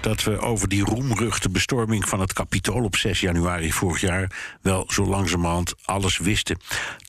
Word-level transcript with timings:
Dat 0.00 0.22
we 0.22 0.38
over 0.40 0.68
die 0.68 0.84
roemruchte 0.84 1.50
bestorming 1.50 2.08
van 2.08 2.20
het 2.20 2.32
Capitool 2.32 2.84
op 2.84 2.96
6 2.96 3.20
januari 3.20 3.72
vorig 3.72 4.00
jaar 4.00 4.58
wel 4.62 4.84
zo 4.88 5.06
langzamerhand 5.06 5.74
alles 5.84 6.18
wisten. 6.18 6.58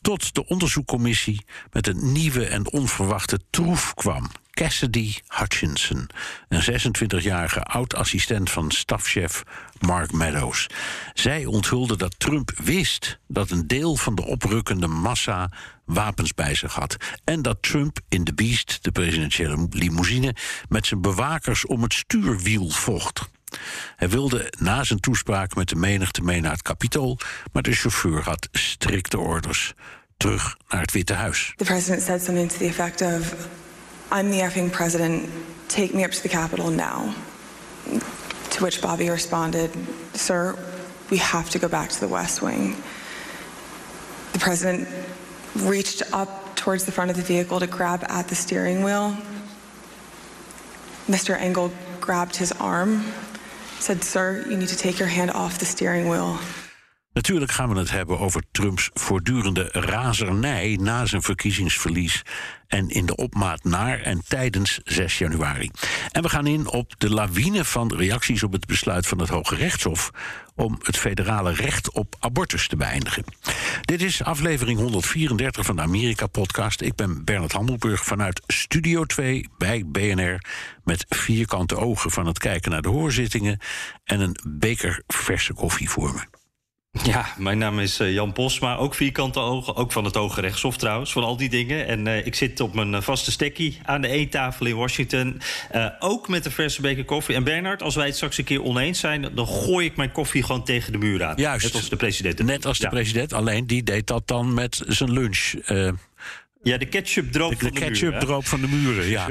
Tot 0.01 0.35
de 0.35 0.47
onderzoekcommissie 0.47 1.45
met 1.71 1.87
een 1.87 2.11
nieuwe 2.11 2.45
en 2.45 2.71
onverwachte 2.71 3.39
troef 3.49 3.93
kwam. 3.93 4.29
Cassidy 4.51 5.15
Hutchinson, 5.27 6.09
een 6.47 6.61
26-jarige 6.61 7.63
oud-assistent 7.63 8.49
van 8.49 8.71
stafchef 8.71 9.43
Mark 9.79 10.11
Meadows. 10.11 10.67
Zij 11.13 11.45
onthulde 11.45 11.97
dat 11.97 12.19
Trump 12.19 12.51
wist 12.63 13.19
dat 13.27 13.49
een 13.49 13.67
deel 13.67 13.95
van 13.95 14.15
de 14.15 14.25
oprukkende 14.25 14.87
massa 14.87 15.51
wapens 15.89 16.33
bij 16.33 16.55
zich 16.55 16.73
had. 16.73 16.97
En 17.23 17.41
dat 17.41 17.57
Trump 17.61 17.99
in 18.09 18.23
de 18.23 18.33
Beast, 18.33 18.79
de 18.81 18.91
presidentiële 18.91 19.67
limousine, 19.69 20.35
met 20.69 20.85
zijn 20.85 21.01
bewakers 21.01 21.65
om 21.65 21.83
het 21.83 21.93
stuurwiel 21.93 22.69
vocht. 22.69 23.29
Hij 23.95 24.09
wilde 24.09 24.53
na 24.57 24.83
zijn 24.83 24.99
toespraak 24.99 25.55
met 25.55 25.69
de 25.69 25.75
menigte 25.75 26.21
mee 26.21 26.41
naar 26.41 26.51
het 26.51 26.61
Capitool, 26.61 27.17
maar 27.51 27.63
de 27.63 27.73
chauffeur 27.73 28.23
had 28.23 28.49
strikte 28.51 29.17
orders. 29.19 29.73
Terug 30.17 30.57
naar 30.69 30.81
het 30.81 30.91
Witte 30.91 31.13
Huis. 31.13 31.53
The 31.55 31.63
president 31.63 32.01
said 32.01 32.23
something 32.23 32.51
to 32.51 32.57
the 32.57 32.65
effect 32.65 33.01
of 33.01 33.47
I'm 34.11 34.31
the 34.31 34.41
effing 34.41 34.71
president, 34.71 35.23
take 35.65 35.95
me 35.95 36.03
up 36.03 36.11
to 36.11 36.21
the 36.21 36.27
Capitol 36.27 36.69
now. 36.69 37.13
To 38.49 38.63
which 38.63 38.81
Bobby 38.81 39.09
responded, 39.09 39.69
Sir, 40.13 40.55
we 41.07 41.17
have 41.17 41.49
to 41.49 41.59
go 41.59 41.67
back 41.67 41.89
to 41.89 41.99
the 41.99 42.07
West 42.07 42.41
Wing. 42.41 42.75
The 44.31 44.39
president 44.39 44.87
reached 45.55 46.01
up 46.13 46.55
towards 46.55 46.85
the 46.85 46.91
front 46.91 47.11
of 47.11 47.17
the 47.17 47.23
vehicle 47.23 47.59
to 47.59 47.67
grab 47.67 48.03
at 48.09 48.27
the 48.27 48.35
steering 48.35 48.83
wheel. 48.83 49.17
Mr. 51.07 51.39
Engel 51.39 51.71
grabbed 51.99 52.35
his 52.35 52.51
arm, 52.53 53.03
said, 53.79 54.03
Sir, 54.03 54.45
you 54.47 54.57
need 54.57 54.69
to 54.69 54.77
take 54.77 54.99
your 54.99 55.07
hand 55.07 55.31
off 55.31 55.59
the 55.59 55.65
steering 55.65 56.09
wheel. 56.09 56.37
Natuurlijk 57.19 57.51
gaan 57.51 57.69
we 57.69 57.79
het 57.79 57.91
hebben 57.91 58.19
over 58.19 58.43
Trumps 58.51 58.89
voortdurende 58.93 59.69
razernij 59.71 60.77
na 60.81 61.05
zijn 61.05 61.21
verkiezingsverlies 61.21 62.21
en 62.67 62.89
in 62.89 63.05
de 63.05 63.15
opmaat 63.15 63.63
naar 63.63 64.01
en 64.01 64.21
tijdens 64.27 64.79
6 64.83 65.17
januari. 65.17 65.71
En 66.11 66.21
we 66.21 66.29
gaan 66.29 66.47
in 66.47 66.67
op 66.67 66.93
de 66.97 67.09
lawine 67.09 67.65
van 67.65 67.95
reacties 67.95 68.43
op 68.43 68.51
het 68.51 68.65
besluit 68.65 69.07
van 69.07 69.19
het 69.19 69.29
Hoge 69.29 69.55
Rechtshof 69.55 70.11
om 70.55 70.77
het 70.81 70.97
federale 70.97 71.53
recht 71.53 71.91
op 71.91 72.15
abortus 72.19 72.67
te 72.67 72.75
beëindigen. 72.75 73.23
Dit 73.81 74.01
is 74.01 74.23
aflevering 74.23 74.79
134 74.79 75.65
van 75.65 75.75
de 75.75 75.81
Amerika-podcast. 75.81 76.81
Ik 76.81 76.95
ben 76.95 77.25
Bernard 77.25 77.51
Hammelburg 77.51 78.03
vanuit 78.03 78.41
Studio 78.47 79.05
2 79.05 79.49
bij 79.57 79.83
BNR... 79.85 80.41
met 80.83 81.05
vierkante 81.09 81.75
ogen 81.77 82.11
van 82.11 82.25
het 82.25 82.39
kijken 82.39 82.71
naar 82.71 82.81
de 82.81 82.89
hoorzittingen... 82.89 83.59
en 84.03 84.19
een 84.19 84.37
beker 84.47 85.03
verse 85.07 85.53
koffie 85.53 85.89
voor 85.89 86.13
me. 86.13 86.38
Ja, 87.03 87.25
mijn 87.37 87.57
naam 87.57 87.79
is 87.79 87.99
eh, 87.99 88.13
Jan 88.13 88.33
Posma, 88.33 88.75
ook 88.75 88.95
vierkante 88.95 89.39
ogen, 89.39 89.75
ook 89.75 89.91
van 89.91 90.05
het 90.05 90.15
Hoge 90.15 90.41
Rechtshof 90.41 90.77
trouwens, 90.77 91.11
van 91.11 91.23
al 91.23 91.37
die 91.37 91.49
dingen. 91.49 91.87
En 91.87 92.05
uh, 92.05 92.25
ik 92.25 92.35
zit 92.35 92.59
op 92.59 92.73
mijn 92.73 92.93
eh, 92.93 93.01
vaste 93.01 93.31
stekkie 93.31 93.79
aan 93.85 94.01
de 94.01 94.07
eettafel 94.07 94.65
in 94.65 94.75
Washington, 94.75 95.41
uh, 95.75 95.85
ook 95.99 96.27
met 96.27 96.45
een 96.45 96.51
verse 96.51 96.81
beker 96.81 97.05
koffie. 97.05 97.35
En 97.35 97.43
Bernard, 97.43 97.81
als 97.83 97.95
wij 97.95 98.05
het 98.05 98.15
straks 98.15 98.37
een 98.37 98.43
keer 98.43 98.63
oneens 98.63 98.99
zijn, 98.99 99.29
dan 99.35 99.47
gooi 99.47 99.85
ik 99.85 99.95
mijn 99.95 100.11
koffie 100.11 100.43
gewoon 100.43 100.63
tegen 100.63 100.91
de 100.91 100.97
muur 100.97 101.23
aan. 101.23 101.33
Juist. 101.37 101.63
Net 101.65 101.73
als 101.75 101.89
de 101.89 101.95
president. 101.95 102.43
Net 102.43 102.65
als 102.65 102.77
de 102.77 102.83
Ja. 102.83 102.89
president, 102.89 103.33
alleen 103.33 103.67
die 103.67 103.83
deed 103.83 104.07
dat 104.07 104.27
dan 104.27 104.53
met 104.53 104.81
zijn 104.87 105.11
lunch. 105.11 105.53
eh, 105.65 105.89
Ja, 106.63 106.77
de 106.77 106.85
ketchup 106.85 107.31
droop 107.31 107.51
de 107.51 107.57
van 107.57 107.73
de 107.73 107.79
muur, 107.79 107.89
ketchup 107.89 108.19
droop 108.19 108.45
van 108.45 108.61
de 108.61 108.67
muren, 108.67 109.07
ja. 109.17 109.27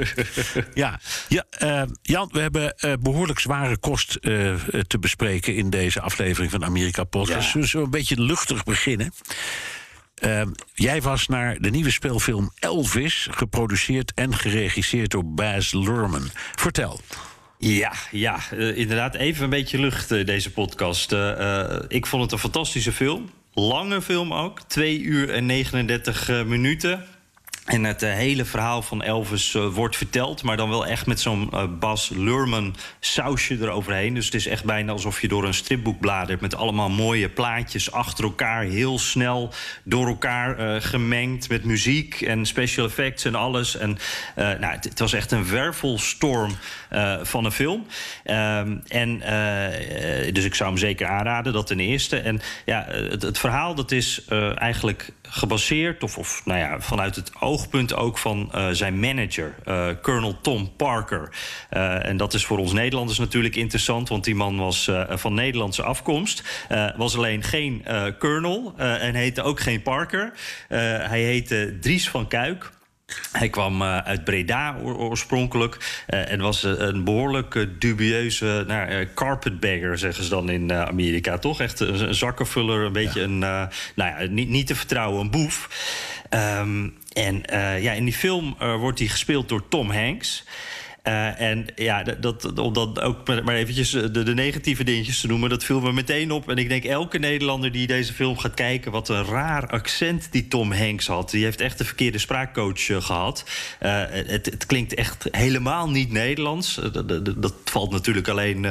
ja. 0.73 0.99
ja 1.27 1.45
eh, 1.49 1.83
Jan, 2.01 2.29
we 2.31 2.39
hebben 2.39 2.77
eh, 2.77 2.93
behoorlijk 2.99 3.39
zware 3.39 3.77
kost 3.77 4.15
eh, 4.15 4.55
te 4.87 4.99
bespreken 4.99 5.55
in 5.55 5.69
deze 5.69 6.01
aflevering 6.01 6.51
van 6.51 6.65
Amerika 6.65 7.03
Podcast. 7.03 7.45
Ja. 7.45 7.51
Zullen 7.51 7.61
we 7.61 7.67
zo 7.67 7.83
een 7.83 7.89
beetje 7.89 8.21
luchtig 8.21 8.63
beginnen? 8.63 9.13
Jij 10.73 11.01
was 11.01 11.27
naar 11.27 11.57
de 11.59 11.69
nieuwe 11.69 11.91
speelfilm 11.91 12.51
Elvis, 12.59 13.27
geproduceerd 13.31 14.13
en 14.13 14.35
geregisseerd 14.35 15.11
door 15.11 15.33
Baz 15.33 15.73
Luhrmann. 15.73 16.29
Vertel. 16.55 16.99
Ja, 17.57 17.93
ja 18.11 18.51
inderdaad. 18.51 19.15
Even 19.15 19.43
een 19.43 19.49
beetje 19.49 19.79
lucht, 19.79 20.11
eh, 20.11 20.25
deze 20.25 20.51
podcast. 20.51 21.11
Ik 21.87 22.05
vond 22.05 22.23
het 22.23 22.31
een 22.31 22.39
fantastische 22.39 22.91
film. 22.91 23.29
Lange 23.53 24.01
film 24.01 24.33
ook. 24.33 24.61
2 24.61 25.01
uur 25.01 25.29
en 25.29 25.45
39 25.45 26.29
eh, 26.29 26.43
minuten. 26.43 27.05
En 27.69 27.83
het 27.83 28.03
eh, 28.03 28.13
hele 28.13 28.45
verhaal 28.45 28.81
van 28.81 29.03
Elvis 29.03 29.55
eh, 29.55 29.67
wordt 29.67 29.97
verteld, 29.97 30.43
maar 30.43 30.57
dan 30.57 30.69
wel 30.69 30.85
echt 30.85 31.05
met 31.05 31.19
zo'n 31.19 31.49
eh, 31.51 31.63
Bas 31.79 32.09
Luhrmann 32.09 32.75
sausje 32.99 33.57
eroverheen. 33.61 34.13
Dus 34.13 34.25
het 34.25 34.33
is 34.33 34.47
echt 34.47 34.63
bijna 34.63 34.91
alsof 34.91 35.21
je 35.21 35.27
door 35.27 35.45
een 35.45 35.53
stripboek 35.53 35.99
bladert 35.99 36.41
met 36.41 36.55
allemaal 36.55 36.89
mooie 36.89 37.29
plaatjes 37.29 37.91
achter 37.91 38.23
elkaar, 38.23 38.63
heel 38.63 38.99
snel 38.99 39.53
door 39.83 40.07
elkaar 40.07 40.81
gemengd 40.81 41.49
met 41.49 41.63
muziek 41.63 42.21
en 42.21 42.45
special 42.45 42.85
effects 42.85 43.25
en 43.25 43.35
alles. 43.35 43.77
En 43.77 43.97
nou, 44.35 44.65
het, 44.65 44.99
was 44.99 45.13
echt 45.13 45.31
een 45.31 45.49
wervelstorm 45.49 46.51
van 47.21 47.45
een 47.45 47.51
film. 47.51 47.85
Ehm, 48.23 48.77
en 48.87 49.19
dus 50.33 50.43
ik 50.43 50.55
zou 50.55 50.69
hem 50.69 50.79
zeker 50.79 51.07
aanraden, 51.07 51.53
dat 51.53 51.67
ten 51.67 51.79
eerste. 51.79 52.17
En 52.19 52.41
ja, 52.65 52.85
het, 53.19 53.37
verhaal 53.37 53.75
dat 53.75 53.91
is 53.91 54.25
eigenlijk 54.55 55.11
gebaseerd, 55.21 56.03
of, 56.03 56.17
of 56.17 56.41
nou 56.45 56.59
ja, 56.59 56.79
vanuit 56.79 57.15
het 57.15 57.31
oogpunt 57.59 57.95
ook 57.95 58.17
van 58.17 58.49
eh, 58.51 58.67
zijn 58.71 58.99
manager, 58.99 59.55
eh, 59.65 59.87
Colonel 60.01 60.41
Tom 60.41 60.75
Parker. 60.75 61.29
Eh, 61.69 62.05
en 62.05 62.17
dat 62.17 62.33
is 62.33 62.45
voor 62.45 62.57
ons 62.57 62.73
Nederlanders 62.73 63.19
natuurlijk 63.19 63.55
interessant, 63.55 64.09
want 64.09 64.23
die 64.23 64.35
man 64.35 64.57
was 64.57 64.91
van 65.09 65.33
Nederlandse 65.33 65.83
afkomst. 65.83 66.43
Was 66.97 67.15
alleen 67.15 67.43
geen 67.43 67.85
colonel 68.19 68.73
en 68.77 69.15
heette 69.15 69.41
ook 69.41 69.59
geen 69.59 69.81
Parker. 69.81 70.31
Hij 70.67 71.21
heette 71.21 71.77
Dries 71.81 72.09
van 72.09 72.27
Kuik. 72.27 72.71
Hij 73.31 73.49
kwam 73.49 73.83
uit 73.83 74.23
Breda 74.23 74.75
oor- 74.83 74.97
oorspronkelijk 74.97 76.03
en 76.05 76.41
was 76.41 76.63
een 76.63 77.03
behoorlijk 77.03 77.55
eh, 77.55 77.65
dubieuze 77.79 78.63
nou, 78.67 79.07
carpetbagger, 79.15 79.97
zeggen 79.97 80.23
ze 80.23 80.29
dan 80.29 80.49
in 80.49 80.73
Amerika, 80.73 81.37
toch? 81.37 81.61
Echt 81.61 81.79
een, 81.79 82.15
zakkenvuller, 82.15 82.85
een 82.85 82.91
beetje 82.91 83.21
een, 83.21 83.39
nou 83.39 83.69
ja, 83.95 84.17
niet, 84.29 84.49
niet 84.49 84.67
te 84.67 84.75
vertrouwen, 84.75 85.21
een 85.21 85.31
boef. 85.31 85.69
Ehm, 86.29 86.87
en 87.19 87.45
eh, 87.45 87.83
ja, 87.83 87.91
in 87.91 88.03
die 88.03 88.13
film 88.13 88.55
eh, 88.59 88.75
wordt 88.75 88.99
hij 88.99 89.07
gespeeld 89.07 89.49
door 89.49 89.67
Tom 89.67 89.91
Hanks. 89.91 90.43
Eh, 91.09 91.41
en 91.41 91.65
ja, 91.75 92.03
dat, 92.03 92.59
om 92.59 92.73
dan 92.73 92.99
ook 92.99 93.27
maar 93.43 93.55
eventjes 93.55 93.93
eh, 93.93 94.03
de, 94.11 94.33
negatieve 94.33 94.83
dingetjes 94.83 95.21
te 95.21 95.27
noemen... 95.27 95.49
dat 95.49 95.63
viel 95.63 95.79
me 95.79 95.91
meteen 95.91 96.31
op. 96.31 96.49
En 96.49 96.57
ik 96.57 96.69
denk 96.69 96.83
elke 96.83 97.17
Nederlander 97.17 97.71
die 97.71 97.87
deze 97.87 98.13
film 98.13 98.37
gaat 98.37 98.53
kijken... 98.53 98.91
wat 98.91 99.09
een 99.09 99.25
raar 99.25 99.67
accent 99.67 100.27
die 100.31 100.47
Tom 100.47 100.71
Hanks 100.71 101.07
had. 101.07 101.29
Die 101.29 101.43
heeft 101.43 101.61
echt 101.61 101.77
de 101.77 101.85
verkeerde 101.85 102.17
spraakcoach 102.17 102.89
eh, 102.89 103.01
gehad. 103.01 103.49
Eh, 103.79 104.03
het, 104.09 104.45
het 104.45 104.65
klinkt 104.65 104.93
echt 104.93 105.27
helemaal 105.31 105.89
niet 105.89 106.11
Nederlands. 106.11 106.79
Dat, 106.91 107.25
dat, 107.41 107.53
valt 107.63 107.91
natuurlijk 107.91 108.27
alleen 108.27 108.67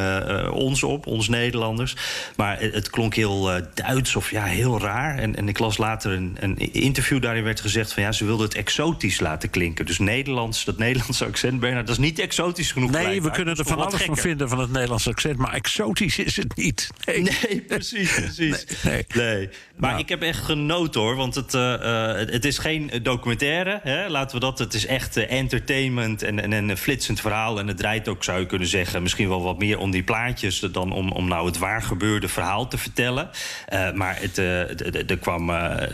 ons 0.51 0.83
op, 0.83 1.07
ons 1.07 1.29
Nederlanders. 1.29 1.97
Maar 2.37 2.61
het, 2.61 2.91
klonk 2.91 3.15
heel 3.15 3.51
Duits 3.75 4.17
of 4.17 4.31
ja, 4.31 4.45
heel 4.45 4.81
raar. 4.81 5.19
En, 5.19 5.37
en 5.37 5.49
ik 5.49 5.59
las 5.59 5.79
later 5.79 6.13
een, 6.13 6.37
een 6.41 6.57
interview 6.73 7.23
daarin 7.23 7.45
werd 7.45 7.61
gezegd... 7.61 7.93
van 7.93 8.03
ja, 8.03 8.13
ze 8.13 8.25
wilden 8.25 8.47
het 8.47 8.57
exotisch 8.57 9.21
laten 9.21 9.51
klinken. 9.51 9.87
Dus 9.87 9.99
Nederlands, 9.99 10.65
dat 10.65 10.79
Nederlandse 10.79 11.25
accent, 11.25 11.61
Bernard, 11.61 11.87
dat 11.87 11.99
is 11.99 12.05
niet 12.05 12.19
exotisch 12.29 12.73
genoeg. 12.73 12.91
Nee, 12.91 13.23
we 13.23 13.31
kunnen 13.31 13.57
er 13.57 13.65
van 13.65 13.79
alles 13.79 14.03
van 14.03 14.17
vinden 14.17 14.49
van 14.49 14.59
het 14.59 14.71
Nederlands 14.71 15.09
accent, 15.09 15.37
maar 15.37 15.53
exotisch 15.53 16.19
is 16.19 16.37
het 16.37 16.57
niet. 16.57 16.89
Nee, 17.05 17.23
Nee, 17.23 17.61
precies, 17.61 18.15
precies. 18.15 18.65
Nee, 18.83 19.05
Nee. 19.15 19.49
Maar 19.77 19.91
Nou. 19.91 20.03
ik 20.03 20.09
heb 20.09 20.23
echt 20.23 20.45
genoten 20.45 21.01
hoor, 21.01 21.17
want 21.17 21.35
het, 21.35 21.55
eh, 21.55 21.75
eh, 21.75 22.17
het, 22.17 22.33
het 22.33 22.45
is 22.45 22.59
geen 22.59 22.91
documentaire. 23.03 23.81
Hè? 23.83 24.09
Laten 24.09 24.35
we 24.35 24.41
dat. 24.41 24.59
Het 24.59 24.75
is 24.75 24.87
echt 24.87 25.17
eh, 25.17 25.31
entertainment 25.33 26.23
en, 26.23 26.43
en, 26.43 26.53
en 26.53 26.69
een 26.69 26.77
flitsend 26.77 27.21
verhaal. 27.21 27.59
En 27.59 27.67
het 27.67 27.77
draait 27.77 28.09
ook, 28.09 28.25
zou 28.25 28.41
je 28.41 28.47
kunnen 28.47 28.69
zeggen, 28.69 29.03
misschien 29.03 29.29
wel 29.29 29.43
wat 29.43 29.59
meer 29.59 29.79
om 29.79 29.91
die 29.91 30.03
plaatjes 30.03 30.61
dan 30.61 30.93
om, 30.93 31.13
om 31.13 31.29
nou 31.29 31.47
het 31.47 31.59
waar 31.59 31.83
gebeurde 31.83 32.29
verhaal 32.29 32.69
te 32.69 32.79
vertellen. 32.79 33.31
Maar 33.95 34.19
het, 34.21 34.39
er 34.39 35.19
kwam 35.21 35.51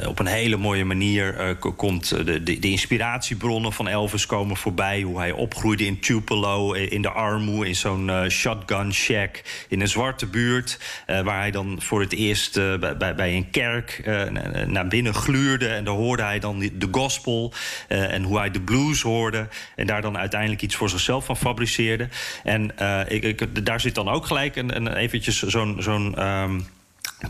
op 0.07 0.19
een 0.19 0.27
hele 0.27 0.57
mooie 0.57 0.85
manier 0.85 1.57
komt 1.77 2.09
de, 2.09 2.43
de, 2.43 2.59
de 2.59 2.71
inspiratiebronnen 2.71 3.73
van 3.73 3.89
Elvis 3.89 4.27
komen 4.27 4.57
voorbij. 4.57 5.03
Hoe 5.03 5.19
hij 5.19 5.33
opgroeide 5.33 5.87
in 5.87 6.01
Eh, 6.31 6.91
in 6.91 7.03
de 7.03 7.11
armoe, 7.11 7.67
in 7.67 7.77
zo'n 7.77 8.11
eh, 8.11 8.29
shotgun 8.29 8.95
shack 8.95 9.43
in 9.69 9.81
een 9.81 9.89
zwarte 9.89 10.27
buurt. 10.27 10.79
eh, 11.07 11.21
waar 11.21 11.39
hij 11.39 11.51
dan 11.51 11.77
voor 11.81 12.01
het 12.01 12.13
eerst 12.13 12.55
bij, 12.81 13.15
bij, 13.15 13.35
een 13.35 13.51
kerk 13.51 14.01
na- 14.05 14.65
naar 14.67 14.89
binnen 14.89 15.15
gluurde. 15.15 15.69
En 15.69 15.85
daar 15.85 15.95
hoorde 15.95 16.23
hij 16.23 16.39
dan 16.39 16.59
de 16.59 16.89
gospel 16.91 17.53
en 17.89 18.23
hoe 18.23 18.39
hij 18.39 18.51
de 18.51 18.61
blues 18.61 19.03
hoorde. 19.03 19.49
En 19.77 19.87
daar 19.87 20.03
dan 20.03 20.19
uiteindelijk 20.19 20.63
iets 20.63 20.77
voor 20.77 20.89
zichzelf 20.89 21.25
van 21.25 21.37
fabriceerde. 21.37 22.09
En 22.45 22.75
ik, 23.09 23.23
ik, 23.23 23.67
daar 23.67 23.81
zit 23.81 23.95
dan 23.95 24.09
ook 24.09 24.27
gelijk 24.27 24.57
een, 24.57 24.77
een, 24.77 24.97
eventjes 24.97 25.43
zo'n. 25.43 25.77
zo'n 25.79 26.15
ehm, 26.17 26.61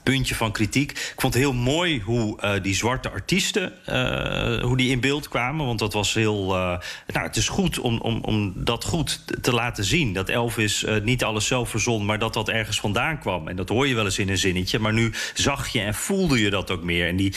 puntje 0.02 0.34
van 0.34 0.52
kritiek. 0.52 0.90
Ik 0.90 1.14
vond 1.16 1.34
het 1.34 1.42
heel 1.42 1.52
mooi 1.52 2.00
hoe 2.00 2.40
eh, 2.40 2.52
die 2.62 2.74
zwarte 2.74 3.10
artiesten 3.10 3.72
eh, 3.86 4.62
hoe 4.62 4.76
die 4.76 4.90
in 4.90 5.00
beeld 5.00 5.28
kwamen. 5.28 5.66
Want 5.66 5.78
dat 5.78 5.92
was 5.92 6.14
heel. 6.14 6.54
eh, 6.54 6.78
nou, 7.06 7.26
het 7.26 7.36
is 7.36 7.48
goed 7.48 7.78
om, 7.78 7.98
om, 8.00 8.18
om 8.22 8.52
dat 8.56 8.84
goed 8.84 9.20
te- 9.26 9.40
te 9.40 9.52
laten 9.52 9.84
zien. 9.84 10.12
Dat 10.12 10.28
Elvis 10.28 10.84
niet 11.02 11.24
alles 11.24 11.46
zelf 11.46 11.68
verzon, 11.70 12.04
maar 12.04 12.18
dat 12.18 12.34
dat 12.34 12.48
ergens 12.48 12.80
vandaan 12.80 13.18
kwam. 13.18 13.48
En 13.48 13.56
dat 13.56 13.68
hoor 13.68 13.86
je 13.88 13.94
wel 13.94 14.04
eens 14.04 14.18
in 14.18 14.28
een 14.28 14.38
zinnetje. 14.38 14.78
Maar 14.78 14.92
nu 14.92 15.12
zag 15.34 15.68
je 15.68 15.80
en 15.80 15.94
voelde 15.94 16.40
je 16.40 16.50
dat 16.50 16.70
ook 16.70 16.82
meer. 16.82 17.08
En 17.08 17.16
die, 17.16 17.34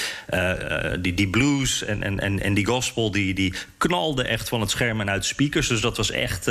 die, 1.00 1.14
die 1.14 1.28
blues 1.30 1.84
en, 1.84 2.04
en, 2.04 2.20
en, 2.20 2.40
en 2.42 2.54
die 2.54 2.66
gospel, 2.66 3.12
die, 3.12 3.34
die 3.34 3.54
knalde 3.78 4.24
echt 4.24 4.50
van 4.50 4.62
het 4.62 4.70
scherm 4.70 5.02
en 5.02 5.10
uit 5.10 5.26
speakers. 5.26 5.68
Dus 5.68 5.82
dat 5.82 5.98
was 5.98 6.12
echt. 6.12 6.46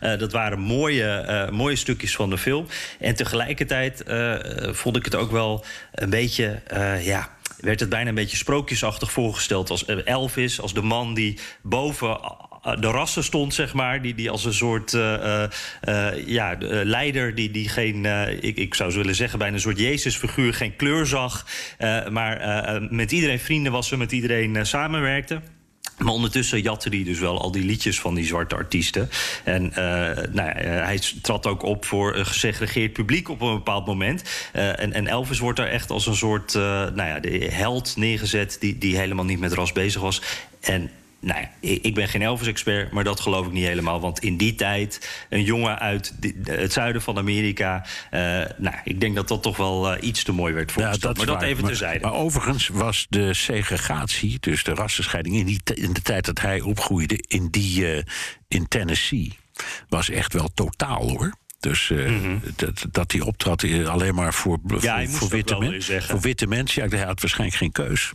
dat 0.00 0.32
waren 0.32 0.58
mooie, 0.58 1.48
mooie 1.52 1.76
stukjes 1.76 2.16
van 2.16 2.30
de 2.30 2.38
film. 2.38 2.66
En 3.00 3.14
tegelijkertijd 3.14 4.02
vond 4.72 4.96
ik 4.96 5.04
het 5.04 5.14
ook 5.14 5.30
wel 5.30 5.47
een 5.92 6.10
beetje. 6.10 6.62
eh, 6.66 7.06
ja, 7.06 7.36
werd 7.60 7.80
het 7.80 7.88
bijna 7.88 8.08
een 8.08 8.14
beetje 8.14 8.36
sprookjesachtig 8.36 9.12
voorgesteld 9.12 9.70
als 9.70 9.84
eh, 9.84 9.96
Elvis, 10.04 10.60
als 10.60 10.74
de 10.74 10.82
man 10.82 11.14
die 11.14 11.38
boven 11.62 12.08
eh, 12.08 12.80
de 12.80 12.86
rassen 12.86 13.24
stond, 13.24 13.54
zeg 13.54 13.74
maar. 13.74 14.02
Die, 14.02 14.14
die 14.14 14.30
als 14.30 14.44
een 14.44 14.54
soort 14.54 14.90
ja, 16.26 16.54
de, 16.54 16.82
leider, 16.84 17.34
die, 17.34 17.50
die 17.50 17.68
geen, 17.68 18.04
ik, 18.40 18.56
ik 18.56 18.74
zou 18.74 18.90
zo 18.90 18.98
willen 18.98 19.14
zeggen, 19.14 19.38
bijna 19.38 19.54
een 19.54 19.60
soort 19.60 19.78
Jezusfiguur, 19.78 20.54
geen 20.54 20.76
kleur 20.76 21.06
zag. 21.06 21.46
maar 22.10 22.82
met 22.90 23.12
iedereen 23.12 23.38
vrienden 23.38 23.72
was, 23.72 23.90
met 23.90 24.12
iedereen 24.12 24.66
samenwerkte. 24.66 25.40
Maar 25.98 26.12
ondertussen 26.12 26.62
jatte 26.62 26.88
hij 26.88 27.04
dus 27.04 27.18
wel 27.18 27.40
al 27.40 27.50
die 27.50 27.64
liedjes 27.64 28.00
van 28.00 28.14
die 28.14 28.26
zwarte 28.26 28.54
artiesten. 28.54 29.10
En 29.44 29.72
eh, 29.72 30.24
nou 30.32 30.48
eh, 30.48 30.84
hij 30.84 31.00
trad 31.22 31.46
ook 31.46 31.62
op 31.62 31.84
voor 31.84 32.16
een 32.16 32.26
gesegregeerd 32.26 32.92
publiek 32.92 33.28
op 33.28 33.40
een 33.40 33.54
bepaald 33.54 33.86
moment. 33.86 34.22
Eh, 34.52 34.80
en, 34.80 34.92
en 34.92 35.06
Elvis 35.06 35.38
wordt 35.38 35.58
daar 35.58 35.68
echt 35.68 35.90
als 35.90 36.06
een 36.06 36.16
soort 36.16 36.54
nou 36.54 37.02
ja, 37.02 37.20
de 37.20 37.48
held 37.50 37.96
neergezet... 37.96 38.56
Die, 38.60 38.78
die 38.78 38.96
helemaal 38.96 39.24
niet 39.24 39.38
met 39.38 39.52
ras 39.52 39.72
bezig 39.72 40.00
was. 40.00 40.22
En 40.60 40.90
nou 41.20 41.40
ja, 41.40 41.50
ik 41.60 41.94
ben 41.94 42.08
geen 42.08 42.22
Elvis-expert, 42.22 42.92
maar 42.92 43.04
dat 43.04 43.20
geloof 43.20 43.46
ik 43.46 43.52
niet 43.52 43.66
helemaal. 43.66 44.00
Want 44.00 44.18
in 44.18 44.36
die 44.36 44.54
tijd, 44.54 45.08
een 45.28 45.42
jongen 45.42 45.78
uit 45.78 46.14
het 46.42 46.72
zuiden 46.72 47.02
van 47.02 47.18
Amerika... 47.18 47.86
eh, 48.10 48.20
nou, 48.56 48.74
ik 48.84 49.00
denk 49.00 49.14
dat 49.14 49.28
dat 49.28 49.42
toch 49.42 49.56
wel 49.56 49.92
eh, 49.94 50.08
iets 50.08 50.22
te 50.22 50.32
mooi 50.32 50.54
werd 50.54 50.72
voorgesteld. 50.72 51.18
is 51.18 51.24
maar 51.24 51.34
dat 51.34 51.44
even 51.44 51.60
Maar- 51.60 51.70
terzijde. 51.70 52.04
Maar 52.04 52.14
overigens 52.14 52.68
was 52.68 53.06
de 53.08 53.34
segregatie, 53.34 54.36
dus 54.40 54.64
de 54.64 54.74
rassenscheiding... 54.74 55.36
in, 55.36 55.46
die, 55.46 55.60
in 55.74 55.92
de 55.92 56.02
tijd 56.02 56.24
dat 56.24 56.40
hij 56.40 56.60
opgroeide 56.60 57.24
in, 57.28 57.48
die, 57.50 57.92
eh, 57.94 58.02
in 58.48 58.68
Tennessee... 58.68 59.32
was 59.88 60.10
echt 60.10 60.32
wel 60.32 60.48
totaal, 60.54 61.08
hoor. 61.08 61.32
Dus 61.60 61.90
eh, 61.90 62.12
dat, 62.56 62.84
dat 62.92 63.12
hij 63.12 63.20
optrad 63.20 63.64
alleen 63.86 64.14
maar 64.14 64.34
voor, 64.34 64.58
Mhm. 64.62 64.78
Ja, 64.80 65.04
voor, 65.06 65.18
voor, 65.18 65.28
witte 65.28 65.58
men- 65.58 65.82
voor 66.02 66.20
witte 66.20 66.46
mensen. 66.46 66.82
Ja, 66.90 66.96
hij 66.96 67.06
had 67.06 67.20
waarschijnlijk 67.20 67.58
geen 67.58 67.72
keus. 67.72 68.12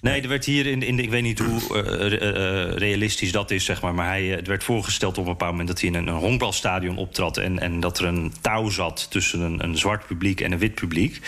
Nee, 0.00 0.22
er 0.22 0.28
werd 0.28 0.44
hier 0.44 0.66
in, 0.66 0.82
in 0.82 0.96
de, 0.96 1.02
ik 1.02 1.10
weet 1.10 1.22
niet 1.22 1.38
hoe 1.38 1.82
eh, 1.84 2.06
eh, 2.06 2.12
eh, 2.12 2.76
realistisch 2.76 3.32
dat 3.32 3.50
is, 3.50 3.64
zeg 3.64 3.82
maar. 3.82 3.94
Maar 3.94 4.06
hij, 4.06 4.24
het 4.24 4.46
werd 4.46 4.64
voorgesteld 4.64 5.18
op 5.18 5.24
een 5.24 5.30
bepaald 5.30 5.50
moment 5.50 5.68
dat 5.68 5.80
hij 5.80 5.88
in 5.88 5.94
een, 5.94 6.06
een 6.06 6.14
honkbalstadion 6.14 6.96
optrad. 6.96 7.36
En, 7.36 7.58
en 7.58 7.80
dat 7.80 7.98
er 7.98 8.04
een 8.04 8.32
touw 8.40 8.68
zat 8.68 9.10
tussen 9.10 9.40
een, 9.40 9.64
een 9.64 9.78
zwart 9.78 10.06
publiek 10.06 10.40
en 10.40 10.52
een 10.52 10.58
wit 10.58 10.74
publiek. 10.74 11.20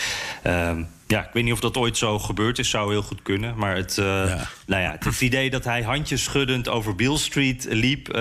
Ehm, 0.43 0.83
ja, 1.07 1.25
ik 1.25 1.33
weet 1.33 1.43
niet 1.43 1.53
of 1.53 1.59
dat 1.59 1.77
ooit 1.77 1.97
zo 1.97 2.19
gebeurd 2.19 2.59
is, 2.59 2.69
zou 2.69 2.91
heel 2.91 3.01
goed 3.01 3.21
kunnen. 3.21 3.57
Maar 3.57 3.75
het, 3.75 3.95
nou 3.97 4.81
ja, 4.81 4.91
het, 4.91 5.03
het 5.03 5.21
idee 5.21 5.49
dat 5.49 5.63
hij 5.63 5.81
handjes 5.83 6.23
schuddend 6.23 6.69
over 6.69 6.95
Beale 6.95 7.17
Street 7.17 7.67
liep... 7.69 8.13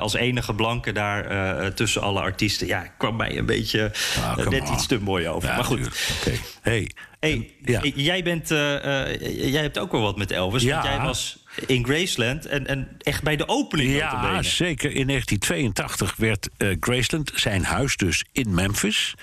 als 0.00 0.14
enige 0.14 0.54
blanke 0.54 0.92
daar 0.92 1.74
tussen 1.74 2.02
alle 2.02 2.20
artiesten... 2.20 2.66
ja, 2.66 2.92
kwam 2.98 3.16
mij 3.16 3.38
een 3.38 3.46
beetje 3.46 3.92
Ah, 4.16 4.48
net 4.48 4.68
on. 4.68 4.74
iets 4.74 4.86
te 4.86 5.00
mooi 5.00 5.28
over. 5.28 5.48
Ja, 5.48 5.54
maar 5.54 5.64
goed. 5.64 5.86
Oké. 6.20 6.32
Hey, 6.62 6.90
Hey, 7.20 7.54
Ja. 7.64 7.80
jij, 7.94 8.22
bent, 8.22 8.50
eh, 8.50 9.04
eh, 9.04 9.50
jij 9.52 9.62
hebt 9.62 9.78
ook 9.78 9.92
wel 9.92 10.00
wat 10.00 10.16
met 10.16 10.30
Elvis. 10.30 10.62
Ja. 10.62 10.74
Want 10.74 10.84
jij 10.86 10.98
was 11.00 11.44
in 11.66 11.84
Graceland 11.84 12.46
en, 12.46 12.66
en 12.66 12.88
echt 12.98 13.22
bij 13.22 13.36
de 13.36 13.48
opening. 13.48 13.90
Ja, 13.94 14.42
zeker. 14.42 14.90
In 14.90 15.06
1982 15.06 16.14
werd 16.16 16.48
eh, 16.56 16.76
Graceland, 16.80 17.32
zijn 17.34 17.64
huis 17.64 17.96
dus 17.96 18.24
in 18.32 18.54
Memphis, 18.54 19.14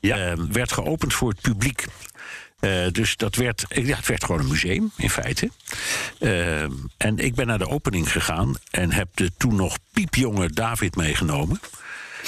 Ja. 0.00 0.16
eh, 0.16 0.32
werd 0.50 0.72
geopend 0.72 1.14
voor 1.14 1.28
het 1.28 1.40
publiek. 1.40 1.84
Dus 2.92 3.16
dat 3.16 3.34
werd, 3.34 3.64
ja, 3.68 3.96
het 3.96 4.06
werd 4.06 4.24
gewoon 4.24 4.40
een 4.40 4.48
museum, 4.48 4.90
in 4.96 5.10
feite. 5.10 5.50
Eh, 6.18 6.62
en 6.96 7.18
ik 7.18 7.34
ben 7.34 7.46
naar 7.46 7.58
de 7.58 7.68
opening 7.68 8.12
gegaan 8.12 8.54
en 8.70 8.92
heb 8.92 9.08
de 9.14 9.30
toen 9.36 9.54
nog 9.56 9.78
piepjonge 9.92 10.50
David 10.50 10.96
meegenomen. 10.96 11.60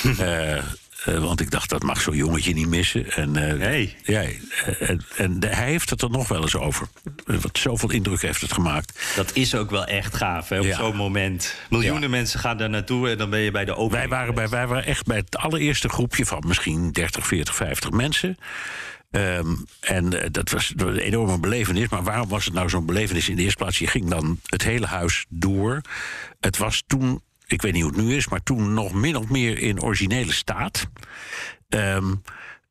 Eh, 0.19 0.63
eh, 1.05 1.19
want 1.19 1.41
ik 1.41 1.51
dacht, 1.51 1.69
dat 1.71 1.83
mag 1.83 2.01
zo'n 2.01 2.17
jongetje 2.17 2.53
niet 2.55 2.69
missen. 2.69 3.11
En, 3.13 3.37
eh, 3.37 3.55
Nee. 3.59 3.97
ja, 4.03 4.21
eh, 4.23 4.91
en, 4.91 5.01
en 5.17 5.41
de- 5.41 5.47
hij 5.47 5.67
heeft 5.71 5.91
het 5.91 6.03
er 6.03 6.11
nog 6.11 6.29
wel 6.29 6.43
eens 6.43 6.57
over. 6.57 6.87
Want 7.27 7.59
zoveel 7.59 7.91
indruk 7.91 8.23
heeft 8.23 8.41
het 8.41 8.53
gemaakt. 8.53 9.13
Dat 9.17 9.35
is 9.35 9.55
ook 9.55 9.71
wel 9.71 9.85
echt 9.85 10.17
gaaf, 10.17 10.49
hè, 10.49 10.59
op 10.59 10.65
Ja. 10.65 10.77
zo'n 10.77 10.97
moment. 10.97 11.55
Miljoenen 11.71 12.03
Ja. 12.03 12.09
mensen 12.09 12.41
gaan 12.41 12.57
daar 12.59 12.71
naartoe 12.71 13.09
en 13.11 13.19
dan 13.19 13.31
ben 13.31 13.41
je 13.41 13.51
bij 13.51 13.65
de 13.65 13.73
opening. 13.77 14.09
Wij 14.09 14.19
waren, 14.19 14.35
bij, 14.35 14.49
wij 14.49 14.67
waren 14.67 14.85
echt 14.85 15.07
bij 15.07 15.17
het 15.17 15.37
allereerste 15.37 15.89
groepje 15.89 16.27
van 16.27 16.45
misschien 16.47 16.93
30, 16.93 17.27
40, 17.27 17.55
50 17.55 17.91
mensen. 17.91 18.37
Ehm, 19.11 19.55
en 19.81 20.29
dat 20.33 20.51
was 20.51 20.73
een 20.77 20.97
enorme 20.97 21.41
belevenis. 21.41 21.89
Maar 21.89 22.03
waarom 22.03 22.29
was 22.29 22.45
het 22.45 22.55
nou 22.55 22.69
zo'n 22.69 22.87
belevenis? 22.87 23.29
In 23.29 23.37
de 23.37 23.43
eerste 23.43 23.57
plaats, 23.59 23.79
je 23.79 23.87
ging 23.87 24.09
dan 24.11 24.41
het 24.47 24.63
hele 24.63 24.87
huis 24.87 25.25
door. 25.29 25.81
Het 26.41 26.57
was 26.57 26.83
toen, 26.87 27.23
ik 27.53 27.63
weet 27.63 27.73
niet 27.73 27.83
hoe 27.83 27.93
het 27.93 28.01
nu 28.01 28.15
is, 28.15 28.29
maar 28.29 28.43
toen 28.43 28.75
nog 28.75 28.93
min 28.93 29.17
of 29.17 29.29
meer 29.29 29.59
in 29.59 29.83
originele 29.83 30.33
staat. 30.33 30.91
Ehm, 31.69 32.15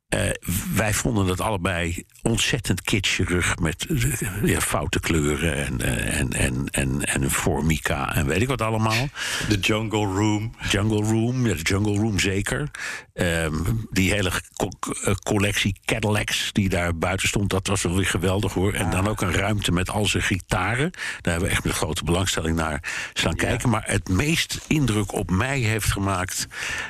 eh, 0.07 0.29
wij 0.73 0.93
vonden 0.93 1.27
het 1.27 1.41
allebei 1.41 2.03
ontzettend 2.27 2.81
kitscherig 2.81 3.57
met 3.59 3.85
eh, 3.89 4.21
ja, 4.43 4.59
foute 4.61 4.99
kleuren 4.99 5.55
en, 5.65 5.81
eh, 5.81 6.19
en, 6.19 6.33
en, 6.33 6.67
en, 6.71 7.05
en 7.05 7.23
een 7.23 7.31
formica 7.31 8.15
en 8.15 8.25
weet 8.25 8.41
ik 8.41 8.47
wat 8.47 8.61
allemaal. 8.61 9.09
De 9.49 9.59
Jungle 9.59 10.05
Room. 10.05 10.55
Jungle 10.69 11.01
Room, 11.03 11.47
ja, 11.47 11.53
de 11.53 11.61
Jungle 11.61 11.95
Room 11.97 12.19
zeker. 12.19 12.71
Ehm, 13.13 13.53
die 13.89 14.11
hele 14.13 14.31
co- 14.55 14.93
eh, 15.03 15.13
collectie 15.13 15.79
Cadillacs 15.85 16.49
die 16.53 16.69
daar 16.69 16.97
buiten 16.97 17.27
stond, 17.27 17.49
dat 17.49 17.67
was 17.67 17.81
wel 17.81 17.95
weer 17.95 18.05
geweldig 18.05 18.53
hoor. 18.53 18.73
En 18.73 18.89
dan 18.89 19.07
ook 19.07 19.21
een 19.21 19.33
ruimte 19.33 19.71
met 19.71 19.89
al 19.89 20.05
zijn 20.05 20.23
gitaren. 20.23 20.91
Daar 20.91 21.31
hebben 21.31 21.49
we 21.49 21.55
echt 21.55 21.63
met 21.63 21.73
grote 21.73 22.03
belangstelling 22.03 22.55
naar 22.55 22.83
staan 23.13 23.35
kijken. 23.35 23.69
Maar 23.69 23.83
het 23.85 24.09
meest 24.09 24.59
indruk 24.67 25.13
op 25.13 25.31
mij 25.31 25.59
heeft 25.59 25.91
gemaakt 25.91 26.47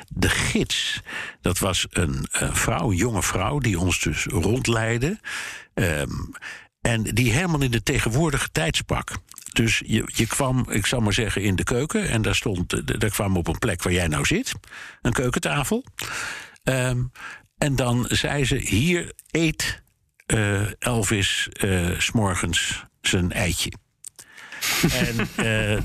de 0.08 0.28
gids. 0.28 1.00
Dat 1.40 1.58
was 1.58 1.86
een, 1.90 2.26
eh, 2.30 2.54
vrouw, 2.54 2.90
een 2.90 2.96
jonge 2.96 3.22
vrouw, 3.22 3.58
die 3.58 3.78
ons 3.78 4.00
dus 4.00 4.24
rondleidde. 4.24 5.18
Ehm, 5.74 6.10
en 6.80 7.02
die 7.02 7.32
helemaal 7.32 7.62
in 7.62 7.70
de 7.70 7.82
tegenwoordige 7.82 8.48
tijd 8.52 8.76
sprak. 8.76 9.10
Dus 9.52 9.82
je, 9.86 10.08
je 10.14 10.26
kwam, 10.26 10.66
ik 10.70 10.86
zal 10.86 11.00
maar 11.00 11.12
zeggen, 11.12 11.42
in 11.42 11.56
de 11.56 11.64
keuken. 11.64 12.08
En 12.08 12.22
daar, 12.22 12.34
stond, 12.34 12.72
eh, 12.72 12.80
daar 12.98 13.10
kwam 13.10 13.36
op 13.36 13.48
een 13.48 13.58
plek 13.58 13.82
waar 13.82 13.92
jij 13.92 14.08
nou 14.08 14.24
zit. 14.24 14.52
Een 15.02 15.12
keukentafel. 15.12 15.84
Ehm, 16.62 17.02
en 17.58 17.76
dan 17.76 18.06
zei 18.08 18.44
ze: 18.44 18.56
Hier 18.56 19.12
eet 19.30 19.82
eh, 20.26 20.62
Elvis 20.78 21.48
eh, 21.52 21.98
's 21.98 22.04
s'morgens 22.04 22.84
zijn 23.00 23.32
eitje. 23.32 23.72
en 24.92 25.28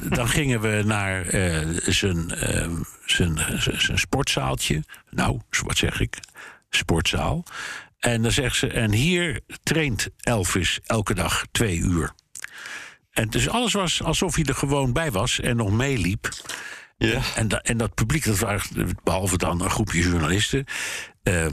dan 0.10 0.28
gingen 0.30 0.62
we 0.62 0.84
naar 0.86 1.26
zijn, 1.92 2.32
zijn, 3.06 3.40
zijn 3.78 4.00
sportzaaltje. 4.00 4.84
Nou, 5.10 5.40
wat 5.64 5.78
zeg 5.78 6.00
ik? 6.00 6.18
Sportzaal. 6.70 7.44
En 8.04 8.22
dan 8.22 8.32
zegt 8.32 8.56
ze: 8.56 8.68
En 8.68 8.92
hier 8.92 9.40
traint 9.64 10.10
Elvis 10.20 10.80
elke 10.86 11.14
dag 11.14 11.46
twee 11.52 11.78
uur. 11.78 12.14
En 13.12 13.30
dus 13.30 13.50
alles 13.50 13.74
was 13.74 14.04
alsof 14.04 14.36
hij 14.36 14.44
er 14.44 14.56
gewoon 14.56 14.94
bij 14.94 15.12
was 15.12 15.40
en 15.40 15.56
nog 15.56 15.72
meeliep. 15.72 16.30
Ja. 16.98 17.22
En, 17.36 17.48
da, 17.48 17.62
en 17.62 17.78
dat 17.78 17.94
publiek, 17.94 18.26
dat 18.26 18.40
waren 18.40 18.98
behalve 19.04 19.38
dan 19.38 19.62
een 19.62 19.70
groepje 19.70 20.02
journalisten. 20.02 20.66
Uh, 21.24 21.46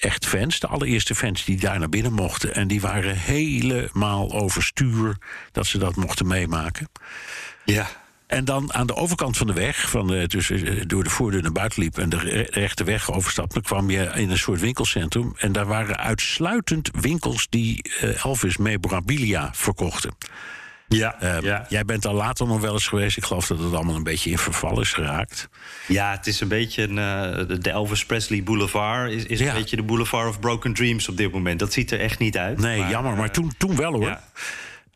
echt 0.00 0.26
fans, 0.26 0.60
de 0.60 0.66
allereerste 0.66 1.14
fans 1.14 1.44
die 1.44 1.60
daar 1.60 1.78
naar 1.78 1.88
binnen 1.88 2.12
mochten. 2.12 2.54
En 2.54 2.68
die 2.68 2.80
waren 2.80 3.16
helemaal 3.16 4.32
overstuur 4.32 5.16
dat 5.52 5.66
ze 5.66 5.78
dat 5.78 5.96
mochten 5.96 6.26
meemaken. 6.26 6.88
Ja. 7.64 7.88
En 8.30 8.44
dan 8.44 8.72
aan 8.72 8.86
de 8.86 8.94
overkant 8.94 9.36
van 9.36 9.46
de 9.46 9.52
weg, 9.52 9.90
van 9.90 10.06
de, 10.06 10.28
dus 10.28 10.52
door 10.86 11.04
de 11.04 11.10
voordeur 11.10 11.42
naar 11.42 11.52
buiten 11.52 11.82
liep 11.82 11.98
en 11.98 12.08
de 12.08 12.48
rechte 12.50 12.84
weg 12.84 13.12
overstapte, 13.12 13.60
kwam 13.60 13.90
je 13.90 14.10
in 14.14 14.30
een 14.30 14.38
soort 14.38 14.60
winkelcentrum. 14.60 15.34
En 15.38 15.52
daar 15.52 15.66
waren 15.66 15.96
uitsluitend 15.96 16.90
winkels 17.00 17.46
die 17.48 17.90
Elvis 18.22 18.56
memorabilia 18.56 19.50
verkochten. 19.52 20.14
Ja, 20.96 21.16
uh, 21.22 21.40
ja, 21.40 21.66
Jij 21.68 21.84
bent 21.84 22.06
al 22.06 22.14
later 22.14 22.46
nog 22.46 22.60
wel 22.60 22.72
eens 22.72 22.88
geweest. 22.88 23.16
Ik 23.16 23.24
geloof 23.24 23.46
dat 23.46 23.58
het 23.58 23.74
allemaal 23.74 23.94
een 23.94 24.02
beetje 24.02 24.30
in 24.30 24.38
verval 24.38 24.80
is 24.80 24.92
geraakt. 24.92 25.48
Ja, 25.86 26.10
het 26.10 26.26
is 26.26 26.40
een 26.40 26.48
beetje 26.48 26.82
een, 26.82 26.90
uh, 27.50 27.58
de 27.60 27.70
Elvis 27.70 28.04
Presley 28.04 28.42
Boulevard. 28.42 29.12
Is, 29.12 29.24
is 29.24 29.38
ja. 29.38 29.48
een 29.48 29.54
beetje 29.54 29.76
de 29.76 29.82
Boulevard 29.82 30.28
of 30.28 30.40
Broken 30.40 30.74
Dreams 30.74 31.08
op 31.08 31.16
dit 31.16 31.32
moment. 31.32 31.58
Dat 31.58 31.72
ziet 31.72 31.90
er 31.90 32.00
echt 32.00 32.18
niet 32.18 32.36
uit. 32.36 32.58
Nee, 32.58 32.80
maar, 32.80 32.90
jammer. 32.90 33.16
Maar 33.16 33.26
uh, 33.26 33.30
toen, 33.32 33.52
toen 33.58 33.76
wel 33.76 33.92
hoor. 33.92 34.06
Ja. 34.06 34.22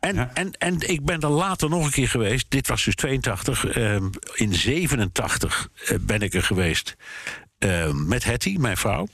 En, 0.05 0.15
ja. 0.15 0.31
en, 0.33 0.51
en 0.51 0.89
ik 0.89 1.05
ben 1.05 1.19
er 1.19 1.29
later 1.29 1.69
nog 1.69 1.85
een 1.85 1.91
keer 1.91 2.09
geweest. 2.09 2.45
Dit 2.49 2.67
was 2.67 2.83
dus 2.83 2.95
82. 2.95 3.65
in 4.33 4.53
87 4.53 5.69
ben 6.01 6.21
ik 6.21 6.33
er 6.33 6.43
geweest. 6.43 6.95
met 7.93 8.23
Hetty, 8.23 8.55
mijn 8.59 8.77
vrouw. 8.77 9.07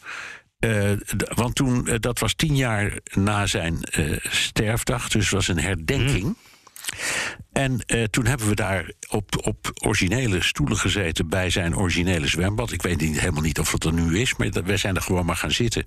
Uh, 0.59 0.91
want 1.33 1.55
toen, 1.55 1.89
uh, 1.89 1.95
dat 1.99 2.19
was 2.19 2.33
tien 2.33 2.55
jaar 2.55 2.97
na 3.13 3.45
zijn 3.45 3.79
sterfdag, 4.21 5.09
dus 5.09 5.29
was 5.29 5.47
een 5.47 5.59
herdenking. 5.59 6.23
Mm. 6.23 6.37
En 7.51 7.83
uh, 7.87 8.03
toen 8.03 8.25
hebben 8.25 8.47
we 8.47 8.55
daar 8.55 8.91
op, 9.09 9.45
op 9.47 9.71
originele 9.83 10.41
stoelen 10.41 10.77
gezeten 10.77 11.29
bij 11.29 11.49
zijn 11.49 11.77
originele 11.77 12.27
zwembad. 12.27 12.71
Ik 12.71 12.81
weet 12.81 13.01
niet, 13.01 13.19
helemaal 13.19 13.41
niet 13.41 13.59
of 13.59 13.71
het 13.71 13.83
er 13.83 13.93
nu 13.93 14.19
is, 14.19 14.35
maar 14.35 14.49
wij 14.63 14.77
zijn 14.77 14.95
er 14.95 15.01
gewoon 15.01 15.25
maar 15.25 15.35
gaan 15.35 15.51
zitten. 15.51 15.85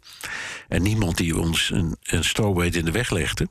En 0.69 0.83
niemand 0.83 1.17
die 1.17 1.39
ons 1.39 1.71
een, 1.71 1.97
een 2.03 2.73
in 2.73 2.85
de 2.85 2.91
weg 2.91 3.11
legde. 3.11 3.49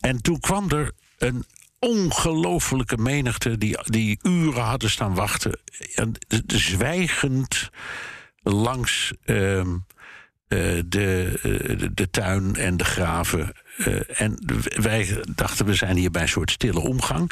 En 0.00 0.22
toen 0.22 0.40
kwam 0.40 0.70
er 0.70 0.92
een 1.18 1.44
ongelofelijke 1.78 2.96
menigte 2.96 3.58
die, 3.58 3.78
die 3.84 4.18
uren 4.22 4.62
hadden 4.62 4.90
staan 4.90 5.14
wachten. 5.14 5.60
En 5.94 6.12
zwijgend 6.46 7.70
langs. 8.42 9.12
Uh, 9.24 9.64
de, 10.48 10.84
de, 10.88 11.90
de, 11.94 12.10
tuin 12.10 12.56
en 12.56 12.76
de 12.76 12.84
graven. 12.84 13.52
Uh, 13.86 14.20
en 14.20 14.38
wij 14.82 15.24
dachten, 15.34 15.66
we 15.66 15.74
zijn 15.74 15.96
hier 15.96 16.10
bij 16.10 16.22
een 16.22 16.28
soort 16.28 16.50
stille 16.50 16.80
omgang. 16.80 17.30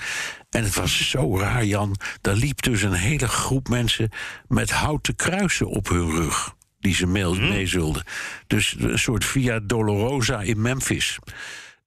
En 0.50 0.64
het 0.64 0.74
was 0.74 1.08
zo 1.08 1.38
raar, 1.38 1.64
Jan. 1.64 1.96
Daar 2.20 2.34
liep 2.34 2.62
dus 2.62 2.82
een 2.82 2.92
hele 2.92 3.28
groep 3.28 3.68
mensen 3.68 4.10
met 4.48 4.70
houten 4.70 5.16
kruisen 5.16 5.66
op 5.66 5.88
hun 5.88 6.10
rug. 6.10 6.54
Die 6.78 6.94
ze 6.94 7.06
mee, 7.06 7.24
hmm. 7.24 7.48
mee 7.48 7.66
zulden. 7.66 8.04
Dus 8.46 8.76
een 8.78 8.98
soort 8.98 9.24
Via 9.24 9.60
Dolorosa 9.62 10.40
in 10.40 10.60
Memphis. 10.60 11.18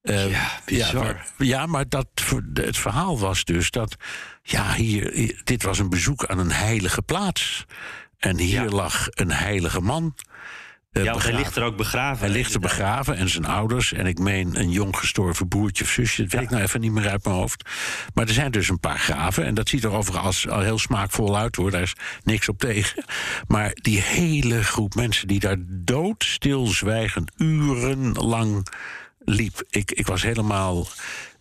Uh, 0.03 0.31
ja, 0.31 0.59
bizar. 0.65 1.05
Ja 1.05 1.13
maar, 1.13 1.25
ja, 1.37 1.65
maar 1.65 1.89
dat, 1.89 2.07
het 2.53 2.77
verhaal 2.77 3.19
was 3.19 3.43
dus 3.43 3.71
dat. 3.71 3.95
Ja, 4.41 4.73
hier, 4.73 5.31
dit 5.43 5.63
was 5.63 5.79
een 5.79 5.89
bezoek 5.89 6.25
aan 6.25 6.39
een 6.39 6.51
heilige 6.51 7.01
plaats. 7.01 7.65
En 8.17 8.37
hier 8.37 8.63
ja. 8.63 8.69
lag 8.69 9.07
een 9.09 9.31
heilige 9.31 9.81
man. 9.81 10.15
Uh, 10.93 11.03
ja, 11.03 11.17
hij 11.17 11.33
ligt 11.33 11.55
er 11.55 11.63
ook 11.63 11.77
begraven. 11.77 12.25
Hij 12.25 12.35
ligt 12.35 12.53
er 12.53 12.59
begraven 12.59 13.15
en 13.15 13.29
zijn 13.29 13.45
ouders. 13.45 13.93
En 13.93 14.05
ik 14.05 14.19
meen 14.19 14.59
een 14.59 14.69
jong 14.71 14.97
gestorven 14.97 15.47
broertje 15.47 15.83
of 15.83 15.89
zusje. 15.89 16.21
Dat 16.21 16.31
weet 16.31 16.41
ik 16.41 16.49
nou 16.49 16.61
even 16.61 16.81
niet 16.81 16.91
meer 16.91 17.09
uit 17.09 17.23
mijn 17.23 17.35
hoofd. 17.35 17.69
Maar 18.13 18.27
er 18.27 18.33
zijn 18.33 18.51
dus 18.51 18.69
een 18.69 18.79
paar 18.79 18.99
graven. 18.99 19.45
En 19.45 19.53
dat 19.53 19.69
ziet 19.69 19.83
er 19.83 19.91
overigens 19.91 20.47
al 20.47 20.59
heel 20.59 20.79
smaakvol 20.79 21.37
uit 21.37 21.55
hoor. 21.55 21.71
Daar 21.71 21.81
is 21.81 21.95
niks 22.23 22.49
op 22.49 22.59
tegen. 22.59 23.03
Maar 23.47 23.71
die 23.73 24.01
hele 24.01 24.63
groep 24.63 24.95
mensen 24.95 25.27
die 25.27 25.39
daar 25.39 25.57
doodstilzwijgend 25.67 27.31
urenlang 27.37 28.67
liep. 29.19 29.63
Ik, 29.69 29.91
ik 29.91 30.07
was 30.07 30.21
helemaal. 30.21 30.87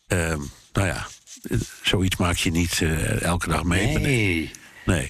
Uh, 0.08 0.34
nou 0.72 0.86
ja, 0.86 1.06
zoiets 1.82 2.16
maak 2.16 2.36
je 2.36 2.50
niet 2.50 2.80
uh, 2.80 3.22
elke 3.22 3.48
dag 3.48 3.62
mee. 3.62 3.98
Nee. 3.98 4.50
Nee. 4.84 5.08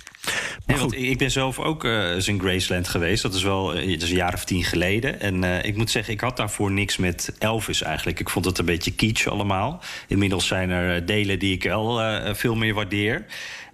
Nee, 0.66 0.78
want 0.78 0.94
ik 0.96 1.18
ben 1.18 1.30
zelf 1.30 1.58
ook 1.58 1.84
uh, 1.84 2.10
eens 2.10 2.28
in 2.28 2.40
Graceland 2.40 2.88
geweest. 2.88 3.22
Dat 3.22 3.34
is 3.34 3.42
wel 3.42 3.66
dat 3.66 3.76
is 3.76 4.10
een 4.10 4.16
jaar 4.16 4.34
of 4.34 4.44
tien 4.44 4.64
geleden. 4.64 5.20
En 5.20 5.42
uh, 5.42 5.64
ik 5.64 5.76
moet 5.76 5.90
zeggen, 5.90 6.12
ik 6.12 6.20
had 6.20 6.36
daarvoor 6.36 6.70
niks 6.70 6.96
met 6.96 7.32
Elvis 7.38 7.82
eigenlijk. 7.82 8.20
Ik 8.20 8.28
vond 8.28 8.44
het 8.44 8.58
een 8.58 8.64
beetje 8.64 8.92
kitsch 8.92 9.26
allemaal. 9.26 9.82
Inmiddels 10.08 10.46
zijn 10.46 10.70
er 10.70 11.06
delen 11.06 11.38
die 11.38 11.54
ik 11.54 11.62
wel 11.62 12.00
veel 12.34 12.54
meer 12.54 12.74
waardeer. 12.74 13.24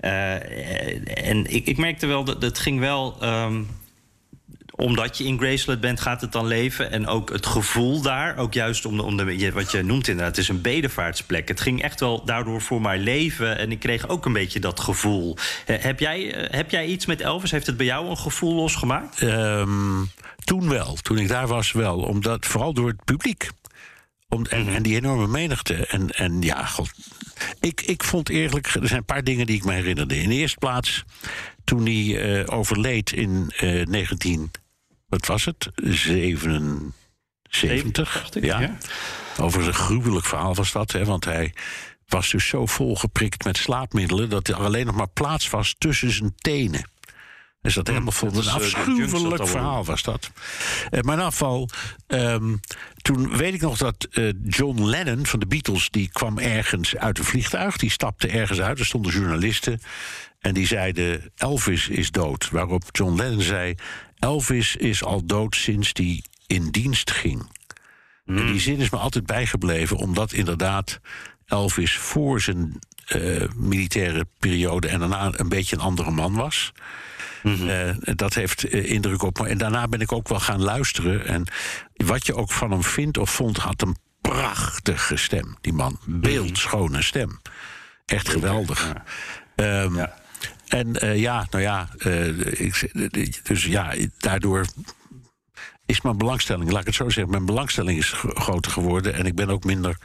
en 0.00 1.46
ik, 1.54 1.66
ik, 1.66 1.76
merkte 1.76 2.06
wel 2.06 2.24
dat 2.24 2.42
het 2.42 2.58
ging 2.58 2.80
wel. 2.80 3.16
Um, 3.22 3.68
omdat 4.78 5.18
je 5.18 5.24
in 5.24 5.38
Graceland 5.38 5.80
bent, 5.80 6.00
gaat 6.00 6.20
het 6.20 6.32
dan 6.32 6.46
leven. 6.46 6.90
En 6.90 7.06
ook 7.06 7.30
het 7.30 7.46
gevoel 7.46 8.00
daar, 8.00 8.36
ook 8.36 8.54
juist 8.54 8.86
om, 8.86 8.96
de, 8.96 9.02
om 9.02 9.16
de, 9.16 9.52
wat 9.52 9.70
je 9.70 9.82
noemt 9.82 10.08
inderdaad, 10.08 10.36
het 10.36 10.44
is 10.44 10.48
een 10.48 10.60
bedevaartsplek. 10.60 11.48
Het 11.48 11.60
ging 11.60 11.82
echt 11.82 12.00
wel 12.00 12.24
daardoor 12.24 12.60
voor 12.60 12.80
mij 12.80 12.98
leven. 12.98 13.58
En 13.58 13.70
ik 13.70 13.78
kreeg 13.78 14.08
ook 14.08 14.26
een 14.26 14.32
beetje 14.32 14.60
dat 14.60 14.80
gevoel. 14.80 15.36
heb, 15.64 16.00
jij, 16.00 16.48
heb 16.50 16.70
jij 16.70 16.86
iets 16.86 17.06
met 17.06 17.20
Elvis? 17.20 17.50
Heeft 17.50 17.66
het 17.66 17.76
bij 17.76 17.86
jou 17.86 18.08
een 18.08 18.18
gevoel 18.18 18.54
losgemaakt? 18.54 19.22
Um, 19.22 20.10
toen 20.44 20.68
wel, 20.68 20.94
toen 20.94 21.18
ik 21.18 21.28
daar 21.28 21.46
was 21.46 21.72
wel. 21.72 21.98
Omdat, 21.98 22.46
vooral 22.46 22.72
door 22.72 22.88
het 22.88 23.04
publiek. 23.04 23.50
Om, 24.28 24.46
en, 24.46 24.68
en, 24.68 24.82
die 24.82 24.96
enorme 24.96 25.26
menigte. 25.26 25.74
En, 25.74 26.10
en 26.10 26.42
ja, 26.42 26.64
god. 26.64 26.90
Ik, 27.60 27.80
ik 27.80 28.04
vond 28.04 28.28
eerlijk. 28.28 28.66
Er 28.66 28.86
zijn 28.86 28.98
een 28.98 29.04
paar 29.04 29.24
dingen 29.24 29.46
die 29.46 29.56
ik 29.56 29.64
me 29.64 29.72
herinnerde. 29.72 30.20
In 30.20 30.28
de 30.28 30.34
eerste 30.34 30.58
plaats, 30.58 31.04
toen 31.64 31.82
hij 31.82 31.94
uh, 31.94 32.44
overleed 32.46 33.12
in 33.12 33.52
uh, 33.60 33.86
19 33.86 34.50
wat 35.08 35.26
was 35.26 35.44
het? 35.44 35.68
77, 35.74 38.34
ik, 38.34 38.44
ja. 38.44 38.60
ja. 38.60 38.76
Overigens 39.40 39.78
een 39.78 39.84
gruwelijk 39.84 40.26
verhaal 40.26 40.54
was 40.54 40.72
dat, 40.72 40.92
hè, 40.92 41.04
want 41.04 41.24
hij 41.24 41.54
was 42.06 42.30
dus 42.30 42.46
zo 42.46 42.66
volgeprikt 42.66 43.44
met 43.44 43.56
slaapmiddelen 43.56 44.28
dat 44.28 44.48
er 44.48 44.54
alleen 44.54 44.86
nog 44.86 44.94
maar 44.94 45.08
plaats 45.08 45.50
was 45.50 45.74
tussen 45.78 46.10
zijn 46.10 46.34
tenen. 46.36 46.90
Dus 47.60 47.74
dat 47.74 47.86
helemaal 47.86 48.12
vol. 48.12 48.34
Een 48.34 48.48
afschuwelijk 48.48 49.48
verhaal 49.48 49.84
was 49.84 50.02
dat. 50.02 50.30
Uh, 50.90 51.00
maar 51.00 51.18
in 51.18 51.24
afval, 51.24 51.68
um, 52.06 52.60
toen 52.96 53.36
weet 53.36 53.54
ik 53.54 53.60
nog 53.60 53.76
dat 53.76 54.08
uh, 54.10 54.32
John 54.48 54.84
Lennon 54.84 55.26
van 55.26 55.38
de 55.38 55.46
Beatles... 55.46 55.90
die 55.90 56.08
kwam 56.12 56.38
ergens 56.38 56.96
uit 56.96 57.18
een 57.18 57.24
vliegtuig, 57.24 57.76
die 57.76 57.90
stapte 57.90 58.28
ergens 58.28 58.60
uit. 58.60 58.78
Er 58.78 58.86
stonden 58.86 59.12
journalisten 59.12 59.80
en 60.38 60.54
die 60.54 60.66
zeiden... 60.66 61.32
Elvis 61.36 61.88
is 61.88 62.10
dood. 62.10 62.50
Waarop 62.50 62.82
John 62.92 63.16
Lennon 63.16 63.42
zei... 63.42 63.74
Elvis 64.18 64.76
is 64.76 65.04
al 65.04 65.26
dood 65.26 65.54
sinds 65.54 65.90
hij 65.92 66.22
in 66.46 66.70
dienst 66.70 67.10
ging. 67.10 67.50
Mm. 68.24 68.38
En 68.38 68.46
die 68.46 68.60
zin 68.60 68.78
is 68.78 68.90
me 68.90 68.98
altijd 68.98 69.26
bijgebleven, 69.26 69.96
omdat 69.96 70.32
inderdaad 70.32 71.00
Elvis 71.46 71.96
voor 71.96 72.40
zijn 72.40 72.78
uh, 73.14 73.42
militaire 73.56 74.26
periode 74.38 74.88
en 74.88 74.98
daarna 74.98 75.30
een 75.32 75.48
beetje 75.48 75.76
een 75.76 75.82
andere 75.82 76.10
man 76.10 76.34
was. 76.34 76.72
Mm-hmm. 77.42 77.68
Uh, 77.68 77.94
dat 77.98 78.34
heeft 78.34 78.74
uh, 78.74 78.90
indruk 78.90 79.22
op 79.22 79.38
me. 79.38 79.48
En 79.48 79.58
daarna 79.58 79.88
ben 79.88 80.00
ik 80.00 80.12
ook 80.12 80.28
wel 80.28 80.40
gaan 80.40 80.62
luisteren. 80.62 81.26
En 81.26 81.44
wat 81.94 82.26
je 82.26 82.34
ook 82.34 82.50
van 82.50 82.70
hem 82.70 82.82
vindt 82.82 83.18
of 83.18 83.30
vond, 83.30 83.56
had 83.56 83.82
een 83.82 83.96
prachtige 84.20 85.16
stem. 85.16 85.56
Die 85.60 85.72
man, 85.72 85.98
beeldschone 86.06 87.02
stem. 87.02 87.40
Echt 88.06 88.28
geweldig. 88.28 88.92
Ja. 89.56 89.82
Um, 89.82 89.96
ja. 89.96 90.14
En 90.68 91.04
uh, 91.04 91.18
ja, 91.18 91.46
nou 91.50 91.62
ja, 91.62 91.88
uh, 91.98 92.60
ik, 92.60 93.40
dus 93.42 93.64
ja, 93.64 93.94
daardoor 94.18 94.66
is 95.86 96.00
mijn 96.00 96.18
belangstelling, 96.18 96.70
laat 96.70 96.80
ik 96.80 96.86
het 96.86 96.94
zo 96.94 97.08
zeggen, 97.08 97.30
mijn 97.32 97.46
belangstelling 97.46 97.98
is 97.98 98.12
groter 98.16 98.72
geworden. 98.72 99.14
En 99.14 99.26
ik 99.26 99.34
ben 99.34 99.48
ook 99.48 99.64
minder 99.64 99.96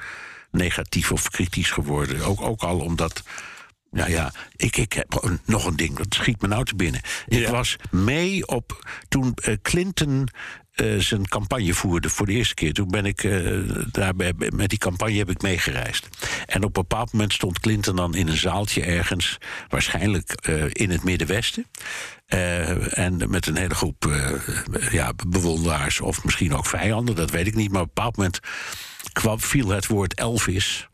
negatief 0.51 1.11
of 1.11 1.29
kritisch 1.29 1.71
geworden. 1.71 2.21
Ook, 2.21 2.41
ook 2.41 2.61
al 2.61 2.79
omdat. 2.79 3.23
Nou 3.91 4.09
ja, 4.09 4.31
ik, 4.55 4.77
ik 4.77 4.93
heb 4.93 5.39
nog 5.45 5.65
een 5.65 5.75
ding, 5.75 5.97
dat 5.97 6.13
schiet 6.13 6.41
me 6.41 6.47
nou 6.47 6.65
te 6.65 6.75
binnen. 6.75 7.01
Ja. 7.27 7.39
Ik 7.39 7.47
was 7.47 7.75
mee 7.91 8.47
op 8.47 8.87
toen 9.07 9.33
Clinton 9.61 10.27
uh, 10.75 10.99
zijn 10.99 11.27
campagne 11.27 11.73
voerde 11.73 12.09
voor 12.09 12.25
de 12.25 12.31
eerste 12.31 12.53
keer. 12.53 12.73
Toen 12.73 12.87
ben 12.87 13.05
ik 13.05 13.23
uh, 13.23 13.59
met 14.49 14.69
die 14.69 14.77
campagne 14.77 15.17
heb 15.17 15.29
ik 15.29 15.41
meegereisd. 15.41 16.07
En 16.45 16.57
op 16.57 16.77
een 16.77 16.81
bepaald 16.81 17.11
moment 17.11 17.33
stond 17.33 17.59
Clinton 17.59 17.95
dan 17.95 18.15
in 18.15 18.27
een 18.27 18.37
zaaltje 18.37 18.81
ergens, 18.81 19.37
waarschijnlijk 19.67 20.47
uh, 20.49 20.63
in 20.69 20.89
het 20.89 21.03
Middenwesten. 21.03 21.65
en 22.25 23.29
met 23.29 23.47
een 23.47 23.57
hele 23.57 23.75
groep 23.75 24.11
ja, 24.91 25.13
bewonderaars 25.27 26.01
of 26.01 26.23
misschien 26.23 26.53
ook 26.53 26.65
vijanden, 26.65 27.15
dat 27.15 27.31
weet 27.31 27.47
ik 27.47 27.55
niet. 27.55 27.71
Maar 27.71 27.81
op 27.81 27.87
een 27.87 27.93
bepaald 27.93 28.17
moment 28.17 28.39
kwam, 29.13 29.39
viel 29.39 29.69
het 29.69 29.87
woord 29.87 30.13
Elvis. 30.13 30.87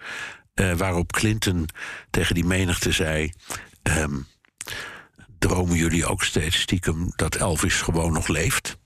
waarop 0.78 1.12
Clinton 1.12 1.70
tegen 2.10 2.36
die 2.36 2.46
menigte 2.46 2.92
zei. 2.92 3.32
Um, 3.84 4.28
dromen 5.40 5.76
jullie 5.76 6.06
ook 6.06 6.24
steeds 6.24 6.60
stiekem 6.60 7.12
dat 7.16 7.36
Elvis 7.36 7.82
gewoon 7.82 8.14
nog 8.14 8.28
leeft? 8.28 8.78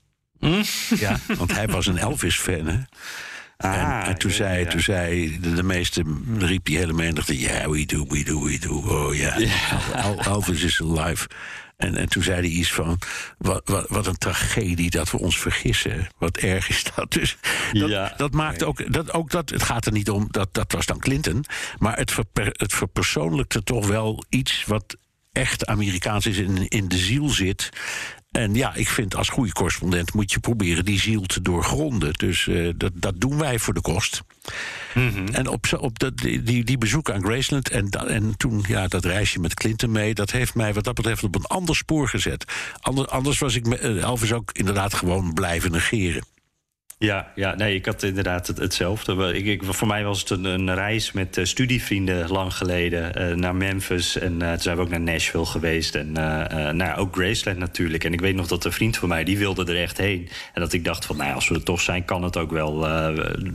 Hm? 0.44 0.96
Ja, 0.96 1.20
want 1.38 1.52
hij 1.56 1.68
was 1.68 1.86
een 1.86 1.98
Elvis-fan. 1.98 2.68
en, 2.68 2.88
Ah, 3.58 4.08
en 4.08 4.18
toen, 4.18 4.30
ja, 4.30 4.36
zei, 4.36 4.64
ja. 4.64 4.70
toen 4.70 4.80
zei 4.82 5.40
de, 5.40 5.54
de 5.54 5.64
meeste, 5.64 6.04
riep 6.38 6.66
die 6.66 6.78
hele 6.78 6.94
menigte... 6.94 7.40
Ja, 7.40 7.70
we 7.70 7.86
do, 7.86 8.06
we 8.08 8.24
do, 8.24 8.44
we 8.44 8.60
do. 8.60 8.74
Oh 8.76 9.16
ja, 9.16 9.38
El- 9.94 10.20
Elvis 10.24 10.62
is 10.64 10.82
alive. 10.82 11.28
En, 11.78 11.96
en 11.96 12.10
toen 12.10 12.24
zei 12.24 12.40
hij 12.40 12.50
iets 12.50 12.72
van... 12.72 13.00
Wat, 13.38 13.62
wat, 13.66 13.86
wat 13.90 14.08
een 14.08 14.18
tragedie 14.18 14.90
dat 14.90 15.12
we 15.12 15.18
ons 15.20 15.38
vergissen. 15.40 16.08
Wat 16.18 16.38
erg 16.38 16.70
is 16.70 16.84
dat. 16.96 17.12
Dus 17.12 17.38
dat, 17.74 17.90
Ja. 17.90 18.14
dat 18.18 18.34
maakt 18.34 18.64
ook... 18.64 18.94
Dat, 18.94 19.14
ook 19.14 19.30
dat, 19.32 19.50
het 19.50 19.64
gaat 19.64 19.86
er 19.86 19.92
niet 19.92 20.10
om... 20.10 20.28
Dat, 20.32 20.54
dat 20.54 20.72
was 20.72 20.86
dan 20.86 21.00
Clinton. 21.00 21.46
Maar 21.78 21.98
het, 21.98 22.12
verper, 22.12 22.46
het 22.52 22.74
verpersoonlijkte 22.74 23.64
toch 23.64 23.88
wel 23.88 24.24
iets... 24.30 24.64
wat 24.68 24.96
echt 25.32 25.66
Amerikaans 25.66 26.26
is 26.26 26.38
en 26.38 26.68
in 26.68 26.88
de 26.88 26.98
ziel 26.98 27.30
zit. 27.30 27.70
En 28.34 28.54
ja, 28.54 28.74
ik 28.76 28.90
vind 28.90 29.16
als 29.16 29.30
goede 29.30 29.52
correspondent 29.52 30.14
moet 30.14 30.32
je 30.32 30.40
proberen 30.40 30.86
die 30.86 31.00
ziel 31.00 31.22
te 31.22 31.42
doorgronden. 31.42 32.14
Dus 32.14 32.48
eh, 32.48 32.70
dat, 32.76 32.92
dat 32.96 33.14
doen 33.22 33.38
wij 33.38 33.60
voor 33.60 33.74
de 33.74 33.82
kost. 33.82 34.22
En 35.32 35.48
op, 35.48 35.66
op 35.80 36.00
dat, 36.00 36.18
die, 36.18 36.64
die 36.64 36.78
bezoeken 36.78 37.14
aan 37.14 37.24
Graceland 37.24 37.70
en, 37.70 37.90
en 37.90 38.38
toen 38.38 38.64
ja, 38.68 38.88
dat 38.88 39.06
reisje 39.06 39.40
met 39.40 39.54
Clinton 39.54 39.92
mee... 39.92 40.14
dat 40.14 40.32
heeft 40.32 40.56
mij 40.56 40.74
wat 40.74 40.84
dat 40.84 40.94
betreft 40.96 41.24
op 41.24 41.36
een 41.36 41.46
ander 41.46 41.76
spoor 41.76 42.08
gezet. 42.10 42.46
Ander- 42.80 43.08
anders 43.08 43.40
was 43.40 43.56
ik 43.56 43.66
me- 43.68 43.78
eh, 43.78 44.02
Elvis 44.02 44.34
ook 44.34 44.52
inderdaad 44.52 44.94
gewoon 44.94 45.34
blijven 45.34 45.72
negeren. 45.72 46.24
Ja, 47.04 47.32
ja, 47.36 47.56
nee, 47.56 47.76
ik 47.76 47.86
had 47.86 48.04
inderdaad 48.04 48.48
het, 48.48 48.58
hetzelfde. 48.58 49.34
Ik, 49.38 49.46
ik, 49.46 49.64
voor 49.64 49.88
mij 49.88 50.04
was 50.04 50.20
het 50.20 50.30
een, 50.30 50.44
een 50.46 50.74
reis 50.76 51.12
met 51.12 51.38
eh, 51.38 51.46
studievrienden 51.46 52.28
lang 52.30 52.54
geleden 52.54 53.16
eh, 53.16 53.36
naar 53.36 53.56
Memphis. 53.56 54.18
En 54.18 54.42
eh, 54.42 54.50
toen 54.50 54.60
zijn 54.60 54.76
we 54.76 54.82
ook 54.82 54.90
naar 54.90 55.02
Nashville 55.02 55.46
geweest. 55.46 55.96
En 55.96 56.12
nou, 56.78 56.96
ook 56.96 57.16
Graceland 57.16 57.58
natuurlijk. 57.58 58.04
En 58.04 58.14
ik 58.14 58.20
weet 58.22 58.36
nog 58.36 58.48
dat 58.48 58.66
een 58.66 58.72
vriend 58.72 58.98
van 58.98 59.10
mij, 59.10 59.24
die 59.24 59.38
wilde 59.38 59.66
er 59.74 59.82
echt 59.82 59.98
heen. 59.98 60.30
En 60.54 60.62
dat 60.62 60.74
ik 60.74 60.84
dacht 60.86 61.06
van, 61.06 61.18
nou 61.18 61.34
als 61.34 61.48
we 61.48 61.56
er 61.56 61.64
toch 61.64 61.82
zijn, 61.82 62.06
kan 62.06 62.24
het 62.24 62.38
ook 62.38 62.52
wel 62.52 62.88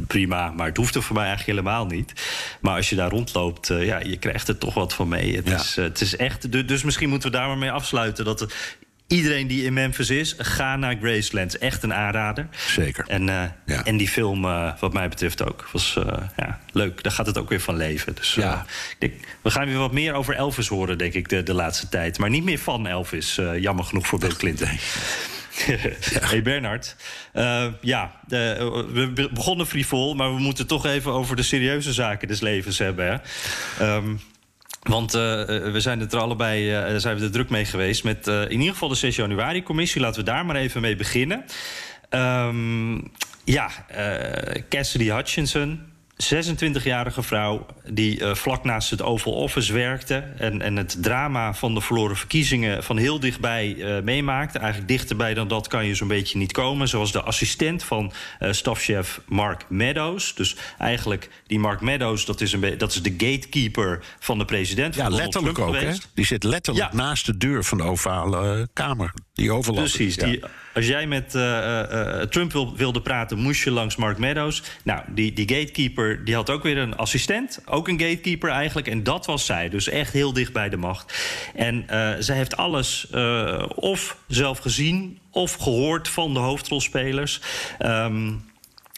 prima. 0.07 0.51
Maar 0.57 0.67
het 0.67 0.77
hoeft 0.77 0.95
er 0.95 1.03
voor 1.03 1.17
mij 1.17 1.27
eigenlijk 1.27 1.59
helemaal 1.59 1.87
niet. 1.87 2.13
Maar 2.61 2.77
als 2.77 2.91
je 2.91 2.97
daar 2.97 3.11
rondloopt, 3.11 3.67
ja, 3.69 3.99
je 4.01 4.17
krijgt 4.17 4.49
er 4.49 4.59
toch 4.59 4.75
wat 4.75 4.95
van 4.95 5.09
mee. 5.09 5.37
Het, 5.37 5.49
Ja. 5.49 5.55
is, 5.55 5.77
het 5.77 6.01
is 6.01 6.17
echt... 6.17 6.53
du- 6.53 6.65
Dus 6.65 6.83
misschien 6.83 7.09
moeten 7.09 7.31
we 7.31 7.37
daar 7.37 7.47
maar 7.47 7.59
mee 7.59 7.71
afsluiten. 7.73 8.25
Dat 8.25 8.41
het, 8.41 8.77
iedereen 9.09 9.47
die 9.47 9.65
in 9.65 9.73
Memphis 9.73 10.11
is, 10.11 10.35
ga 10.39 10.77
naar 10.77 10.97
Graceland. 11.03 11.59
Echt 11.59 11.83
een 11.83 11.95
aanrader. 11.95 12.49
Zeker. 12.67 13.05
En, 13.09 13.29
eh, 13.29 13.43
Ja. 13.67 13.85
en 13.85 13.97
die 13.97 14.09
film, 14.09 14.45
eh, 14.45 14.73
wat 14.81 14.93
mij 14.93 15.09
betreft 15.09 15.43
ook, 15.49 15.69
was 15.73 15.97
eh, 15.97 16.19
ja, 16.37 16.61
leuk. 16.73 17.03
Daar 17.03 17.13
gaat 17.13 17.27
het 17.27 17.39
ook 17.39 17.49
weer 17.49 17.61
van 17.61 17.77
leven. 17.77 18.15
Dus 18.15 18.35
Ja. 18.35 18.67
denk, 18.99 19.13
we 19.43 19.51
gaan 19.51 19.67
weer 19.67 19.79
wat 19.79 19.93
meer 19.93 20.13
over 20.15 20.35
Elvis 20.35 20.69
horen, 20.69 20.99
denk 20.99 21.15
ik, 21.15 21.29
de, 21.29 21.43
de 21.43 21.55
laatste 21.55 21.89
tijd. 21.89 22.19
Maar 22.19 22.31
niet 22.31 22.45
meer 22.45 22.59
van 22.59 22.87
Elvis, 22.87 23.39
jammer 23.61 23.85
genoeg 23.85 24.07
voor 24.07 24.19
Bill 24.19 24.35
Clinton. 24.37 24.69
Hey 26.21 26.43
Bernard, 26.43 26.97
ja, 27.81 28.13
de- 28.27 28.87
we 28.93 29.09
be- 29.09 29.29
begonnen 29.33 29.67
frivol, 29.67 30.15
maar 30.15 30.35
we 30.35 30.41
moeten 30.41 30.67
toch 30.67 30.87
even 30.87 31.13
over 31.13 31.37
de 31.37 31.43
serieuze 31.43 31.93
zaken 31.93 32.29
des 32.29 32.41
levens 32.41 32.79
hebben. 32.79 33.07
Hè? 33.07 33.17
Ehm, 33.85 34.15
want 34.89 35.15
eh, 35.15 35.21
we 35.47 35.81
zijn 35.81 36.11
er 36.11 36.19
allebei 36.19 36.73
eh, 36.73 36.97
zijn 36.97 37.17
we 37.19 37.25
er 37.25 37.31
druk 37.31 37.51
mee 37.51 37.65
geweest 37.65 38.05
met 38.05 38.27
eh, 38.27 38.43
in 38.43 38.51
ieder 38.51 38.73
geval 38.73 38.89
de 38.89 38.95
6 38.95 39.17
januari-commissie. 39.17 40.01
Laten 40.01 40.21
we 40.21 40.31
daar 40.31 40.47
maar 40.47 40.57
even 40.57 40.81
mee 40.81 40.97
beginnen. 40.97 41.45
Ehm, 42.09 42.95
ja, 43.45 43.71
eh, 43.89 44.63
Cassidy 44.69 45.11
Hutchinson, 45.11 45.81
26-jarige 46.23 47.23
vrouw 47.23 47.67
die 47.91 48.25
eh, 48.25 48.35
vlak 48.35 48.65
naast 48.65 48.91
het 48.91 49.03
Oval 49.03 49.33
Office 49.33 49.73
werkte 49.73 50.15
en, 50.15 50.63
en 50.63 50.77
het 50.77 50.97
drama 51.03 51.55
van 51.55 51.75
de 51.75 51.81
verloren 51.81 52.17
verkiezingen 52.17 52.85
van 52.85 52.97
heel 52.97 53.21
dichtbij 53.21 53.77
eh, 53.79 54.03
meemaakte. 54.03 54.59
Eigenlijk 54.59 54.89
dichterbij 54.89 55.35
dan 55.35 55.49
dat 55.49 55.67
kan 55.69 55.87
je 55.87 55.95
zo'n 55.95 56.09
beetje 56.09 56.39
niet 56.39 56.53
komen. 56.53 56.89
Zoals 56.89 57.13
de 57.13 57.23
assistent 57.23 57.85
van 57.85 58.13
eh 58.39 58.53
stafchef 58.53 59.21
Mark 59.27 59.65
Meadows. 59.69 60.35
Dus 60.35 60.57
eigenlijk 60.79 61.31
die 61.47 61.59
Mark 61.59 61.81
Meadows, 61.81 62.25
dat 62.25 62.41
is, 62.41 62.53
een 62.53 62.79
dat 62.79 62.91
is 62.95 63.03
de 63.03 63.11
gatekeeper 63.11 64.05
van 64.19 64.39
de 64.39 64.45
president. 64.45 64.95
Ja, 64.95 65.09
letterlijk 65.09 65.55
Trump 65.55 65.69
ook. 65.69 65.81
Hè? 65.81 65.93
Die 66.15 66.27
zit 66.27 66.45
letterlijk 66.45 66.93
Ja. 66.93 66.97
naast 66.97 67.27
de 67.27 67.37
deur 67.37 67.65
van 67.65 67.79
de 67.79 67.85
ovale 67.85 68.69
kamer. 68.73 69.13
Die 69.35 69.53
overloopt. 69.53 69.95
Precies. 69.95 70.15
Ja. 70.15 70.25
Die, 70.27 70.41
als 70.79 70.87
jij 70.87 71.07
met 71.07 71.35
eh, 71.35 71.59
eh, 71.59 72.21
eh, 72.21 72.29
Trump 72.29 72.53
wil- 72.53 72.77
wilde 72.77 73.01
praten, 73.01 73.39
moest 73.39 73.65
je 73.65 73.71
langs 73.71 73.97
Mark 73.97 74.19
Meadows. 74.19 74.63
Nou, 74.85 75.03
die, 75.09 75.33
die 75.33 75.49
gatekeeper 75.49 76.25
die 76.25 76.35
had 76.35 76.51
ook 76.51 76.63
weer 76.63 76.79
een 76.79 76.97
assistent. 76.97 77.61
Ook 77.65 77.89
een 77.89 78.01
gatekeeper 78.01 78.51
eigenlijk. 78.51 78.89
En 78.89 79.03
dat 79.03 79.27
was 79.27 79.47
zij. 79.47 79.69
Dus 79.69 79.89
echt 79.89 80.13
heel 80.13 80.33
dicht 80.33 80.53
bij 80.53 80.69
de 80.69 80.77
macht. 80.77 81.15
En 81.55 81.85
zij 82.19 82.37
heeft 82.37 82.57
alles 82.57 83.07
of 83.75 84.17
zelf 84.27 84.59
gezien 84.59 85.19
of 85.31 85.55
gehoord 85.55 86.09
van 86.09 86.35
de 86.35 86.41
hoofdrolspelers. 86.41 87.41
Ehm, 87.79 88.27
eh, 88.27 88.33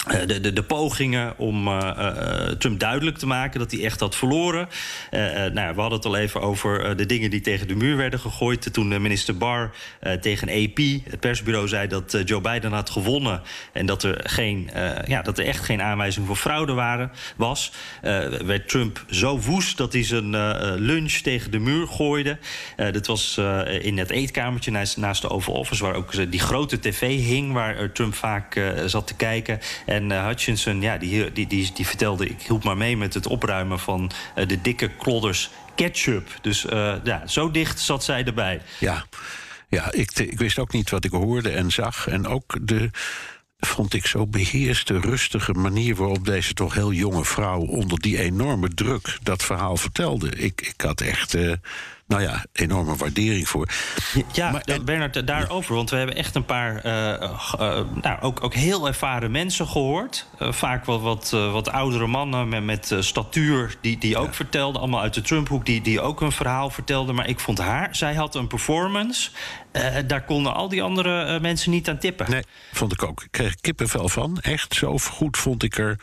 de, 0.09 0.41
de, 0.41 0.53
de 0.53 0.63
pogingen 0.63 1.39
om 1.39 1.69
eh, 1.69 1.89
eh, 1.89 2.57
Trump 2.57 2.81
duidelijk 2.81 3.19
te 3.19 3.27
maken 3.27 3.61
dat 3.61 3.71
hij 3.71 3.85
echt 3.85 4.01
had 4.01 4.17
verloren. 4.17 4.69
Eh, 5.11 5.47
eh, 5.47 5.53
nou, 5.53 5.75
we 5.75 5.81
hadden 5.81 5.99
het 5.99 6.07
al 6.09 6.17
even 6.17 6.41
over 6.41 6.85
eh, 6.85 6.97
de 6.97 7.07
dingen 7.07 7.31
die 7.31 7.41
tegen 7.41 7.69
de 7.69 7.75
muur 7.75 7.97
werden 7.97 8.21
gegooid. 8.21 8.73
Toen 8.73 8.93
eh, 8.93 8.99
minister 8.99 9.37
Barr 9.37 9.71
eh, 10.01 10.13
tegen 10.13 10.49
AP, 10.49 10.79
het 11.11 11.21
persbureau, 11.21 11.69
zei 11.69 11.87
dat 11.89 12.15
eh, 12.15 12.25
Joe 12.25 12.41
Biden 12.41 12.73
had 12.73 12.91
gewonnen. 12.91 13.43
En 13.73 13.87
dat 13.87 14.03
er, 14.03 14.21
geen, 14.23 14.71
eh, 14.73 15.07
ja, 15.07 15.23
dat 15.23 15.39
er 15.39 15.47
echt 15.47 15.65
geen 15.65 15.83
aanwijzing 15.83 16.27
voor 16.27 16.37
fraude 16.37 16.73
waren, 16.73 17.11
was. 17.37 17.73
eh, 18.03 18.29
werd 18.29 18.69
Trump 18.69 19.05
zo 19.11 19.39
woest 19.39 19.77
dat 19.77 19.93
hij 19.93 20.05
zijn 20.05 20.35
eh, 20.35 20.51
eh, 20.51 20.79
lunch 20.81 21.13
tegen 21.13 21.51
de 21.51 21.59
muur 21.59 21.87
gooide. 21.87 22.39
Eh, 22.77 22.93
dat 22.93 23.07
was 23.07 23.37
eh, 23.39 23.85
in 23.85 23.99
het 23.99 24.11
eetkamertje 24.11 24.71
naast, 24.71 24.97
naast 24.97 25.23
de 25.23 25.29
Oval 25.31 25.55
Office, 25.55 25.83
waar 25.85 25.95
ook 25.95 26.15
eh, 26.15 26.27
die 26.31 26.41
grote 26.41 26.79
tv 26.81 27.01
hing, 27.01 27.53
waar 27.53 27.77
eh, 27.77 27.85
Trump 27.89 28.15
vaak 28.15 28.55
eh, 28.57 28.65
zat 28.87 29.07
te 29.07 29.15
kijken. 29.15 29.59
En 29.91 30.11
eh, 30.11 30.27
Hutchinson, 30.27 30.81
ja, 30.81 30.99
die, 30.99 31.33
die, 31.33 31.47
die, 31.47 31.71
die 31.75 31.87
vertelde: 31.87 32.29
ik 32.29 32.43
hielp 32.43 32.65
maar 32.65 32.77
mee 32.77 32.97
met 32.97 33.15
het 33.15 33.27
opruimen 33.27 33.79
van 33.79 34.11
eh, 34.35 34.49
de 34.49 34.61
dikke 34.61 34.89
klodders 34.89 35.51
ketchup. 35.75 36.39
Dus 36.41 36.67
eh, 36.67 36.95
ja, 37.05 37.27
zo 37.27 37.51
dicht 37.51 37.81
zat 37.81 38.05
zij 38.05 38.25
erbij. 38.25 38.61
Ja, 38.79 39.05
ja 39.69 39.93
ik, 39.93 40.19
ik 40.19 40.39
wist 40.39 40.59
ook 40.59 40.73
niet 40.73 40.91
wat 40.91 41.05
ik 41.05 41.11
hoorde 41.11 41.51
en 41.51 41.71
zag. 41.71 42.09
En 42.09 42.27
ook 42.27 42.57
de, 42.61 42.91
vond 43.59 43.95
ik 43.95 44.07
zo 44.07 44.27
beheerste, 44.27 45.01
rustige 45.01 45.53
manier 45.53 45.95
waarop 45.95 46.25
deze 46.25 46.55
toch 46.55 46.75
heel 46.75 46.93
jonge 46.93 47.25
vrouw 47.25 47.61
onder 47.61 48.01
die 48.01 48.19
enorme 48.19 48.69
druk 48.69 49.19
dat 49.23 49.43
verhaal 49.43 49.77
vertelde. 49.77 50.31
Ik, 50.31 50.61
ik 50.61 50.81
had 50.81 51.01
echt, 51.01 51.37
nou 52.11 52.23
ja, 52.23 52.45
enorme 52.53 52.97
waardering 52.97 53.49
voor. 53.49 53.69
Ja, 54.33 54.51
Maar- 54.51 54.61
eh, 54.61 54.81
Bernard, 54.81 55.17
eh, 55.17 55.27
daarover. 55.27 55.75
Want 55.75 55.91
we 55.91 55.97
hebben 55.97 56.17
echt 56.17 56.35
een 56.35 56.45
paar 56.45 56.77
eh, 56.77 57.81
nou, 58.03 58.21
ook, 58.21 58.45
ook 58.45 58.55
heel 58.55 58.87
ervaren 58.87 59.31
mensen 59.31 59.67
gehoord. 59.67 60.27
Eh, 60.39 60.53
vaak 60.53 60.85
wat, 60.85 61.01
wat, 61.01 61.31
wat 61.31 61.71
oudere 61.71 62.07
mannen 62.07 62.49
met, 62.49 62.65
met 62.65 62.95
statuur 63.01 63.77
die, 63.81 63.99
die 63.99 64.19
ook 64.19 64.35
vertelden. 64.35 64.81
Allemaal 64.81 65.01
uit 65.01 65.15
de 65.15 65.21
Trumphoek 65.21 65.67
die, 65.67 65.81
die 65.81 66.01
ook 66.01 66.21
een 66.21 66.33
verhaal 66.33 66.71
vertelden. 66.71 67.15
Maar 67.15 67.29
ik 67.29 67.41
vond 67.41 67.59
haar, 67.59 67.97
zij 67.97 68.15
had 68.15 68.35
een 68.35 68.47
performance. 68.47 69.31
daar 70.07 70.25
konden 70.25 70.55
al 70.55 70.69
die 70.69 70.83
andere 70.83 71.41
mensen 71.41 71.71
niet 71.71 71.89
aan 71.89 71.99
tippen. 71.99 72.31
Nee, 72.31 72.43
vond 72.73 72.93
ik 72.93 73.03
ook. 73.03 73.23
Ik 73.23 73.31
kreeg 73.31 73.55
kippenvel 73.55 74.09
van. 74.09 74.39
Echt 74.41 74.75
zo 74.75 74.99
goed 74.99 75.37
vond 75.37 75.63
ik 75.63 75.79
er. 75.79 75.99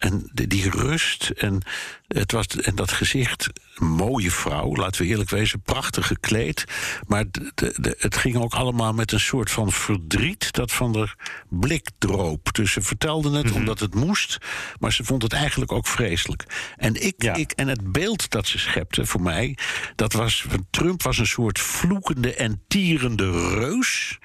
En 0.00 0.30
de- 0.32 0.46
die 0.46 0.70
rust 0.70 1.30
en, 1.30 1.62
het 2.08 2.32
was, 2.32 2.46
en 2.46 2.74
dat 2.74 2.92
gezicht, 2.92 3.48
mooie 3.78 4.30
vrouw, 4.30 4.74
laten 4.76 5.02
we 5.02 5.08
eerlijk 5.08 5.30
wezen, 5.30 5.60
prachtig 5.62 6.06
gekleed. 6.06 6.64
Maar 7.06 7.24
de, 7.30 7.52
de, 7.54 7.74
de- 7.80 7.94
het 7.98 8.16
ging 8.16 8.36
ook 8.36 8.54
allemaal 8.54 8.92
met 8.92 9.12
een 9.12 9.20
soort 9.20 9.50
van 9.50 9.72
verdriet 9.72 10.52
dat 10.52 10.72
van 10.72 10.92
de 10.92 11.08
blik 11.48 11.88
droop. 11.98 12.48
Dus 12.54 12.72
ze 12.72 12.80
vertelde 12.82 13.36
het 13.38 13.52
omdat 13.52 13.80
het 13.80 13.94
moest, 13.94 14.38
maar 14.78 14.92
ze 14.92 15.04
vond 15.04 15.22
het 15.22 15.32
eigenlijk 15.32 15.72
ook 15.72 15.86
vreselijk. 15.86 16.44
En, 16.76 17.02
ik, 17.06 17.14
Ja. 17.22 17.34
ik, 17.34 17.52
en 17.52 17.68
het 17.68 17.92
beeld 17.92 18.30
dat 18.30 18.46
ze 18.46 18.58
schepte 18.58 19.06
voor 19.06 19.22
mij, 19.22 19.56
dat 19.96 20.12
was, 20.12 20.44
Trump 20.70 21.02
was 21.02 21.18
een 21.18 21.26
soort 21.26 21.58
vloekende 21.58 22.34
en 22.34 22.62
tierende 22.68 23.30
reus 23.54 24.18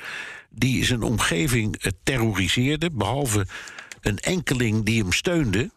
die 0.49 0.85
zijn 0.85 1.01
omgeving 1.01 1.75
eh, 1.77 1.91
terroriseerde, 2.03 2.91
behalve 2.91 3.45
een 4.05 4.19
enkeling 4.19 4.85
die 4.85 5.01
hem 5.01 5.11
steunde. 5.11 5.69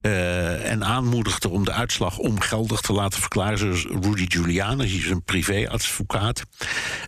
eh, 0.00 0.70
en 0.70 0.84
aanmoedigde 0.84 1.48
om 1.48 1.64
de 1.64 1.72
uitslag 1.72 2.18
ongeldig 2.18 2.80
te 2.80 2.92
laten 2.92 3.20
verklaren, 3.20 3.58
zoals 3.58 3.84
Rudy 3.84 4.26
Giuliani, 4.28 4.86
die 4.86 4.98
is 4.98 5.10
een 5.10 5.22
privéadvocaat. 5.22 6.42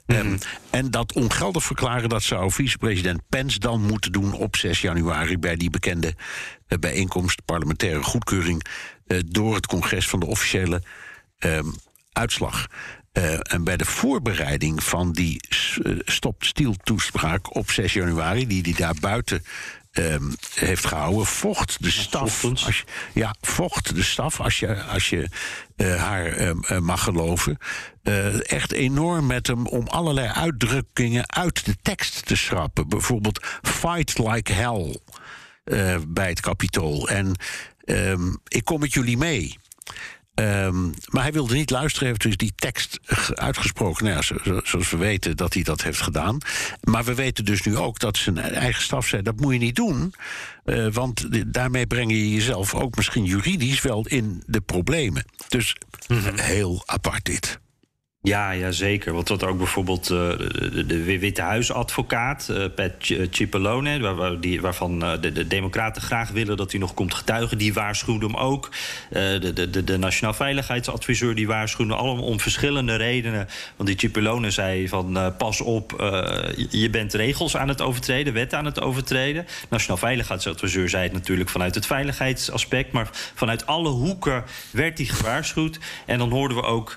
Ehm, 0.07 0.37
en 0.71 0.91
dat 0.91 1.13
ongeldig 1.13 1.65
verklaren, 1.65 2.09
dat 2.09 2.23
zou 2.23 2.51
vicepresident 2.51 3.21
Pence 3.29 3.59
dan 3.59 3.81
moeten 3.83 4.13
doen 4.13 4.33
op 4.33 4.57
6 4.57 4.81
januari 4.81 5.39
bij 5.39 5.57
die 5.57 5.71
bekende 5.71 6.15
eh, 6.67 6.79
bijeenkomst, 6.79 7.45
parlementaire 7.45 8.03
goedkeuring, 8.03 8.67
eh, 9.07 9.19
door 9.27 9.55
het 9.55 9.67
congres 9.67 10.09
van 10.09 10.21
de 10.21 10.27
officiële 10.27 10.83
ehm, 11.39 11.67
uitslag. 12.13 12.67
En 13.43 13.65
bij 13.65 13.77
de 13.77 13.85
voorbereiding 13.85 14.83
van 14.85 15.13
die 15.13 15.41
eh, 15.83 15.93
stop-stiel-toespraak 16.05 17.57
op 17.57 17.71
6 17.71 17.93
januari, 17.93 18.47
die 18.47 18.63
hij 18.63 18.73
daar 18.73 18.95
buiten 19.01 19.45
ehm, 19.93 20.31
heeft 20.55 20.87
gehouden, 20.87 21.27
vocht 21.27 21.83
de 21.83 21.91
staf. 21.91 22.45
Als 22.45 22.79
je, 22.79 22.85
ja, 23.13 23.35
vocht 23.41 23.95
de 23.95 24.03
staf, 24.03 24.41
als 24.41 24.59
je, 24.59 24.83
als 24.83 25.11
je 25.11 25.29
eh, 25.77 26.03
haar 26.03 26.27
ehm, 26.27 26.61
eh, 26.63 26.79
mag 26.79 27.03
geloven. 27.03 27.59
eh, 28.03 28.51
echt 28.51 28.73
enorm 28.73 29.27
met 29.27 29.47
hem 29.47 29.67
om 29.67 29.87
allerlei 29.87 30.29
uitdrukkingen 30.29 31.33
uit 31.33 31.65
de 31.65 31.77
tekst 31.83 32.27
te 32.27 32.37
schrappen. 32.37 32.89
Bijvoorbeeld 32.89 33.47
fight 33.63 34.19
like 34.19 34.53
hell. 34.53 34.97
bij 36.09 36.29
het 36.29 36.41
kapitool. 36.41 37.09
En 37.09 37.35
ehm, 37.85 38.35
ik 38.49 38.65
kom 38.65 38.81
met 38.81 38.93
jullie 38.93 39.17
mee. 39.17 39.59
Ehm, 40.35 40.85
maar 40.85 41.23
hij 41.23 41.33
wilde 41.33 41.55
niet 41.55 41.71
luisteren, 41.71 42.09
heeft 42.09 42.23
dus 42.23 42.37
die 42.37 42.53
tekst 42.57 42.99
uitgesproken. 43.35 44.05
Nou 44.05 44.17
ja, 44.17 44.61
zoals 44.65 44.91
we 44.91 44.97
weten 44.97 45.37
dat 45.37 45.55
hij 45.55 45.63
dat 45.63 45.83
heeft 45.83 46.01
gedaan. 46.01 46.39
Maar 46.81 47.05
we 47.05 47.15
weten 47.15 47.45
dus 47.45 47.63
nu 47.63 47.77
ook 47.77 47.99
dat 47.99 48.17
zijn 48.17 48.39
eigen 48.39 48.83
staf 48.83 49.07
zei: 49.07 49.23
dat 49.23 49.41
moet 49.41 49.53
je 49.53 49.59
niet 49.59 49.77
doen. 49.77 50.15
Uh, 50.65 50.93
want 50.93 51.27
daarmee 51.53 51.87
breng 51.87 52.11
je 52.11 52.31
jezelf 52.31 52.75
ook 52.75 52.97
misschien 52.97 53.25
juridisch 53.25 53.83
wel 53.83 54.07
in 54.07 54.43
de 54.47 54.61
problemen. 54.61 55.25
Dus 55.49 55.77
mhm. 56.09 56.39
heel 56.39 56.83
apart 56.87 57.25
dit. 57.25 57.61
Ja, 58.25 58.51
ja, 58.51 58.71
zeker. 58.71 59.13
Want 59.13 59.29
wat 59.29 59.45
ook 59.45 59.59
bijvoorbeeld 59.59 60.11
uh, 60.11 60.29
de, 60.29 60.85
de, 60.87 61.19
Witte 61.19 61.43
Huisadvocaat, 61.43 62.49
uh, 62.51 62.65
Pat 62.75 62.93
Cipollone, 63.31 64.15
waar, 64.15 64.41
die, 64.41 64.61
waarvan 64.61 64.99
de, 64.99 65.33
de, 65.33 65.47
Democraten 65.47 66.03
graag 66.03 66.31
willen 66.31 66.57
dat 66.57 66.71
hij 66.71 66.81
nog 66.81 66.95
komt 66.95 67.15
getuigen, 67.15 67.59
die 67.59 67.75
waarschuwde 67.75 68.27
hem 68.27 68.37
ook. 68.37 68.71
de, 69.11 69.53
de, 69.53 69.85
de, 69.85 69.99
Nationaal 69.99 70.35
Veiligheidsadviseur 70.35 71.35
die 71.35 71.47
waarschuwde 71.47 71.95
allemaal 71.95 72.25
om 72.25 72.41
verschillende 72.41 72.97
redenen. 72.97 73.49
Want 73.77 73.89
die 73.89 73.99
Cipollone 73.99 74.51
zei 74.51 74.89
van 74.89 75.35
pas 75.39 75.61
op, 75.61 75.95
je 76.71 76.89
bent 76.91 77.15
regels 77.15 77.57
aan 77.57 77.69
het 77.69 77.81
overtreden, 77.81 78.33
wetten 78.33 78.59
aan 78.59 78.65
het 78.65 78.81
overtreden. 78.81 79.47
Nationaal 79.69 79.99
Veiligheidsadviseur 79.99 80.89
zei 80.89 81.03
het 81.03 81.13
natuurlijk 81.13 81.51
vanuit 81.51 81.75
het 81.75 81.87
veiligheidsaspect, 81.87 82.93
maar 82.93 83.09
vanuit 83.35 83.67
alle 83.67 83.89
hoeken 83.89 84.45
werd 84.71 84.99
hij 84.99 85.07
gewaarschuwd. 85.07 85.79
En 86.07 86.19
dan 86.19 86.31
hoorden 86.31 86.57
we 86.57 86.63
ook 86.63 86.97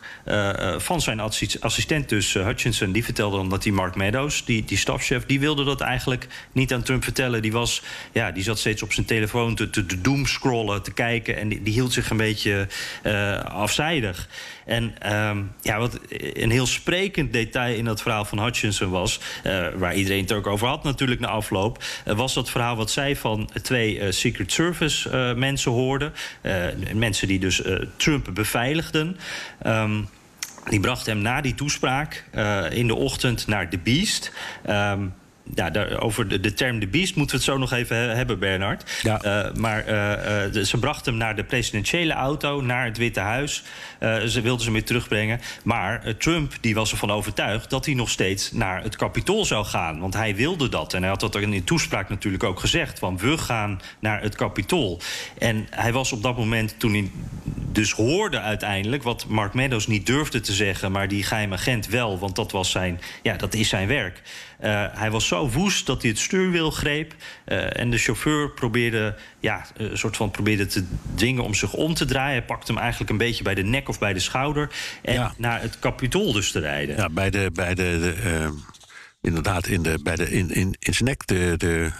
van 0.77 1.01
zijn 1.01 1.14
assistent 1.19 2.09
dus, 2.09 2.33
Hutchinson, 2.33 2.91
die 2.91 3.03
vertelde 3.03 3.37
dan 3.37 3.49
dat 3.49 3.63
die 3.63 3.73
Mark 3.73 3.95
Meadows, 3.95 4.45
die, 4.45 4.65
die 4.65 4.77
stafchef, 4.77 5.25
die 5.25 5.39
wilde 5.39 5.63
dat 5.63 5.81
eigenlijk 5.81 6.27
niet 6.51 6.73
aan 6.73 6.83
Trump 6.83 7.03
vertellen. 7.03 7.41
Die, 7.41 7.51
was, 7.51 7.81
ja, 8.11 8.31
die 8.31 8.43
zat 8.43 8.59
steeds 8.59 8.83
op 8.83 8.93
zijn 8.93 9.05
telefoon 9.05 9.55
te, 9.55 9.69
te, 9.69 9.85
te 9.85 10.01
doomscrollen, 10.01 10.83
te 10.83 10.93
kijken. 10.93 11.37
En 11.37 11.49
die, 11.49 11.63
die 11.63 11.73
hield 11.73 11.93
zich 11.93 12.09
een 12.09 12.17
beetje 12.17 12.67
uh, 13.03 13.39
afzijdig. 13.39 14.27
En 14.65 15.13
um, 15.13 15.51
ja, 15.61 15.79
wat 15.79 15.99
een 16.09 16.51
heel 16.51 16.65
sprekend 16.65 17.33
detail 17.33 17.75
in 17.75 17.85
dat 17.85 18.01
verhaal 18.01 18.25
van 18.25 18.39
Hutchinson 18.43 18.89
was, 18.89 19.19
uh, 19.43 19.67
waar 19.75 19.95
iedereen 19.95 20.21
het 20.21 20.31
ook 20.31 20.47
over 20.47 20.67
had 20.67 20.83
natuurlijk 20.83 21.19
na 21.19 21.27
afloop, 21.27 21.83
was 22.05 22.33
dat 22.33 22.49
verhaal 22.49 22.75
wat 22.75 22.91
zij 22.91 23.15
van 23.15 23.49
twee 23.61 24.11
Secret 24.11 24.51
Service 24.51 25.33
mensen 25.35 25.71
hoorden. 25.71 26.13
mensen 26.93 27.27
die 27.27 27.39
dus 27.39 27.61
Trump 27.97 28.29
beveiligden. 28.33 29.17
Um, 29.65 30.09
die 30.69 30.79
bracht 30.79 31.05
hem 31.05 31.21
na 31.21 31.41
die 31.41 31.55
toespraak 31.55 32.23
uh, 32.35 32.71
in 32.71 32.87
de 32.87 32.95
ochtend 32.95 33.47
naar 33.47 33.69
The 33.69 33.77
Beast. 33.77 34.31
Um, 34.69 35.13
ja, 35.53 35.69
daar, 35.69 35.99
over 35.99 36.27
de, 36.27 36.39
de, 36.39 36.53
term 36.53 36.79
de 36.79 36.87
beast 36.87 37.15
moeten 37.15 37.35
we 37.35 37.43
het 37.43 37.51
zo 37.51 37.57
nog 37.57 37.71
even 37.71 38.15
hebben, 38.15 38.39
Bernard. 38.39 38.99
Ja. 39.01 39.21
Uh, 39.25 39.53
maar 39.53 39.79
uh, 39.79 40.53
de, 40.53 40.65
ze 40.65 40.77
bracht 40.77 41.05
hem 41.05 41.17
naar 41.17 41.35
de 41.35 41.43
presidentiële 41.43 42.13
auto, 42.13 42.61
naar 42.61 42.85
het 42.85 42.97
Witte 42.97 43.19
Huis. 43.19 43.63
ze 44.25 44.41
wilden 44.41 44.59
ze 44.59 44.65
hem 44.65 44.73
weer 44.73 44.85
terugbrengen. 44.85 45.41
Maar 45.63 46.15
Trump 46.17 46.53
die 46.61 46.75
was 46.75 46.91
ervan 46.91 47.11
overtuigd 47.11 47.69
dat 47.69 47.85
hij 47.85 47.93
nog 47.93 48.09
steeds 48.09 48.51
naar 48.51 48.83
het 48.83 48.95
Capitool 48.95 49.45
zou 49.45 49.65
gaan. 49.65 49.99
Want 49.99 50.13
hij 50.13 50.35
wilde 50.35 50.69
dat. 50.69 50.93
En 50.93 51.01
hij 51.01 51.09
had 51.09 51.19
dat 51.19 51.35
in 51.35 51.51
de 51.51 51.63
toespraak 51.63 52.09
natuurlijk 52.09 52.43
ook 52.43 52.59
gezegd. 52.59 52.99
Van 52.99 53.17
we 53.17 53.37
gaan 53.37 53.81
naar 53.99 54.21
het 54.21 54.35
Capitool. 54.35 54.99
En 55.37 55.67
hij 55.69 55.93
was 55.93 56.11
op 56.11 56.23
dat 56.23 56.37
moment, 56.37 56.79
toen 56.79 56.91
hij 56.91 57.11
dus 57.71 57.91
hoorde 57.91 58.39
uiteindelijk... 58.39 59.03
wat 59.03 59.25
Mark 59.27 59.53
Meadows 59.53 59.87
niet 59.87 60.05
durfde 60.05 60.39
te 60.39 60.53
zeggen, 60.53 60.91
maar 60.91 61.07
die 61.07 61.23
geheime 61.23 61.55
agent 61.55 61.87
wel. 61.87 62.19
Want 62.19 62.35
dat, 62.35 62.51
was 62.51 62.71
zijn, 62.71 62.99
ja, 63.21 63.35
dat 63.37 63.53
is 63.53 63.69
zijn 63.69 63.87
werk. 63.87 64.21
Uh, 64.63 64.85
hij 64.91 65.11
was 65.11 65.27
zo 65.27 65.49
woest 65.49 65.85
dat 65.85 66.01
hij 66.01 66.11
het 66.11 66.19
stuurwiel 66.19 66.71
greep. 66.71 67.15
Uh, 67.45 67.79
en 67.79 67.89
de 67.89 67.97
chauffeur 67.97 68.49
probeerde, 68.49 69.15
ja, 69.39 69.65
een 69.77 69.97
soort 69.97 70.17
van 70.17 70.31
probeerde 70.31 70.65
te 70.65 70.85
dwingen 71.15 71.43
om 71.43 71.53
zich 71.53 71.73
om 71.73 71.93
te 71.93 72.05
draaien. 72.05 72.37
Hij 72.37 72.45
pakte 72.45 72.71
hem 72.71 72.81
eigenlijk 72.81 73.11
een 73.11 73.17
beetje 73.17 73.43
bij 73.43 73.55
de 73.55 73.63
nek 73.63 73.89
of 73.89 73.99
bij 73.99 74.13
de 74.13 74.19
schouder. 74.19 74.69
En 75.01 75.13
ja. 75.13 75.33
naar 75.37 75.61
het 75.61 75.79
kapitool 75.79 76.31
dus 76.31 76.51
te 76.51 76.59
rijden. 76.59 76.95
Ja, 76.95 77.09
bij 77.09 77.29
de. 77.29 77.49
Bij 77.53 77.75
de, 77.75 77.83
de 78.23 78.29
uh, 78.29 78.49
inderdaad, 79.21 79.67
in, 79.67 79.83
de, 79.83 79.99
bij 80.03 80.15
de, 80.15 80.31
in, 80.31 80.49
in, 80.49 80.75
in 80.79 80.93
zijn 80.93 81.09
nek, 81.09 81.27
de, 81.27 81.53
de, 81.57 81.91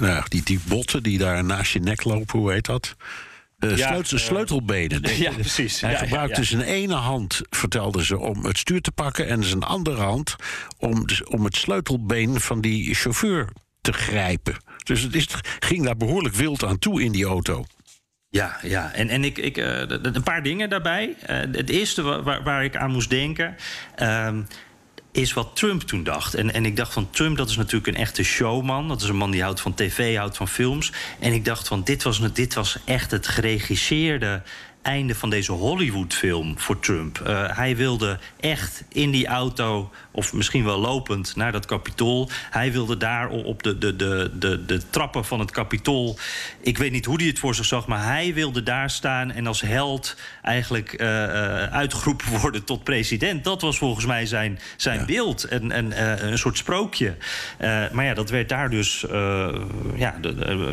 nou, 0.00 0.24
die, 0.28 0.42
die 0.42 0.60
botten 0.68 1.02
die 1.02 1.18
daar 1.18 1.44
naast 1.44 1.72
je 1.72 1.80
nek 1.80 2.04
lopen, 2.04 2.38
hoe 2.38 2.52
heet 2.52 2.66
dat? 2.66 2.96
Uh, 3.60 3.76
ja, 3.76 3.88
sleutel, 3.88 4.18
sleutelbenen. 4.18 5.16
Ja, 5.16 5.30
precies. 5.32 5.80
Hij 5.80 5.90
ja, 5.90 5.98
gebruikte 5.98 6.44
zijn 6.44 6.62
ene 6.62 6.94
hand, 6.94 7.40
vertelde 7.50 8.04
ze, 8.04 8.18
om 8.18 8.44
het 8.44 8.58
stuur 8.58 8.80
te 8.80 8.92
pakken... 8.92 9.28
en 9.28 9.44
zijn 9.44 9.62
andere 9.62 10.00
hand 10.00 10.36
om, 10.78 11.04
om 11.28 11.44
het 11.44 11.56
sleutelbeen 11.56 12.40
van 12.40 12.60
die 12.60 12.94
chauffeur 12.94 13.48
te 13.80 13.92
grijpen. 13.92 14.56
Dus 14.84 15.02
het 15.02 15.14
is, 15.14 15.28
ging 15.58 15.84
daar 15.84 15.96
behoorlijk 15.96 16.34
wild 16.34 16.64
aan 16.64 16.78
toe 16.78 17.02
in 17.02 17.12
die 17.12 17.24
auto. 17.24 17.64
Ja, 18.28 18.58
ja. 18.62 18.92
En, 18.92 19.08
en 19.08 19.24
ik, 19.24 19.38
ik, 19.38 19.56
uh, 19.56 19.80
een 19.86 20.22
paar 20.22 20.42
dingen 20.42 20.70
daarbij. 20.70 21.16
Uh, 21.22 21.36
het 21.52 21.70
eerste 21.70 22.02
waar, 22.02 22.42
waar, 22.42 22.64
ik 22.64 22.76
aan 22.76 22.90
moest 22.90 23.10
denken... 23.10 23.56
Uh, 24.02 24.38
is 25.12 25.32
wat 25.32 25.56
Trump 25.56 25.82
toen 25.82 26.02
dacht. 26.02 26.34
En, 26.34 26.52
en 26.52 26.64
ik 26.64 26.76
dacht 26.76 26.92
van 26.92 27.10
Trump, 27.10 27.36
dat 27.36 27.50
is 27.50 27.56
natuurlijk 27.56 27.86
een 27.86 28.02
echte 28.02 28.22
showman. 28.22 28.88
Dat 28.88 29.02
is 29.02 29.08
een 29.08 29.16
man 29.16 29.30
die 29.30 29.42
houdt 29.42 29.60
van 29.60 29.74
tv, 29.74 30.16
houdt 30.16 30.36
van 30.36 30.48
films. 30.48 30.92
En 31.18 31.32
ik 31.32 31.44
dacht 31.44 31.68
van 31.68 31.82
dit 31.84 32.02
was, 32.02 32.32
dit 32.32 32.54
was 32.54 32.78
echt 32.84 33.10
het 33.10 33.28
geregisseerde 33.28 34.42
einde 34.82 35.14
van 35.14 35.30
deze 35.30 35.52
Hollywood-film 35.52 36.58
voor 36.58 36.80
Trump. 36.80 37.22
Uh, 37.26 37.56
hij 37.56 37.76
wilde 37.76 38.18
echt 38.40 38.84
in 38.88 39.10
die 39.10 39.26
auto, 39.26 39.90
of 40.10 40.32
misschien 40.32 40.64
wel 40.64 40.78
lopend, 40.78 41.36
naar 41.36 41.52
dat 41.52 41.66
kapitool. 41.66 42.30
Hij 42.50 42.72
wilde 42.72 42.96
daar 42.96 43.28
op 43.28 43.62
de, 43.62 43.78
de, 43.78 43.96
de, 43.96 44.30
de, 44.34 44.64
de 44.64 44.90
trappen 44.90 45.24
van 45.24 45.40
het 45.40 45.50
kapitool. 45.50 46.18
Ik 46.60 46.78
weet 46.78 46.92
niet 46.92 47.04
hoe 47.04 47.16
hij 47.16 47.26
het 47.26 47.38
voor 47.38 47.54
zich 47.54 47.64
zag, 47.64 47.86
maar 47.86 48.04
hij 48.04 48.34
wilde 48.34 48.62
daar 48.62 48.90
staan 48.90 49.30
en 49.30 49.46
als 49.46 49.60
held 49.60 50.16
eigenlijk 50.42 51.00
uh, 51.00 51.06
uh, 51.06 51.64
uitgeroepen 51.64 52.30
worden 52.40 52.64
tot 52.64 52.84
president. 52.84 53.44
Dat 53.44 53.60
was 53.60 53.78
volgens 53.78 54.06
mij 54.06 54.26
zijn, 54.26 54.58
zijn 54.76 54.98
ja. 54.98 55.04
beeld. 55.04 55.44
En, 55.44 55.72
en 55.72 56.02
een 56.30 56.38
soort 56.38 56.56
sprookje. 56.56 57.16
maar 57.92 58.04
ja, 58.04 58.14
dat 58.14 58.30
werd 58.30 58.48
daar 58.48 58.70
dus 58.70 59.04
ja, 59.94 60.14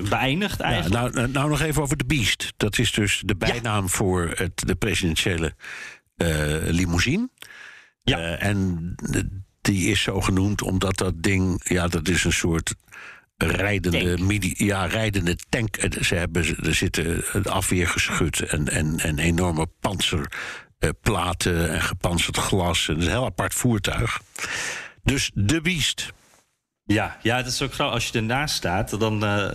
beëindigd 0.10 0.60
eigenlijk. 0.60 1.16
Ja, 1.16 1.20
nou, 1.20 1.32
nou 1.32 1.50
nog 1.50 1.62
even 1.62 1.82
over 1.82 1.98
de 1.98 2.06
Beast. 2.06 2.54
Dat 2.58 2.78
is 2.78 2.92
dus 2.92 3.22
de 3.26 3.36
bijnaam. 3.36 3.84
Ja 3.84 3.96
voor 3.98 4.34
het, 4.36 4.64
de 4.66 4.76
presidentiële 4.76 5.54
limousine. 6.68 7.30
Ja. 8.10 8.20
Uh, 8.20 8.44
en 8.44 8.96
die 9.62 9.92
is 9.92 10.02
zo 10.02 10.22
genoemd 10.22 10.62
omdat 10.62 10.98
dat 10.98 11.24
ding, 11.24 11.62
ja, 11.64 11.88
dat 11.88 12.08
is 12.08 12.24
een 12.24 12.34
soort 12.34 12.76
rijdende, 13.38 14.18
midi, 14.18 14.54
ja, 14.58 14.86
rijdende 14.86 15.38
tank. 15.50 15.78
Ze 16.02 16.16
hebben, 16.16 16.58
er 16.64 16.76
zitten 16.76 17.24
afweergeschut 17.44 18.40
en, 18.40 18.68
en, 18.68 19.00
en 19.00 19.20
enorme 19.20 19.68
panzerplaten 19.80 21.74
en 21.74 21.82
gepanzerd 21.82 22.38
glas. 22.38 22.88
En 22.88 22.94
het 22.94 23.02
is 23.02 23.08
een 23.08 23.16
heel 23.16 23.26
apart 23.26 23.54
voertuig. 23.54 24.22
Dus 25.04 25.32
de 25.34 25.62
Beast. 25.62 26.14
Ja, 26.88 27.18
ja, 27.22 27.38
dat 27.38 27.52
is 27.52 27.62
ook 27.62 27.74
grappig. 27.74 27.96
Als 27.96 28.08
je 28.08 28.18
ernaast 28.18 28.56
staat, 28.56 29.00
dan, 29.00 29.24
uh, 29.24 29.46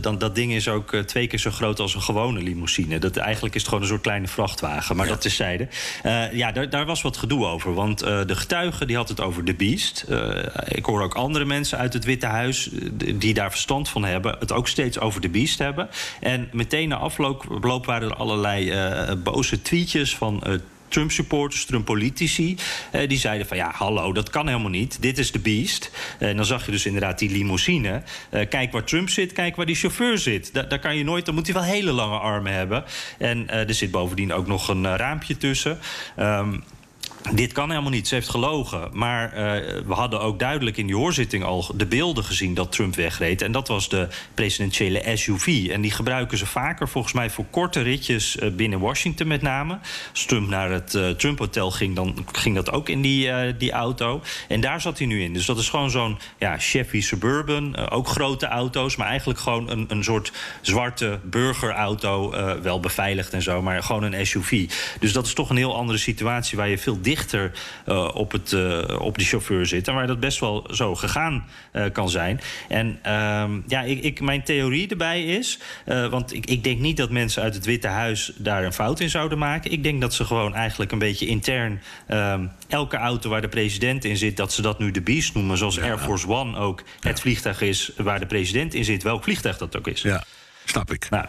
dan 0.00 0.18
dat 0.18 0.34
ding 0.34 0.52
is 0.52 0.68
ook 0.68 0.92
uh, 0.92 1.00
twee 1.00 1.26
keer 1.26 1.38
zo 1.38 1.50
groot 1.50 1.80
als 1.80 1.94
een 1.94 2.02
gewone 2.02 2.42
limousine. 2.42 2.98
Dat, 2.98 3.16
eigenlijk 3.16 3.54
is 3.54 3.60
het 3.60 3.68
gewoon 3.68 3.84
een 3.84 3.90
soort 3.90 4.02
kleine 4.02 4.28
vrachtwagen, 4.28 4.96
maar 4.96 5.06
ja. 5.06 5.12
dat 5.12 5.20
tezijde. 5.20 5.68
Uh, 6.04 6.32
ja, 6.32 6.52
daar, 6.52 6.70
daar, 6.70 6.86
was 6.86 7.02
wat 7.02 7.16
gedoe 7.16 7.46
over. 7.46 7.74
Want 7.74 7.98
de 7.98 8.36
getuige 8.36 8.86
die 8.86 8.96
had 8.96 9.08
het 9.08 9.20
over 9.20 9.44
de 9.44 9.54
Beast. 9.54 10.06
ik 10.68 10.84
hoor 10.84 11.02
ook 11.02 11.14
andere 11.14 11.44
mensen 11.44 11.78
uit 11.78 11.92
het 11.92 12.04
Witte 12.04 12.26
Huis 12.26 12.70
die 13.14 13.34
daar 13.34 13.50
verstand 13.50 13.88
van 13.88 14.04
hebben, 14.04 14.36
het 14.38 14.52
ook 14.52 14.68
steeds 14.68 14.98
over 14.98 15.20
de 15.20 15.28
Beast 15.28 15.58
hebben. 15.58 15.88
En 16.20 16.48
meteen 16.52 16.88
na 16.88 16.96
afloop 16.96 17.86
waren 17.86 18.10
er 18.10 18.16
allerlei 18.16 18.72
boze 19.16 19.62
tweetjes 19.62 20.16
van 20.16 20.42
Trump-supporters, 20.92 21.64
Trump-politici. 21.64 22.56
Uh, 22.92 23.08
die 23.08 23.18
zeiden 23.18 23.46
van 23.46 23.56
ja, 23.56 23.70
hallo, 23.74 24.12
dat 24.12 24.30
kan 24.30 24.46
helemaal 24.46 24.70
niet. 24.70 25.02
Dit 25.02 25.18
is 25.18 25.32
de 25.32 25.38
beast. 25.38 25.90
Uh, 26.20 26.28
en 26.28 26.36
dan 26.36 26.44
zag 26.44 26.64
je 26.64 26.70
dus 26.70 26.86
inderdaad 26.86 27.18
die 27.18 27.30
limousine. 27.30 28.02
Uh, 28.30 28.48
kijk 28.48 28.72
waar 28.72 28.84
Trump 28.84 29.08
zit, 29.08 29.32
kijk 29.32 29.56
waar 29.56 29.66
die 29.66 29.74
chauffeur 29.74 30.18
zit. 30.18 30.54
Da 30.54 30.62
daar 30.62 30.78
kan 30.78 30.96
je 30.96 31.04
nooit, 31.04 31.24
dan 31.24 31.34
moet 31.34 31.46
hij 31.46 31.54
wel 31.54 31.64
hele 31.64 31.92
lange 31.92 32.18
armen 32.18 32.52
hebben. 32.52 32.84
En 33.18 33.48
er 33.48 33.74
zit 33.74 33.90
bovendien 33.90 34.32
ook 34.32 34.46
nog 34.46 34.68
een 34.68 34.96
raampje 34.96 35.36
tussen. 35.36 35.78
Um, 36.18 36.62
dit 37.30 37.52
kan 37.52 37.70
helemaal 37.70 37.90
niet, 37.90 38.08
ze 38.08 38.14
heeft 38.14 38.28
gelogen. 38.28 38.88
Maar 38.92 39.32
uh, 39.32 39.38
we 39.86 39.94
hadden 39.94 40.20
ook 40.20 40.38
duidelijk 40.38 40.76
in 40.76 40.86
die 40.86 40.96
hoorzitting 40.96 41.44
al 41.44 41.66
de 41.74 41.86
beelden 41.86 42.24
gezien 42.24 42.54
dat 42.54 42.72
Trump 42.72 42.94
wegreed. 42.94 43.42
En 43.42 43.52
dat 43.52 43.68
was 43.68 43.88
de 43.88 44.08
presidentiële 44.34 45.16
SUV. 45.16 45.68
En 45.70 45.80
die 45.80 45.90
gebruiken 45.90 46.38
ze 46.38 46.46
vaker 46.46 46.88
volgens 46.88 47.12
mij 47.12 47.30
voor 47.30 47.44
korte 47.50 47.80
ritjes 47.80 48.36
uh, 48.36 48.50
binnen 48.50 48.80
Washington 48.80 49.26
met 49.26 49.42
name. 49.42 49.78
Als 50.10 50.24
Trump 50.24 50.48
naar 50.48 50.70
het 50.70 50.94
uh, 50.94 51.08
Trump 51.10 51.38
Hotel 51.38 51.70
ging, 51.70 51.96
dan 51.96 52.26
ging 52.32 52.54
dat 52.54 52.72
ook 52.72 52.88
in 52.88 53.02
die, 53.02 53.56
die 53.56 53.72
auto. 53.72 54.22
En 54.48 54.60
daar 54.60 54.80
zat 54.80 54.98
hij 54.98 55.06
nu 55.06 55.22
in. 55.22 55.32
Dus 55.32 55.46
dat 55.46 55.58
is 55.58 55.68
gewoon 55.68 55.90
zo'n 55.90 56.18
ja, 56.38 56.58
Chevy 56.58 57.00
Suburban. 57.00 57.90
ook 57.90 58.08
grote 58.08 58.46
auto's, 58.46 58.96
maar 58.96 59.06
eigenlijk 59.06 59.38
gewoon 59.38 59.70
een, 59.70 59.84
een 59.88 60.04
soort 60.04 60.32
zwarte 60.60 61.18
burgerauto. 61.24 62.30
wel 62.62 62.80
beveiligd 62.80 63.32
en 63.32 63.42
zo, 63.42 63.62
maar 63.62 63.82
gewoon 63.82 64.02
een 64.02 64.26
SUV. 64.26 64.70
Dus 65.00 65.12
dat 65.12 65.26
is 65.26 65.34
toch 65.34 65.50
een 65.50 65.56
heel 65.56 65.76
andere 65.76 65.98
situatie 65.98 66.56
waar 66.56 66.68
je 66.68 66.78
veel 66.78 66.98
dichter 67.00 67.11
dichter 67.14 67.52
op, 68.14 68.32
het, 68.32 68.54
op 68.98 69.18
de 69.18 69.24
chauffeur 69.24 69.66
zit. 69.66 69.88
En 69.88 69.94
waar 69.94 70.06
dat 70.06 70.20
best 70.20 70.40
wel 70.40 70.66
zo 70.70 70.94
gegaan 70.94 71.44
kan 71.92 72.10
zijn. 72.10 72.40
En 72.68 72.98
ehm, 73.02 73.60
ja, 73.66 73.82
ik, 73.82 74.02
ik, 74.02 74.20
mijn 74.20 74.42
theorie 74.42 74.88
erbij 74.88 75.24
is. 75.24 75.58
want 75.84 76.34
ik, 76.34 76.46
ik 76.46 76.64
denk 76.64 76.80
niet 76.80 76.96
dat 76.96 77.10
mensen 77.10 77.42
uit 77.42 77.54
het 77.54 77.64
Witte 77.64 77.88
Huis 77.88 78.32
daar 78.36 78.64
een 78.64 78.72
fout 78.72 79.00
in 79.00 79.10
zouden 79.10 79.38
maken. 79.38 79.72
Ik 79.72 79.82
denk 79.82 80.00
dat 80.00 80.14
ze 80.14 80.24
gewoon 80.24 80.54
eigenlijk 80.54 80.92
een 80.92 80.98
beetje 80.98 81.26
intern. 81.26 81.80
Ehm, 82.06 82.46
elke 82.68 82.96
auto 82.96 83.30
waar 83.30 83.40
de 83.40 83.48
president 83.48 84.04
in 84.04 84.16
zit, 84.16 84.36
dat 84.36 84.52
ze 84.52 84.62
dat 84.62 84.78
nu 84.78 84.90
de 84.90 85.00
Beast 85.00 85.34
noemen. 85.34 85.58
Zoals 85.58 85.80
Air 85.80 85.98
Force 85.98 86.28
One 86.28 86.58
ook 86.58 86.82
het 87.00 87.20
vliegtuig 87.20 87.60
is 87.60 87.92
waar 87.96 88.20
de 88.20 88.26
president 88.26 88.74
in 88.74 88.84
zit. 88.84 89.02
Welk 89.02 89.22
vliegtuig 89.22 89.58
dat 89.58 89.76
ook 89.76 89.86
is. 89.86 90.02
Ja, 90.02 90.24
snap 90.64 90.92
ik. 90.92 91.10
Nou, 91.10 91.26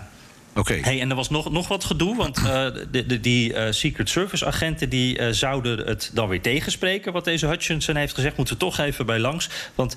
Oké. 0.55 0.73
Hey, 0.73 1.01
en 1.01 1.09
er 1.09 1.15
was 1.15 1.29
nog, 1.29 1.51
nog 1.51 1.67
wat 1.67 1.83
gedoe, 1.83 2.15
want 2.15 2.37
uh, 2.37 2.65
de, 2.91 3.19
die 3.19 3.53
uh, 3.53 3.65
Secret 3.69 4.09
Service 4.09 4.45
agenten 4.45 4.89
die, 4.89 5.19
uh, 5.19 5.27
zouden 5.29 5.87
het 5.87 6.11
dan 6.13 6.27
weer 6.27 6.41
tegenspreken. 6.41 7.13
Wat 7.13 7.25
deze 7.25 7.47
Hutchinson 7.47 7.95
heeft 7.95 8.13
gezegd, 8.13 8.37
moeten 8.37 8.53
we 8.53 8.59
toch 8.59 8.77
even 8.77 9.05
bij 9.05 9.19
langs. 9.19 9.49
Want 9.75 9.95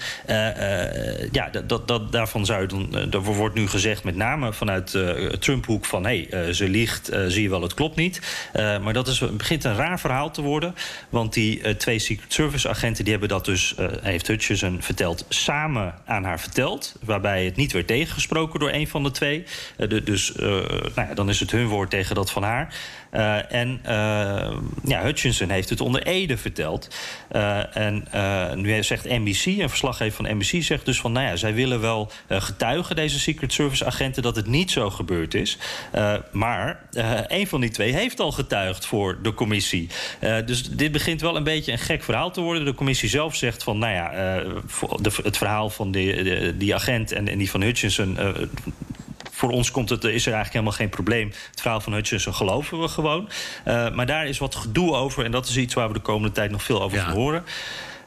ja, 1.33 1.51
dat, 1.67 1.89
dat, 1.89 2.13
daarvan 2.13 2.47
zou 2.47 2.67
dan, 2.67 3.23
wordt 3.23 3.55
nu 3.55 3.69
gezegd, 3.69 4.05
met 4.05 4.17
name 4.17 4.53
vanuit 4.53 4.99
Trump-hoek, 5.39 5.85
van 5.85 6.07
hé, 6.07 6.27
hey, 6.31 6.53
ze 6.53 6.69
liegt, 6.69 7.11
zie 7.27 7.43
je 7.43 7.49
wel, 7.49 7.63
het 7.63 7.75
klopt 7.75 7.97
niet. 7.97 8.21
maar 8.53 8.93
dat 8.93 9.09
is, 9.09 9.23
begint 9.37 9.65
een 9.65 9.77
raar 9.77 10.01
verhaal 10.01 10.31
te 10.31 10.43
worden. 10.43 10.75
Want 11.09 11.33
die 11.33 11.77
twee 11.77 11.99
Secret 11.99 12.33
Service 12.33 12.69
agenten 12.69 13.03
die 13.03 13.13
hebben 13.13 13.29
dat 13.29 13.45
dus, 13.45 13.75
heeft 14.01 14.27
Hutchinson 14.27 14.83
verteld, 14.83 15.27
samen 15.29 15.95
aan 16.05 16.25
haar 16.25 16.41
verteld. 16.41 16.95
Waarbij 17.05 17.45
het 17.45 17.57
niet 17.57 17.73
werd 17.73 17.87
tegengesproken 17.87 18.61
door 18.61 18.73
een 18.73 18.89
van 18.89 19.03
de 19.03 19.11
twee. 19.11 19.45
Dus 20.05 20.33
nou 20.95 21.09
ja, 21.09 21.15
dan 21.15 21.29
is 21.29 21.41
het 21.41 21.51
hun 21.51 21.67
woord 21.67 21.91
tegen 21.91 22.15
dat 22.15 22.31
van 22.31 22.43
haar. 22.43 22.75
Uh, 23.13 23.53
en 23.53 23.81
uh, 23.87 24.57
ja, 24.85 25.03
Hutchinson 25.03 25.51
heeft 25.51 25.69
het 25.69 25.81
onder 25.81 26.03
Ede 26.03 26.37
verteld. 26.37 26.89
En 27.73 28.09
nu 28.55 28.83
zegt 28.83 29.05
NBC, 29.05 29.47
een 29.47 29.69
verslaggever 29.69 30.25
van 30.25 30.37
NBC, 30.37 30.63
zegt 30.63 30.85
dus 30.85 31.01
van... 31.01 31.13
nou 31.13 31.27
ja, 31.27 31.37
zij 31.37 31.55
willen 31.55 31.81
wel 31.81 32.11
getuigen, 32.29 32.97
deze 32.97 33.19
Secret 33.19 33.53
Service 33.53 33.85
agenten... 33.85 34.23
dat 34.23 34.37
het 34.37 34.47
niet 34.47 34.71
zo 34.71 34.91
gebeurd 34.91 35.35
is. 35.35 35.59
maar 36.33 36.81
een 37.29 37.47
van 37.47 37.61
die 37.61 37.71
twee 37.71 37.93
heeft 37.93 38.21
al 38.21 38.33
getuigd 38.33 38.87
voor 38.87 39.19
de 39.23 39.35
commissie. 39.35 39.89
dus 40.45 40.63
dit 40.63 40.93
begint 40.93 41.21
wel 41.21 41.37
een 41.37 41.45
beetje 41.45 41.73
een 41.73 41.79
gek 41.79 42.03
verhaal 42.03 42.31
te 42.31 42.41
worden. 42.41 42.65
De 42.65 42.75
commissie 42.75 43.09
zelf 43.09 43.35
zegt 43.35 43.63
van, 43.63 43.79
nou 43.79 43.95
ja, 43.95 44.11
het 45.23 45.37
verhaal 45.37 45.71
van 45.71 45.91
die, 45.91 46.57
die 46.57 46.75
agent 46.75 47.13
en, 47.13 47.29
en 47.29 47.39
die 47.39 47.51
van 47.51 47.63
Hutchinson 47.63 48.19
voor 49.37 49.51
ons 49.51 49.71
komt 49.71 49.89
het, 49.89 50.05
is 50.05 50.27
er 50.27 50.33
eigenlijk 50.33 50.53
helemaal 50.53 50.73
geen 50.73 50.89
probleem. 50.89 51.33
Het 51.51 51.61
verhaal 51.61 51.81
van 51.81 51.93
Hutchinson 51.93 52.35
geloven 52.35 52.81
we 52.81 52.89
gewoon. 52.89 53.29
Uh, 53.67 53.91
maar 53.91 54.07
daar 54.07 54.27
is 54.27 54.39
wat 54.39 54.55
gedoe 54.55 54.95
over. 54.95 55.25
En 55.25 55.31
dat 55.31 55.49
is 55.49 55.57
iets 55.57 55.75
waar 55.75 55.89
we 55.89 55.95
de 55.95 56.01
komende 56.01 56.35
tijd 56.35 56.51
nog 56.51 56.63
veel 56.63 56.83
over 56.83 56.99
gaan 56.99 57.13
horen. 57.13 57.45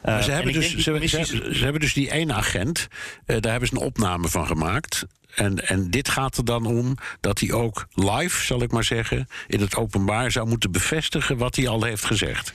Uh, 0.04 0.22
ze, 0.22 0.30
hebben 0.30 0.52
dus, 0.52 0.76
ze, 0.76 1.08
ze, 1.08 1.48
ze, 1.52 1.62
hebben 1.62 1.80
dus 1.80 1.94
die 1.94 2.12
ene 2.12 2.32
agent, 2.32 2.88
uh, 3.26 3.36
daar 3.40 3.50
hebben 3.50 3.68
ze 3.68 3.74
een 3.74 3.82
opname 3.82 4.28
van 4.28 4.46
gemaakt. 4.46 5.06
En, 5.34 5.68
en 5.68 5.90
dit 5.90 6.08
gaat 6.08 6.36
er 6.36 6.44
dan 6.44 6.66
om 6.66 6.96
dat 7.20 7.40
hij 7.40 7.52
ook 7.52 7.86
live, 7.94 8.44
zal 8.44 8.62
ik 8.62 8.72
maar 8.72 8.84
zeggen, 8.84 9.28
in 9.46 9.60
het 9.60 9.76
openbaar 9.76 10.30
zou 10.30 10.48
moeten 10.48 10.72
bevestigen 10.72 11.36
wat 11.36 11.56
hij 11.56 11.68
al 11.68 11.84
heeft 11.84 12.04
gezegd. 12.04 12.52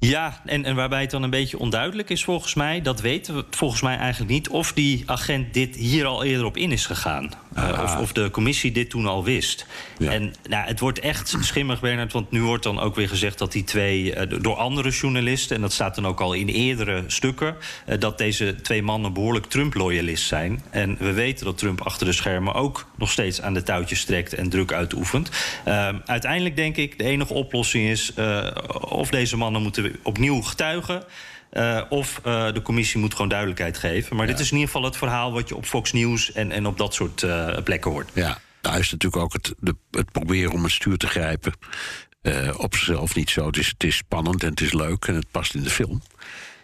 Ja, 0.00 0.40
en, 0.44 0.64
en 0.64 0.74
waarbij 0.74 1.00
het 1.00 1.10
dan 1.10 1.22
een 1.22 1.30
beetje 1.30 1.58
onduidelijk 1.58 2.10
is 2.10 2.24
volgens 2.24 2.54
mij... 2.54 2.82
dat 2.82 3.00
weten 3.00 3.34
we 3.34 3.44
volgens 3.50 3.82
mij 3.82 3.96
eigenlijk 3.96 4.30
niet... 4.30 4.48
of 4.48 4.72
die 4.72 5.02
agent 5.06 5.54
dit 5.54 5.76
hier 5.76 6.06
al 6.06 6.24
eerder 6.24 6.46
op 6.46 6.56
in 6.56 6.72
is 6.72 6.86
gegaan. 6.86 7.30
Uh, 7.56 7.80
of, 7.82 7.96
of, 7.96 8.12
de 8.12 8.30
commissie 8.30 8.72
dit 8.72 8.90
toen 8.90 9.06
al 9.06 9.24
wist. 9.24 9.66
Ja. 9.98 10.10
En 10.10 10.34
nou, 10.48 10.66
het 10.66 10.80
wordt 10.80 10.98
echt 10.98 11.36
schimmig, 11.40 11.80
Bernard... 11.80 12.12
want 12.12 12.30
nu 12.30 12.42
wordt 12.42 12.62
dan 12.62 12.80
ook 12.80 12.94
weer 12.94 13.08
gezegd 13.08 13.38
dat 13.38 13.52
die 13.52 13.64
twee... 13.64 14.14
Uh, 14.14 14.40
door 14.40 14.56
andere 14.56 14.90
journalisten, 14.90 15.56
en 15.56 15.62
dat 15.62 15.72
staat 15.72 15.94
dan 15.94 16.06
ook 16.06 16.20
al 16.20 16.32
in 16.32 16.48
eerdere 16.48 17.04
stukken... 17.06 17.56
Uh, 17.86 17.98
dat 17.98 18.18
deze 18.18 18.54
twee 18.62 18.82
mannen 18.82 19.12
behoorlijk 19.12 19.46
Trump-loyalist 19.46 20.26
zijn. 20.26 20.62
En 20.70 20.96
we 20.98 21.12
weten 21.12 21.44
dat 21.44 21.58
Trump 21.58 21.80
achter 21.80 22.06
de 22.06 22.12
schermen 22.12 22.54
ook 22.54 22.86
nog 22.96 23.10
steeds 23.10 23.40
aan 23.40 23.54
de 23.54 23.62
touwtjes 23.62 24.04
trekt... 24.04 24.34
en 24.34 24.48
druk 24.48 24.72
uitoefent. 24.72 25.30
uiteindelijk 26.04 26.56
denk 26.56 26.76
ik, 26.76 26.98
de 26.98 27.04
enige 27.04 27.34
oplossing 27.34 27.88
is... 27.88 28.12
of 28.80 29.10
deze 29.10 29.36
mannen 29.36 29.62
moeten 29.62 29.89
opnieuw 30.02 30.40
getuigen. 30.42 31.04
Uh, 31.52 31.82
of 31.88 32.20
uh, 32.26 32.52
de 32.52 32.62
commissie 32.62 33.00
moet 33.00 33.12
gewoon 33.12 33.28
duidelijkheid 33.28 33.78
geven. 33.78 34.16
Maar 34.16 34.26
ja. 34.26 34.32
dit 34.32 34.40
is 34.40 34.50
in 34.50 34.56
ieder 34.56 34.72
geval 34.72 34.86
het 34.86 34.96
verhaal 34.96 35.32
wat 35.32 35.48
je 35.48 35.56
op 35.56 35.64
Fox 35.64 35.92
News 35.92 36.32
en, 36.32 36.52
en 36.52 36.66
op 36.66 36.78
dat 36.78 36.94
soort 36.94 37.22
uh, 37.22 37.56
plekken 37.64 37.90
hoort. 37.90 38.10
Ja, 38.14 38.38
daar 38.60 38.78
is 38.78 38.90
natuurlijk 38.90 39.22
ook 39.22 39.32
het, 39.32 39.54
de, 39.58 39.76
het 39.90 40.12
proberen 40.12 40.52
om 40.52 40.62
het 40.62 40.72
stuur 40.72 40.96
te 40.96 41.06
grijpen. 41.06 41.52
op 42.56 42.74
zichzelf 42.74 43.14
niet 43.14 43.30
zo. 43.30 43.46
Het 43.46 43.56
is, 43.56 43.66
het 43.66 43.84
is 43.84 43.96
spannend 43.96 44.42
en 44.42 44.50
het 44.50 44.60
is 44.60 44.72
leuk 44.72 45.04
en 45.04 45.14
het 45.14 45.30
past 45.30 45.54
in 45.54 45.62
de 45.62 45.70
film. 45.70 46.02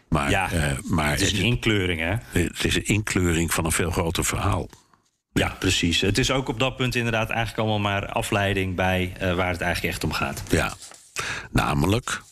Maar, 0.09 0.31
ja, 0.31 0.49
maar 0.85 1.11
het 1.11 1.21
is 1.21 1.33
een 1.33 1.45
inkleuring, 1.45 2.01
hè? 2.01 2.41
Het 2.41 2.65
is 2.65 2.77
een 2.77 2.87
inkleuring 2.87 3.55
van 3.55 3.65
een 3.65 3.73
veel 3.73 3.91
groter 3.91 4.25
verhaal. 4.25 4.69
Ja, 5.33 5.57
precies. 5.59 6.01
Het 6.01 6.19
is 6.19 6.31
ook 6.31 6.49
op 6.49 6.59
dat 6.59 6.77
punt 6.77 6.95
inderdaad 6.95 7.31
eigenlijk 7.31 7.59
allemaal 7.59 7.93
maar 7.93 8.07
afleiding 8.09 8.75
bij 8.75 9.12
waar 9.19 9.51
het 9.51 9.61
eigenlijk 9.61 9.95
echt 9.95 10.05
om 10.05 10.12
gaat. 10.12 10.43
Ja, 10.49 10.75
namelijk 11.51 12.23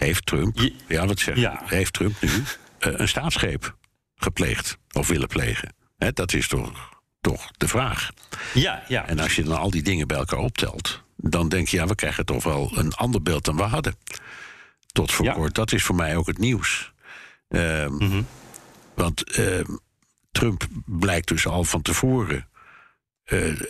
heeft 0.00 0.26
Trump, 0.26 0.70
ja, 0.88 1.06
wat 1.06 1.18
zeg 1.18 1.36
ja. 1.36 1.62
heeft 1.64 1.92
Trump 1.92 2.20
nu 2.20 2.28
uh, 2.28 2.42
een 2.78 3.08
staatsgreep 3.08 3.76
gepleegd 4.14 4.78
of 4.92 5.08
willen 5.08 5.28
plegen? 5.28 5.74
Dat 6.14 6.32
is 6.32 6.48
toch, 6.48 6.88
toch 7.20 7.50
de 7.50 7.68
vraag. 7.68 8.10
Ja, 8.54 8.82
ja. 8.88 9.06
En 9.06 9.18
als 9.18 9.36
je 9.36 9.42
dan 9.42 9.58
al 9.58 9.70
die 9.70 9.82
dingen 9.82 10.06
bij 10.06 10.16
elkaar 10.16 10.38
optelt, 10.38 11.02
dan 11.16 11.48
denk 11.48 11.68
je, 11.68 11.76
ja, 11.76 11.86
we 11.86 11.94
krijgen 11.94 12.24
toch 12.24 12.44
wel 12.44 12.70
een 12.74 12.92
ander 12.94 13.22
beeld 13.22 13.44
dan 13.44 13.56
we 13.56 13.62
hadden. 13.62 13.96
Tot 14.92 15.12
voor 15.12 15.24
ja. 15.24 15.32
kort, 15.32 15.54
dat 15.54 15.72
is 15.72 15.82
voor 15.82 15.94
mij 15.94 16.16
ook 16.16 16.26
het 16.26 16.38
nieuws. 16.38 16.92
Um, 17.48 17.92
mm 17.92 17.98
-hmm. 17.98 18.26
Want 18.94 19.38
uh, 19.38 19.60
Trump 20.32 20.66
blijkt 20.86 21.28
dus 21.28 21.46
al 21.46 21.64
van 21.64 21.82
tevoren 21.82 22.48
uh, 23.26 23.60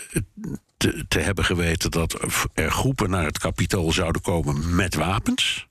te, 0.77 1.05
te, 1.09 1.19
hebben 1.19 1.45
geweten 1.45 1.91
dat 1.91 2.23
er 2.55 2.71
groepen 2.71 3.11
naar 3.11 3.25
het 3.25 3.39
kapitool 3.39 3.93
zouden 3.93 4.23
komen 4.23 4.75
met 4.75 4.95
wapens. 4.95 5.69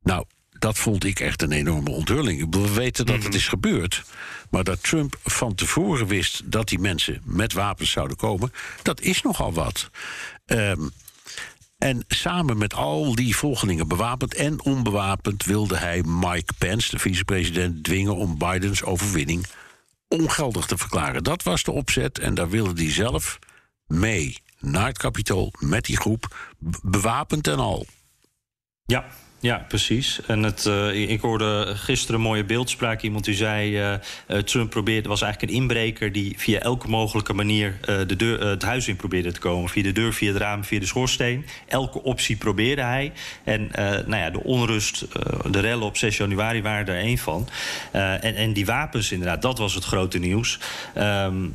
Nou, 0.00 0.24
dat 0.58 0.78
vond 0.78 1.04
ik 1.04 1.20
echt 1.20 1.42
een 1.42 1.52
enorme 1.52 1.90
onthulling. 1.90 2.54
We 2.54 2.74
weten 2.74 3.06
dat 3.06 3.22
het 3.22 3.34
is 3.34 3.48
gebeurd. 3.48 4.04
Maar 4.50 4.64
dat 4.64 4.82
Trump 4.82 5.18
van 5.24 5.54
tevoren 5.54 6.06
wist 6.06 6.52
dat 6.52 6.68
die 6.68 6.78
mensen 6.78 7.20
met 7.24 7.52
wapens 7.52 7.90
zouden 7.90 8.16
komen, 8.16 8.52
dat 8.82 9.00
is 9.00 9.22
nogal 9.22 9.52
wat. 9.52 9.90
Um, 10.46 10.90
en 11.78 12.04
samen 12.08 12.58
met 12.58 12.74
al 12.74 13.14
die 13.14 13.36
volgelingen, 13.36 13.88
bewapend 13.88 14.34
en 14.34 14.62
onbewapend, 14.62 15.44
wilde 15.44 15.76
hij 15.76 16.02
Mike 16.02 16.52
Pence, 16.58 16.90
de 16.90 16.98
vicepresident, 16.98 17.84
dwingen 17.84 18.16
om 18.16 18.38
Bidens 18.38 18.82
overwinning 18.82 19.46
ongeldig 20.08 20.66
te 20.66 20.78
verklaren. 20.78 21.24
Dat 21.24 21.42
was 21.42 21.62
de 21.62 21.72
opzet 21.72 22.18
en 22.18 22.34
daar 22.34 22.48
wilde 22.48 22.82
hij 22.82 22.92
zelf 22.92 23.38
mee 23.86 24.38
naar 24.58 24.86
het 24.86 24.98
kapitool 24.98 25.52
met 25.58 25.84
die 25.84 25.96
groep, 25.96 26.52
bewapend 26.82 27.46
en 27.46 27.58
al. 27.58 27.86
Ja, 28.84 29.06
ja, 29.40 29.64
precies. 29.68 30.20
En 30.26 30.42
het, 30.42 30.64
uh, 30.64 31.10
ik 31.10 31.20
hoorde 31.20 31.72
gisteren 31.76 32.14
een 32.14 32.26
mooie 32.26 32.44
beeldspraak. 32.44 33.02
Iemand 33.02 33.24
die 33.24 33.34
zei: 33.34 33.80
uh, 34.28 34.38
Trump 34.38 34.70
probeerde, 34.70 35.08
was 35.08 35.22
eigenlijk 35.22 35.52
een 35.52 35.58
inbreker 35.58 36.12
die 36.12 36.34
via 36.38 36.58
elke 36.60 36.88
mogelijke 36.88 37.32
manier 37.32 37.78
de 38.06 38.16
deur, 38.16 38.46
het 38.46 38.62
huis 38.62 38.88
in 38.88 38.96
probeerde 38.96 39.32
te 39.32 39.40
komen. 39.40 39.68
Via 39.70 39.82
de 39.82 39.92
deur, 39.92 40.12
via 40.12 40.32
het 40.32 40.40
raam, 40.40 40.64
via 40.64 40.80
de 40.80 40.86
schoorsteen. 40.86 41.46
Elke 41.66 42.02
optie 42.02 42.36
probeerde 42.36 42.82
hij. 42.82 43.12
En 43.44 43.70
nou 44.06 44.16
ja, 44.16 44.30
de 44.30 44.44
onrust, 44.44 45.06
de 45.50 45.60
rellen 45.60 45.86
op 45.86 45.96
6 45.96 46.16
januari 46.16 46.62
waren 46.62 46.86
er 46.86 47.00
één 47.00 47.18
van. 47.18 47.48
en, 47.92 48.34
en 48.34 48.52
die 48.52 48.66
wapens, 48.66 49.12
inderdaad, 49.12 49.42
dat 49.42 49.58
was 49.58 49.74
het 49.74 49.84
grote 49.84 50.18
nieuws. 50.18 50.58
Um, 50.96 51.54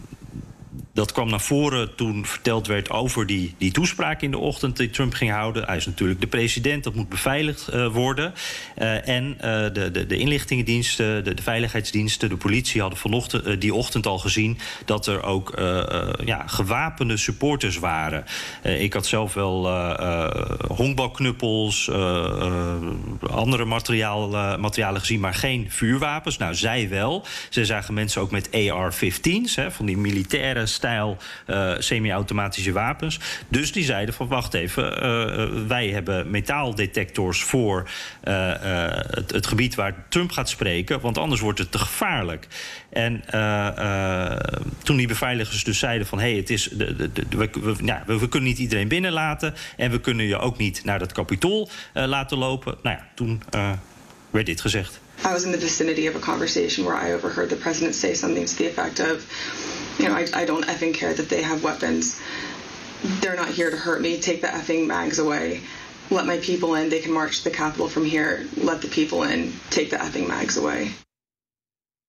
dat 0.93 1.11
kwam 1.11 1.29
naar 1.29 1.41
voren 1.41 1.95
toen 1.95 2.25
verteld 2.25 2.67
werd 2.67 2.89
over 2.89 3.25
die, 3.25 3.55
die 3.57 3.71
toespraak 3.71 4.21
in 4.21 4.31
de 4.31 4.37
ochtend 4.37 4.77
die 4.77 4.89
Trump 4.89 5.13
ging 5.13 5.31
houden. 5.31 5.63
Hij 5.65 5.75
is 5.75 5.85
natuurlijk 5.85 6.21
de 6.21 6.27
president, 6.27 6.83
dat 6.83 6.95
moet 6.95 7.09
beveiligd 7.09 7.69
uh, 7.73 7.87
worden. 7.87 8.33
Uh, 8.77 9.07
en 9.07 9.33
uh, 9.33 9.41
de, 9.41 9.91
de, 9.91 10.05
de 10.05 10.17
inlichtingendiensten, 10.17 11.23
de, 11.23 11.33
de, 11.33 11.41
veiligheidsdiensten, 11.41 12.29
de 12.29 12.37
politie 12.37 12.81
hadden 12.81 12.99
vanochtend, 12.99 13.61
die 13.61 13.73
ochtend 13.73 14.05
al 14.05 14.19
gezien 14.19 14.57
dat 14.85 15.07
er 15.07 15.23
ook 15.23 15.51
ja, 16.25 16.47
gewapende 16.47 17.17
supporters 17.17 17.77
waren. 17.77 18.25
ik 18.63 18.93
had 18.93 19.05
zelf 19.05 19.33
wel 19.33 19.69
honkbalknuppels, 20.67 21.89
andere 23.21 23.65
materiaal, 23.65 24.29
materialen 24.57 24.99
gezien, 24.99 25.19
maar 25.19 25.33
geen 25.33 25.65
vuurwapens. 25.69 26.37
Nou, 26.37 26.55
zij 26.55 26.89
wel. 26.89 27.25
Ze 27.49 27.65
zagen 27.65 27.93
mensen 27.93 28.21
ook 28.21 28.31
met 28.31 28.49
AR-15's, 28.51 29.57
van 29.69 29.85
die 29.85 29.97
militaire 29.97 30.65
stijl 30.83 31.17
semi-automatische 31.79 32.71
wapens. 32.71 33.19
Dus 33.47 33.71
die 33.71 33.83
zeiden 33.83 34.13
van 34.13 34.27
wacht 34.27 34.53
even, 34.53 35.67
wij 35.67 35.87
hebben 35.87 36.31
metaaldetectors 36.31 37.43
voor 37.43 37.89
het, 38.21 39.31
het, 39.31 39.47
gebied 39.47 39.75
waar 39.75 40.05
Trump 40.09 40.31
gaat 40.31 40.49
spreken, 40.49 40.99
want 40.99 41.17
anders 41.17 41.41
wordt 41.41 41.59
het 41.59 41.71
te 41.71 41.79
gevaarlijk. 41.79 42.47
En 42.89 43.23
toen 44.83 44.97
die 44.97 45.07
beveiligers 45.07 45.63
dus 45.63 45.79
zeiden 45.79 46.07
van 46.07 46.19
hé, 46.19 46.29
hey, 46.29 46.37
het 46.37 46.49
is 46.49 46.63
de, 46.63 47.11
de, 47.13 47.23
we, 47.29 47.49
we, 48.05 48.17
we, 48.19 48.29
kunnen 48.29 48.49
niet 48.49 48.59
iedereen 48.59 48.87
binnenlaten 48.87 49.53
en 49.77 49.91
we 49.91 49.99
kunnen 49.99 50.25
je 50.25 50.37
ook 50.37 50.57
niet 50.57 50.83
naar 50.83 50.99
dat 50.99 51.11
kapitool 51.11 51.69
laten 51.93 52.37
lopen. 52.37 52.75
Nou 52.83 52.97
ja, 52.97 53.07
toen 53.15 53.41
werd 54.29 54.45
dit 54.45 54.61
gezegd. 54.61 55.01
I 55.23 55.33
was 55.33 55.45
in 55.45 55.51
the 55.51 55.57
vicinity 55.57 56.07
of 56.07 56.15
a 56.15 56.19
conversation 56.19 56.83
where 56.83 56.95
I 56.95 57.11
overheard 57.13 57.49
the 57.49 57.55
president 57.55 57.95
say 57.95 58.13
something 58.13 58.45
to 58.45 58.55
the 58.57 58.67
effect 58.67 58.99
of, 58.99 59.25
you 59.97 60.09
know, 60.09 60.15
I, 60.15 60.27
I 60.33 60.45
don't 60.45 60.65
effing 60.65 60.93
care 60.93 61.13
that 61.13 61.29
they 61.29 61.41
have 61.41 61.63
weapons. 61.63 62.19
They're 63.21 63.35
not 63.35 63.49
here 63.49 63.69
to 63.69 63.77
hurt 63.77 64.01
me. 64.01 64.19
Take 64.19 64.41
the 64.41 64.47
effing 64.47 64.85
mags 64.87 65.19
away. 65.19 65.61
Let 66.09 66.25
my 66.25 66.37
people 66.39 66.75
in. 66.75 66.89
They 66.89 66.99
can 66.99 67.13
march 67.13 67.43
the 67.43 67.51
Capitol 67.51 67.87
from 67.87 68.05
here. 68.05 68.47
Let 68.57 68.81
the 68.81 68.89
people 68.89 69.23
in. 69.23 69.53
Take 69.69 69.91
the 69.91 69.97
effing 69.97 70.27
mags 70.27 70.57
away. 70.57 70.91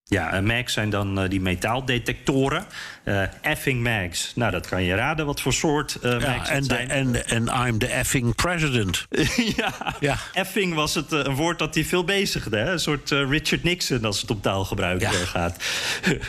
Ja, 0.06 0.40
mags 0.40 0.72
zijn 0.72 0.90
dan 0.90 1.22
uh, 1.22 1.28
die 1.28 1.40
metaaldetectoren. 1.40 2.64
Uh, 3.04 3.22
effing 3.40 3.82
mags. 3.82 4.32
Nou, 4.34 4.50
dat 4.50 4.66
kan 4.68 4.82
je 4.82 4.94
raden 4.94 5.26
wat 5.26 5.40
voor 5.40 5.52
soort 5.52 5.98
uh, 6.02 6.20
ja, 6.20 6.28
mags 6.28 6.48
en 6.48 6.64
zijn. 6.64 6.90
En, 6.90 7.28
en 7.28 7.66
I'm 7.66 7.78
the 7.78 7.86
effing 7.86 8.34
president. 8.34 9.06
ja, 9.56 9.96
ja, 10.00 10.16
effing 10.32 10.74
was 10.74 10.94
het 10.94 11.12
een 11.12 11.34
woord 11.34 11.58
dat 11.58 11.74
hij 11.74 11.84
veel 11.84 12.04
bezigde. 12.04 12.56
Hè? 12.56 12.72
Een 12.72 12.78
soort 12.78 13.10
Richard 13.10 13.62
Nixon 13.62 14.04
als 14.04 14.20
het 14.20 14.30
om 14.30 14.40
taalgebruik 14.40 15.00
ja. 15.00 15.10
gaat. 15.10 15.56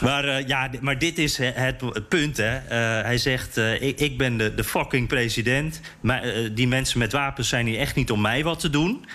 Maar, 0.00 0.46
ja, 0.46 0.70
maar 0.80 0.98
dit 0.98 1.18
is 1.18 1.38
het, 1.38 1.80
het 1.80 2.08
punt. 2.08 2.36
Hè. 2.36 2.58
hij 3.02 3.18
zegt, 3.18 3.56
ik, 3.56 4.00
ik, 4.00 4.18
ben 4.18 4.36
de, 4.36 4.54
de 4.54 4.64
fucking 4.64 5.08
president. 5.08 5.80
Maar, 6.00 6.22
die 6.54 6.68
mensen 6.68 6.98
met 6.98 7.12
wapens 7.12 7.48
zijn 7.48 7.66
hier 7.66 7.78
echt 7.78 7.94
niet 7.94 8.10
om 8.10 8.20
mij 8.20 8.44
wat 8.44 8.60
te 8.60 8.70
doen. 8.70 9.06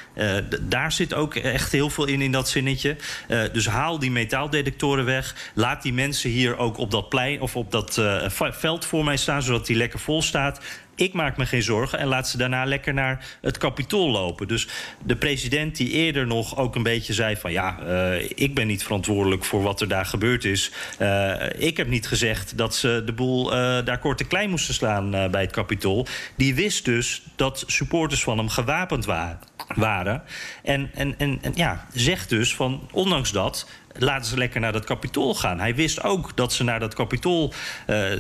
daar 0.62 0.91
zit 0.91 1.13
ook 1.13 1.36
echt 1.36 1.71
heel 1.71 1.89
veel 1.89 2.06
in, 2.06 2.21
in 2.21 2.32
dat 2.32 2.50
zinnetje. 2.50 2.95
dus 3.28 3.67
haal 3.67 4.00
die 4.00 4.11
metaaldetectoren 4.12 5.06
weg. 5.06 5.36
Laat 5.54 5.82
die 5.82 5.93
mensen 5.93 6.30
hier 6.30 6.58
ook 6.58 6.78
op 6.78 6.91
dat 6.91 7.10
plein 7.10 7.41
of 7.41 7.56
op 7.56 7.71
dat 7.71 7.97
uh, 7.97 8.30
veld 8.30 8.86
voor 8.86 9.04
mij 9.04 9.17
staan, 9.17 9.41
zodat 9.41 9.65
die 9.65 9.76
lekker 9.76 10.00
vol 10.00 10.21
staat. 10.21 10.62
Ik 10.95 11.13
maak 11.13 11.38
me 11.38 11.45
geen 11.45 11.63
zorgen 11.63 12.00
en 12.00 12.08
laat 12.08 12.30
ze 12.30 12.38
daarna 12.38 12.65
lekker 12.65 12.93
naar 12.93 13.26
het 13.41 13.58
kapitool 13.58 14.10
lopen. 14.10 14.47
Dus 14.47 14.67
de 15.06 15.15
president 15.15 15.76
die 15.76 15.89
eerder 15.89 16.28
nog 16.28 16.58
ook 16.58 16.76
een 16.76 16.84
beetje 16.84 17.13
zei 17.13 17.36
van... 17.36 17.52
ja, 17.52 17.80
uh, 17.84 18.24
ik 18.36 18.56
ben 18.56 18.67
niet 18.67 18.84
verantwoordelijk 18.84 19.43
voor 19.43 19.62
wat 19.62 19.82
er 19.82 19.88
daar 19.88 20.06
gebeurd 20.06 20.45
is. 20.45 20.71
Uh, 21.00 21.34
ik 21.58 21.78
heb 21.78 21.88
niet 21.88 22.08
gezegd 22.08 22.58
dat 22.58 22.76
ze 22.76 23.02
de 23.06 23.13
boel 23.13 23.50
daar 23.84 24.00
kort 24.00 24.19
en 24.19 24.28
klein 24.28 24.50
moesten 24.50 24.74
slaan 24.74 25.10
bij 25.10 25.41
het 25.41 25.52
kapitool. 25.52 26.08
Die 26.36 26.56
wist 26.56 26.86
dus 26.86 27.21
dat 27.36 27.63
supporters 27.67 28.24
van 28.24 28.38
hem 28.38 28.50
gewapend 28.50 29.06
wa 29.06 29.39
waren. 29.76 30.24
En, 30.64 30.92
en, 30.94 31.16
en, 31.18 31.40
en 31.42 31.52
ja, 31.56 31.88
zegt 31.94 32.30
dus 32.30 32.56
van, 32.56 32.90
ondanks 32.92 33.32
dat 33.32 33.68
laten 33.98 34.26
ze 34.26 34.38
lekker 34.38 34.60
naar 34.60 34.72
dat 34.72 34.86
kapitool 34.86 35.36
gaan. 35.36 35.60
Hij 35.60 35.76
wist 35.76 36.04
ook 36.04 36.38
dat 36.38 36.54
ze 36.54 36.64
naar 36.64 36.80
dat 36.80 36.94
kapitool 36.94 37.54
uh, 37.88 38.12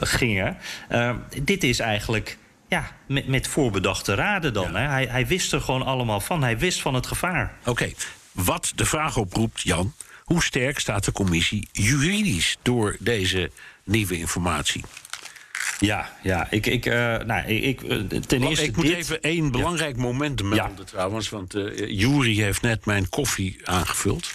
gingen. 0.00 0.56
Uh, 0.90 1.16
dit 1.42 1.64
is 1.64 1.78
eigenlijk 1.78 2.38
ja, 2.68 2.90
met, 3.06 3.26
met 3.26 3.48
voorbedachte 3.48 4.14
raden 4.14 4.52
dan. 4.52 4.72
Ja. 4.72 4.78
Hè? 4.78 4.88
Hij, 4.88 5.06
hij 5.06 5.26
wist 5.26 5.52
er 5.52 5.60
gewoon 5.60 5.82
allemaal 5.82 6.20
van. 6.20 6.42
Hij 6.42 6.58
wist 6.58 6.80
van 6.80 6.94
het 6.94 7.06
gevaar. 7.06 7.54
Oké, 7.60 7.70
okay. 7.70 7.96
wat 8.32 8.72
de 8.74 8.84
vraag 8.84 9.16
oproept, 9.16 9.60
Jan... 9.60 9.92
hoe 10.24 10.42
sterk 10.42 10.78
staat 10.78 11.04
de 11.04 11.12
commissie 11.12 11.68
juridisch 11.72 12.56
door 12.62 12.96
deze 13.00 13.50
nieuwe 13.84 14.18
informatie? 14.18 14.84
Ja, 15.82 16.16
ja. 16.22 16.46
Ik, 16.50 16.66
ik, 16.66 16.86
uh, 16.86 17.16
nou, 17.18 17.46
ik, 17.46 17.80
ten 18.26 18.42
eerste. 18.42 18.64
Ik 18.64 18.76
moet 18.76 18.86
dit... 18.86 18.96
even 18.96 19.20
één 19.20 19.50
belangrijk 19.50 19.96
ja. 19.96 20.02
moment 20.02 20.42
melden 20.42 20.76
ja. 20.76 20.84
trouwens. 20.84 21.28
Want 21.28 21.54
uh, 21.54 22.00
Jury 22.00 22.34
heeft 22.34 22.62
net 22.62 22.84
mijn 22.84 23.08
koffie 23.08 23.60
aangevuld. 23.64 24.30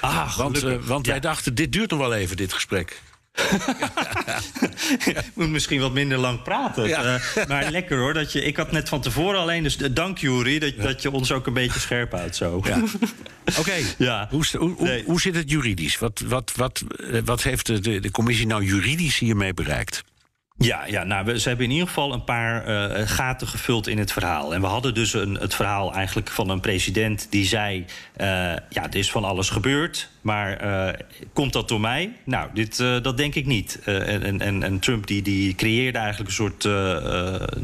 Ah, 0.00 0.36
want 0.36 0.64
uh, 0.64 0.76
want 0.82 1.06
ja. 1.06 1.12
wij 1.12 1.20
dachten, 1.20 1.54
dit 1.54 1.72
duurt 1.72 1.90
nog 1.90 1.98
wel 1.98 2.14
even, 2.14 2.36
dit 2.36 2.52
gesprek. 2.52 3.00
Moet 5.34 5.48
misschien 5.48 5.80
wat 5.80 5.92
minder 5.92 6.18
lang 6.18 6.42
praten. 6.42 6.88
Ja. 6.88 7.14
Uh, 7.14 7.46
maar 7.46 7.70
lekker 7.70 7.98
hoor. 7.98 8.14
Dat 8.14 8.32
je, 8.32 8.44
ik 8.44 8.56
had 8.56 8.72
net 8.72 8.88
van 8.88 9.00
tevoren 9.00 9.40
alleen. 9.40 9.62
Dus 9.62 9.76
dank 9.76 10.18
Jury 10.18 10.58
dat, 10.58 10.74
ja. 10.74 10.82
dat 10.82 11.02
je 11.02 11.10
ons 11.10 11.32
ook 11.32 11.46
een 11.46 11.52
beetje 11.52 11.80
scherp 11.80 12.12
houdt 12.12 12.36
zo. 12.36 12.60
Ja. 12.64 12.76
Oké. 13.44 13.58
Okay. 13.58 13.84
Ja. 13.98 14.28
Hoe, 14.30 14.44
hoe, 14.58 14.74
nee. 14.78 15.04
hoe, 15.04 15.20
zit 15.20 15.34
het 15.34 15.50
juridisch? 15.50 15.98
Wat, 15.98 16.22
wat, 16.26 16.52
wat, 16.56 16.82
wat 17.24 17.42
heeft 17.42 17.66
de, 17.66 18.00
de 18.00 18.10
commissie 18.10 18.46
nou 18.46 18.64
juridisch 18.64 19.18
hiermee 19.18 19.54
bereikt? 19.54 20.04
Ja, 20.58 20.86
ja 20.86 21.04
nou, 21.04 21.24
we, 21.24 21.40
ze 21.40 21.48
hebben 21.48 21.66
in 21.66 21.72
ieder 21.72 21.86
geval 21.86 22.12
een 22.12 22.24
paar 22.24 22.68
uh, 22.68 23.08
gaten 23.08 23.46
gevuld 23.46 23.86
in 23.86 23.98
het 23.98 24.12
verhaal. 24.12 24.54
En 24.54 24.60
we 24.60 24.66
hadden 24.66 24.94
dus 24.94 25.14
een, 25.14 25.34
het 25.34 25.54
verhaal 25.54 25.94
eigenlijk 25.94 26.28
van 26.28 26.48
een 26.48 26.60
president 26.60 27.26
die 27.30 27.46
zei... 27.46 27.78
Uh, 27.78 28.26
ja, 28.68 28.82
er 28.82 28.96
is 28.96 29.10
van 29.10 29.24
alles 29.24 29.50
gebeurd, 29.50 30.08
maar 30.28 30.64
uh, 30.64 30.88
komt 31.32 31.52
dat 31.52 31.68
door 31.68 31.80
mij? 31.80 32.12
Nou, 32.24 32.48
dit, 32.54 32.76
dat 32.76 33.16
denk 33.16 33.34
ik 33.34 33.46
niet. 33.46 33.80
en, 33.84 34.40
en, 34.40 34.62
en 34.62 34.78
Trump 34.78 35.06
die, 35.06 35.22
die 35.22 35.54
creëerde 35.54 35.98
eigenlijk 35.98 36.28
een 36.28 36.34
soort, 36.34 36.64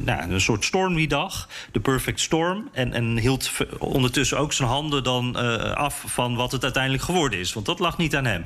nou, 0.04 0.30
een 0.30 0.40
soort 0.40 0.64
storm 0.64 1.08
dag. 1.08 1.48
De 1.72 1.80
perfect 1.80 2.20
storm. 2.20 2.68
En, 2.72 2.92
en 2.92 3.18
hield 3.18 3.50
ondertussen 3.78 4.38
ook 4.38 4.52
zijn 4.52 4.68
handen 4.68 5.04
dan 5.04 5.36
af 5.76 6.04
van 6.06 6.34
wat 6.34 6.52
het 6.52 6.62
uiteindelijk 6.62 7.02
geworden 7.02 7.38
is. 7.38 7.52
Want 7.52 7.66
dat 7.66 7.78
lag 7.78 7.98
niet 7.98 8.16
aan 8.16 8.24
hem. 8.24 8.44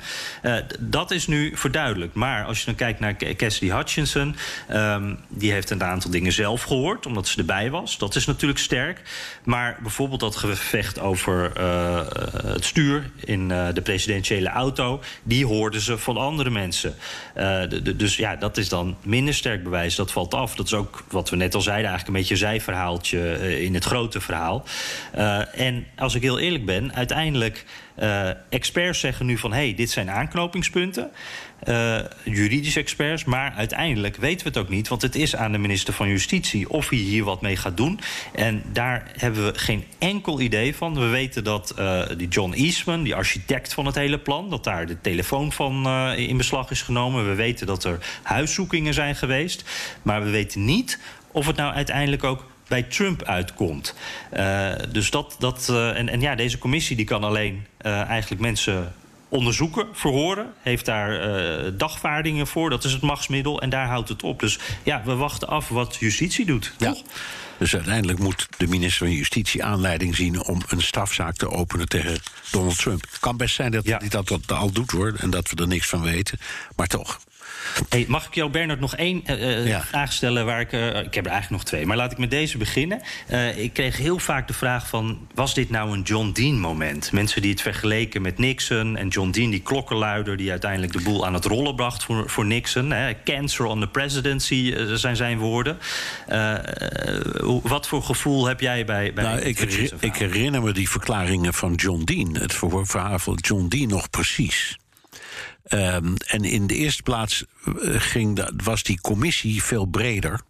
dat 0.81 1.11
is 1.11 1.27
nu 1.27 1.57
verduidelijkt. 1.57 2.15
Maar 2.15 2.45
als 2.45 2.59
je 2.59 2.65
dan 2.65 2.75
kijkt 2.75 3.01
naar 3.01 3.17
Cassidy 3.37 3.73
Hutchinson... 3.73 4.37
Um, 4.73 5.19
die 5.29 5.53
heeft 5.53 5.71
een 5.71 5.83
aantal 5.83 6.11
dingen 6.11 6.33
zelf 6.33 6.63
gehoord, 6.63 7.07
omdat 7.07 7.29
ze 7.29 7.39
erbij 7.39 7.71
was. 7.71 7.99
Dat 7.99 8.15
is 8.15 8.27
natuurlijk 8.27 8.61
sterk. 8.61 9.03
Maar 9.45 9.79
bijvoorbeeld 9.83 10.21
dat 10.21 10.37
gevecht 10.37 10.99
over 10.99 11.53
uh, 11.61 12.01
het 12.45 12.65
stuur 12.65 13.11
in 13.25 13.51
uh, 13.51 13.69
de 13.73 13.83
presidentiële 14.09 14.49
auto... 14.49 15.01
die 15.23 15.47
hoorden 15.47 15.81
ze 15.81 15.99
van 15.99 16.17
andere 16.17 16.51
mensen. 16.51 16.95
De, 17.35 17.97
dus 17.97 18.17
ja, 18.17 18.37
dat 18.37 18.57
is 18.57 18.69
dan 18.69 18.97
minder 19.03 19.35
sterk 19.35 19.63
bewijs. 19.63 19.95
Dat 19.95 20.13
valt 20.13 20.35
af. 20.35 20.55
Dat 20.55 20.67
is 20.67 20.75
ook 20.75 21.05
wat 21.11 21.31
we 21.31 21.37
net 21.37 21.55
al 21.55 21.61
zeiden, 21.61 21.91
eigenlijk 21.91 22.17
een 22.17 22.23
beetje 22.23 22.45
een 22.45 22.51
zijverhaaltje 22.51 23.63
in 23.65 23.75
het 23.75 23.85
grote 23.85 24.21
verhaal. 24.21 24.65
en 25.53 25.87
als 25.97 26.15
ik 26.15 26.23
heel 26.23 26.39
eerlijk 26.39 26.65
ben, 26.65 26.95
uiteindelijk... 26.95 27.65
Experts 28.49 29.01
zeggen 29.01 29.27
nu 29.27 29.39
van 29.39 29.53
hé, 29.53 29.59
hey, 29.59 29.75
dit 29.75 29.91
zijn 29.91 30.11
aanknopingspunten. 30.11 31.11
Uh, 31.67 31.99
juridische 32.25 32.81
experts, 32.81 33.25
maar 33.25 33.53
uiteindelijk 33.57 34.17
weten 34.17 34.47
we 34.47 34.49
het 34.49 34.59
ook 34.59 34.69
niet, 34.69 34.89
want 34.89 35.03
het 35.03 35.15
is 35.15 35.37
aan 35.37 35.53
de 35.53 35.59
minister 35.59 35.95
van 35.95 36.09
Justitie 36.09 36.71
of 36.71 36.89
hij 36.89 36.99
hier 36.99 37.25
wat 37.25 37.41
mee 37.41 37.57
gaat 37.57 37.77
doen. 37.77 38.01
En 38.33 38.63
daar 38.73 39.11
hebben 39.17 39.45
we 39.45 39.59
geen 39.59 39.85
enkel 39.99 40.41
idee 40.41 40.77
van. 40.77 40.95
We 40.95 41.07
weten 41.07 41.45
dat 41.45 41.75
uh, 41.79 42.03
die 42.17 42.29
John 42.29 42.53
Eastman, 42.53 43.03
die 43.03 43.15
architect 43.15 43.75
van 43.75 43.87
het 43.87 43.95
hele 43.95 44.19
plan, 44.19 44.51
dat 44.51 44.65
daar 44.65 44.87
de 44.87 45.01
telefoon 45.01 45.53
van 45.53 45.89
in 46.17 46.37
beslag 46.37 46.71
is 46.71 46.83
genomen. 46.83 47.29
We 47.29 47.35
weten 47.35 47.67
dat 47.67 47.85
er 47.85 47.99
huiszoekingen 48.23 48.95
zijn 48.95 49.17
geweest, 49.17 49.65
maar 50.03 50.23
we 50.23 50.31
weten 50.31 50.65
niet 50.65 50.99
of 51.33 51.47
het 51.47 51.57
nou 51.57 51.75
uiteindelijk 51.75 52.25
ook 52.25 52.51
bij 52.69 52.83
Trump 52.83 53.23
uitkomt. 53.23 53.95
Dus 54.93 55.11
dat, 55.11 55.37
dat 55.39 55.69
en, 55.69 56.09
en 56.09 56.21
ja, 56.21 56.35
deze 56.35 56.59
commissie 56.59 56.97
die 56.97 57.07
kan 57.07 57.25
alleen 57.25 57.67
eigenlijk 57.83 58.41
mensen 58.41 58.93
onderzoeken, 59.29 59.87
verhoren. 59.93 60.53
Heeft 60.61 60.85
daar 60.85 61.77
dagvaardingen 61.77 62.47
voor, 62.47 62.71
dat 62.71 62.85
is 62.85 62.93
het 62.93 63.03
machtsmiddel. 63.03 63.61
En 63.61 63.71
daar 63.71 63.87
houdt 63.87 64.09
het 64.09 64.23
op. 64.23 64.41
Dus 64.41 64.59
ja, 64.83 65.03
we 65.05 65.15
wachten 65.15 65.49
af 65.49 65.69
wat 65.69 65.97
justitie 66.01 66.47
doet. 66.47 66.75
Ja. 66.79 66.93
Toch? 66.93 67.03
Dus 67.59 67.75
uiteindelijk 67.75 68.19
moet 68.19 68.49
de 68.57 68.67
minister 68.67 69.07
van 69.07 69.17
Justitie 69.17 69.65
aanleiding 69.65 70.17
zien 70.17 70.45
om 70.45 70.61
een 70.69 70.83
strafzaak 70.83 71.37
te 71.37 71.51
openen 71.51 71.89
tegen 71.89 72.21
Donald 72.51 72.79
Trump. 72.79 73.03
Het 73.11 73.19
kan 73.19 73.37
best 73.37 73.55
zijn 73.55 73.71
dat 73.71 73.85
hij 73.85 73.99
ja. 74.01 74.09
dat, 74.09 74.29
dat 74.29 74.53
al 74.53 74.73
doet 74.73 74.91
hoor, 74.91 75.15
en 75.17 75.31
dat 75.31 75.51
we 75.51 75.57
er 75.57 75.67
niks 75.67 75.89
van 75.89 76.03
weten. 76.03 76.39
Maar 76.77 76.87
toch. 76.87 77.21
Hey, 77.89 78.05
mag 78.09 78.27
ik 78.27 78.35
jou, 78.35 78.51
Bernard, 78.51 78.81
nog 78.81 78.97
één 78.97 79.23
uh, 79.27 79.67
ja. 79.67 79.83
vraag 79.83 80.13
stellen? 80.13 80.47
Waar 80.47 80.61
ik, 80.61 80.73
uh, 80.73 80.87
ik 80.87 81.15
heb 81.15 81.25
er 81.25 81.31
eigenlijk 81.31 81.51
nog 81.51 81.65
twee, 81.65 81.87
maar 81.87 81.97
laat 81.97 82.13
ik 82.13 82.19
met 82.19 82.31
deze 82.31 82.59
beginnen. 82.59 83.01
Uh, 83.31 83.59
ik 83.59 83.73
kreeg 83.73 83.97
heel 83.97 84.19
vaak 84.19 84.47
de 84.47 84.55
vraag 84.55 84.89
van... 84.89 85.29
was 85.35 85.55
dit 85.55 85.71
nou 85.71 85.93
een 85.93 86.03
John 86.03 86.31
Dean-moment? 86.33 87.13
Mensen 87.13 87.43
die 87.43 87.51
het 87.51 87.63
vergeleken 87.63 88.23
met 88.23 88.39
Nixon 88.39 88.97
en 88.97 89.09
John 89.09 89.31
Dean, 89.31 89.51
die 89.51 89.61
klokkenluider... 89.61 90.37
die 90.37 90.51
uiteindelijk 90.51 90.93
de 90.93 91.03
boel 91.03 91.27
aan 91.27 91.35
het 91.35 91.45
rollen 91.45 91.75
bracht 91.75 92.05
voor, 92.05 92.31
voor 92.31 92.47
Nixon. 92.47 92.91
Hè. 92.91 93.23
Cancer 93.25 93.65
on 93.65 93.81
the 93.81 93.89
presidency 93.89 94.75
zijn 94.95 95.17
zijn 95.17 95.39
woorden. 95.39 95.79
wat 97.63 97.87
voor 97.87 98.03
gevoel 98.03 98.47
heb 98.47 98.61
jij 98.61 98.85
bij... 98.85 99.13
bij 99.13 99.25
nou, 99.25 99.41
ik, 99.41 99.61
ik 100.01 100.17
herinner 100.17 100.63
me 100.63 100.73
die 100.73 100.91
verklaringen 100.91 101.55
van 101.55 101.75
John 101.75 102.03
Dean. 102.05 102.37
Het 102.37 102.55
verhaal 102.83 103.19
van 103.19 103.39
John 103.41 103.69
Dean 103.69 103.89
nog 103.89 104.11
precies. 104.11 104.77
Um, 105.71 106.15
en 106.27 106.45
in 106.45 106.67
de 106.67 106.75
eerste 106.75 107.03
plaats 107.03 107.45
ging 107.85 108.37
dat, 108.37 108.53
was 108.65 108.83
die 108.83 109.01
commissie 109.01 109.63
veel 109.63 109.87
breder. 109.87 110.41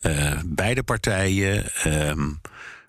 Uh, 0.00 0.40
beide 0.46 0.82
partijen, 0.82 1.64
um, 1.86 2.40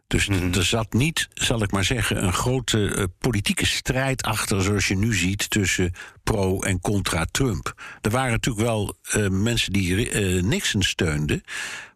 Dus 0.07 0.27
er 0.27 0.65
zat 0.65 0.93
niet, 0.93 1.27
zal 1.33 1.63
ik 1.63 1.71
maar 1.71 1.83
zeggen, 1.83 2.23
een 2.23 2.33
grote 2.33 2.95
eh, 2.95 3.03
politieke 3.19 3.65
strijd 3.65 4.23
achter, 4.23 4.61
zoals 4.61 4.87
je 4.87 4.95
nu 4.95 5.13
ziet, 5.13 5.49
tussen 5.49 5.91
pro- 6.23 6.61
en 6.61 6.79
contra-Trump. 6.79 7.73
Er 8.01 8.11
waren 8.11 8.31
natuurlijk 8.31 8.65
wel 8.65 8.95
eh, 9.01 9.27
mensen 9.27 9.73
die 9.73 10.09
eh, 10.09 10.43
Nixon 10.43 10.83
steunden, 10.83 11.43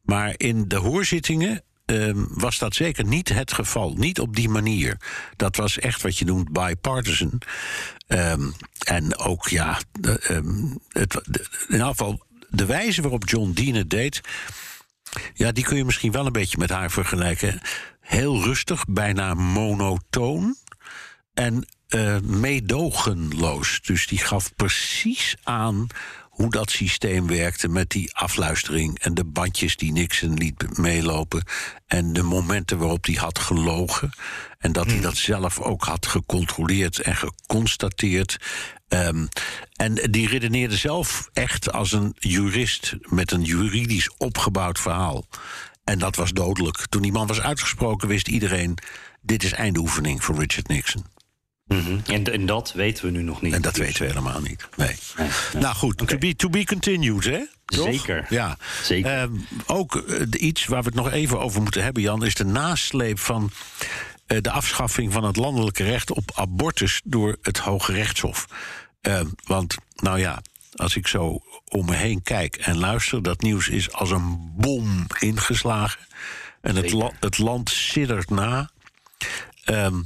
maar 0.03 0.33
in 0.37 0.67
de 0.67 0.75
hoorzittingen. 0.75 1.61
Ehm, 1.85 2.23
was 2.29 2.57
dat 2.57 2.75
zeker 2.75 3.05
niet 3.05 3.29
het 3.29 3.53
geval. 3.53 3.93
Niet 3.93 4.19
op 4.19 4.35
die 4.35 4.49
manier. 4.49 4.97
Dat 5.35 5.55
was 5.55 5.79
echt 5.79 6.01
wat 6.01 6.17
je 6.17 6.25
noemt 6.25 6.51
bipartisan. 6.51 7.41
Ehm, 8.07 8.51
en 8.85 9.17
ook, 9.17 9.47
ja, 9.47 9.79
de, 9.91 10.19
ehm, 10.19 10.65
het, 10.89 11.19
de- 11.23 11.47
in 11.67 11.95
de 12.49 12.65
wijze 12.65 13.01
waarop 13.01 13.29
John 13.29 13.51
Dean 13.51 13.75
het 13.75 13.89
deed. 13.89 14.21
Ja, 15.33 15.51
die 15.51 15.63
kun 15.63 15.77
je 15.77 15.85
misschien 15.85 16.11
wel 16.11 16.25
een 16.25 16.31
beetje 16.31 16.57
met 16.57 16.69
haar 16.69 16.91
vergelijken. 16.91 17.61
Heel 18.01 18.43
rustig, 18.43 18.85
bijna 18.85 19.33
monotoon. 19.33 20.55
En 21.33 21.67
eh, 21.87 22.19
meedogenloos. 22.19 23.81
Dus 23.81 24.07
die 24.07 24.19
gaf 24.19 24.55
precies 24.55 25.35
aan 25.43 25.87
hoe 26.33 26.49
dat 26.49 26.71
systeem 26.71 27.27
werkte 27.27 27.67
met 27.67 27.89
die 27.89 28.15
afluistering 28.15 28.99
en 28.99 29.13
de 29.13 29.23
bandjes 29.23 29.77
die 29.77 29.91
Nixon 29.91 30.33
liet 30.33 30.77
meelopen 30.77 31.43
en 31.87 32.13
de 32.13 32.23
momenten 32.23 32.77
waarop 32.77 33.05
hij 33.05 33.15
had 33.15 33.39
gelogen 33.39 34.09
en 34.57 34.71
dat 34.71 34.85
hij 34.85 34.99
dat 34.99 35.17
zelf 35.17 35.59
ook 35.59 35.83
had 35.83 36.05
gecontroleerd 36.05 36.99
en 36.99 37.15
geconstateerd. 37.15 38.37
Ehm, 38.87 39.25
en 39.73 39.93
die 40.11 40.27
redeneerde 40.27 40.77
zelf 40.77 41.29
echt 41.33 41.71
als 41.71 41.91
een 41.91 42.15
jurist 42.19 42.95
met 43.01 43.31
een 43.31 43.43
juridisch 43.43 44.09
opgebouwd 44.17 44.79
verhaal. 44.79 45.25
En 45.83 45.99
dat 45.99 46.15
was 46.15 46.31
dodelijk. 46.31 46.85
Toen 46.89 47.01
die 47.01 47.11
man 47.11 47.27
was 47.27 47.41
uitgesproken, 47.41 48.07
wist 48.07 48.27
iedereen: 48.27 48.77
dit 49.21 49.43
is 49.43 49.53
eindoefening 49.53 50.23
voor 50.23 50.39
Richard 50.39 50.67
Nixon. 50.67 51.05
Mhm. 51.67 51.99
en, 52.05 52.23
en 52.33 52.45
dat 52.45 52.73
weten 52.73 53.05
we 53.05 53.11
nu 53.11 53.21
nog 53.21 53.41
niet. 53.41 53.53
En 53.53 53.61
dat 53.61 53.75
weten 53.77 54.01
we 54.01 54.07
helemaal 54.07 54.41
niet. 54.41 54.67
Nee. 54.77 54.95
Nou 55.59 55.75
goed, 55.75 56.07
to, 56.07 56.17
be, 56.17 56.35
to 56.35 56.49
be 56.49 56.65
continued, 56.65 57.23
hè? 57.25 57.39
Toch? 57.65 57.85
Zeker. 57.93 58.25
Ja. 58.29 58.57
Zeker. 58.83 59.11
Ehm, 59.11 59.31
ook 59.65 59.95
eh, 59.95 60.25
iets 60.41 60.65
waar 60.65 60.79
we 60.79 60.85
het 60.85 60.95
nog 60.95 61.11
even 61.11 61.39
over 61.39 61.61
moeten 61.61 61.83
hebben, 61.83 62.01
Jan, 62.01 62.25
is 62.25 62.35
de 62.35 62.45
nasleep 62.45 63.19
van 63.19 63.51
eh, 64.25 64.37
de 64.41 64.51
afschaffing 64.51 65.13
van 65.13 65.23
het 65.23 65.35
landelijke 65.35 65.83
recht 65.83 66.11
op 66.11 66.31
abortus 66.35 67.01
door 67.03 67.37
het 67.41 67.57
Hoge 67.57 67.91
Rechtshof. 67.93 68.47
Ehm, 69.01 69.27
want, 69.43 69.75
nou 69.95 70.19
ja, 70.19 70.41
als 70.75 70.95
ik 70.95 71.07
zo 71.07 71.39
om 71.67 71.85
me 71.85 71.95
heen 71.95 72.21
kijk 72.21 72.55
en 72.55 72.77
luister, 72.77 73.23
dat 73.23 73.41
nieuws 73.41 73.67
is 73.67 73.91
als 73.91 74.11
een 74.11 74.51
bom 74.57 75.07
ingeslagen. 75.19 76.01
En 76.61 76.75
het, 76.75 76.91
la- 76.91 77.11
het 77.19 77.37
land 77.37 77.69
siddert 77.69 78.29
na. 78.29 78.69
Ehm, 79.63 80.01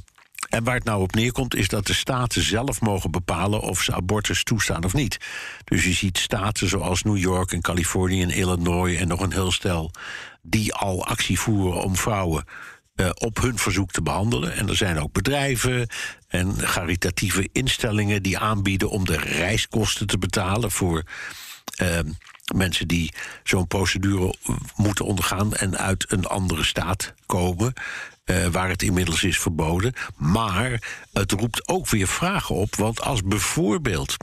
en 0.50 0.64
waar 0.64 0.76
het 0.76 0.84
nou 0.84 1.02
op 1.02 1.16
neerkomt, 1.16 1.56
is 1.56 1.68
dat 1.68 1.88
de 1.88 1.94
staten 1.94 2.42
zelf 2.42 2.82
mogen 2.82 3.12
bepalen 3.12 3.62
of 3.62 3.82
ze 3.82 3.94
abortus 3.94 4.44
toestaan 4.44 4.84
of 4.84 4.94
niet. 4.94 5.18
Dus 5.64 5.84
je 5.84 5.94
ziet 5.94 6.18
staten 6.18 6.68
zoals 6.68 7.04
New 7.04 7.18
York 7.18 7.52
en 7.52 7.62
Californië 7.62 8.22
en 8.22 8.30
Illinois 8.30 8.98
en 8.98 9.08
nog 9.08 9.20
een 9.20 9.34
heel 9.34 9.52
stel 9.52 9.92
die 10.42 10.74
al 10.74 11.06
actie 11.06 11.40
voeren 11.40 11.84
om 11.84 11.96
vrouwen 11.96 12.46
eh, 12.96 13.10
op 13.14 13.42
hun 13.42 13.58
verzoek 13.58 13.92
te 13.92 14.02
behandelen. 14.02 14.54
En 14.54 14.68
er 14.68 14.76
zijn 14.76 15.00
ook 15.00 15.12
bedrijven 15.12 15.88
en 16.28 16.56
caritatieve 16.56 17.50
instellingen 17.52 18.24
die 18.24 18.38
aanbieden 18.38 18.90
om 18.90 19.06
de 19.06 19.18
reiskosten 19.18 20.08
te 20.08 20.18
betalen 20.18 20.72
voor 20.72 21.04
ehm, 21.76 22.10
mensen 22.56 22.88
die 22.88 23.14
zo'n 23.44 23.68
procedure 23.68 24.36
moeten 24.76 25.06
ondergaan 25.06 25.54
en 25.54 25.78
uit 25.78 26.12
een 26.12 26.26
andere 26.26 26.64
staat 26.64 27.14
komen. 27.26 27.74
Eh, 28.28 28.46
waar 28.46 28.70
het 28.70 28.82
inmiddels 28.84 29.24
is 29.24 29.40
verboden. 29.40 29.94
Maar 30.16 30.82
het 31.14 31.32
roept 31.32 31.68
ook 31.68 31.90
weer 31.90 32.08
vragen 32.08 32.56
op. 32.56 32.76
Want 32.76 33.02
als 33.02 33.24
bijvoorbeeld 33.24 34.16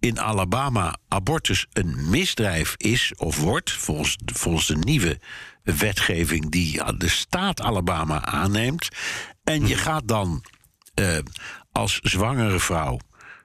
in 0.00 0.20
Alabama 0.20 0.96
abortus 1.08 1.66
een 1.72 2.10
misdrijf 2.10 2.74
is 2.76 3.12
of 3.16 3.36
wordt, 3.36 3.72
volgens, 3.72 4.16
volgens 4.24 4.66
de 4.66 4.76
nieuwe 4.76 5.20
wetgeving 5.62 6.50
die 6.50 6.96
de 6.96 7.08
staat 7.08 7.60
Alabama 7.60 8.24
aanneemt. 8.24 8.88
En 9.44 9.66
je 9.66 9.76
gaat 9.76 10.08
dan 10.08 10.44
eh, 10.94 11.18
als 11.72 11.98
zwangere 12.02 12.60
vrouw 12.60 12.98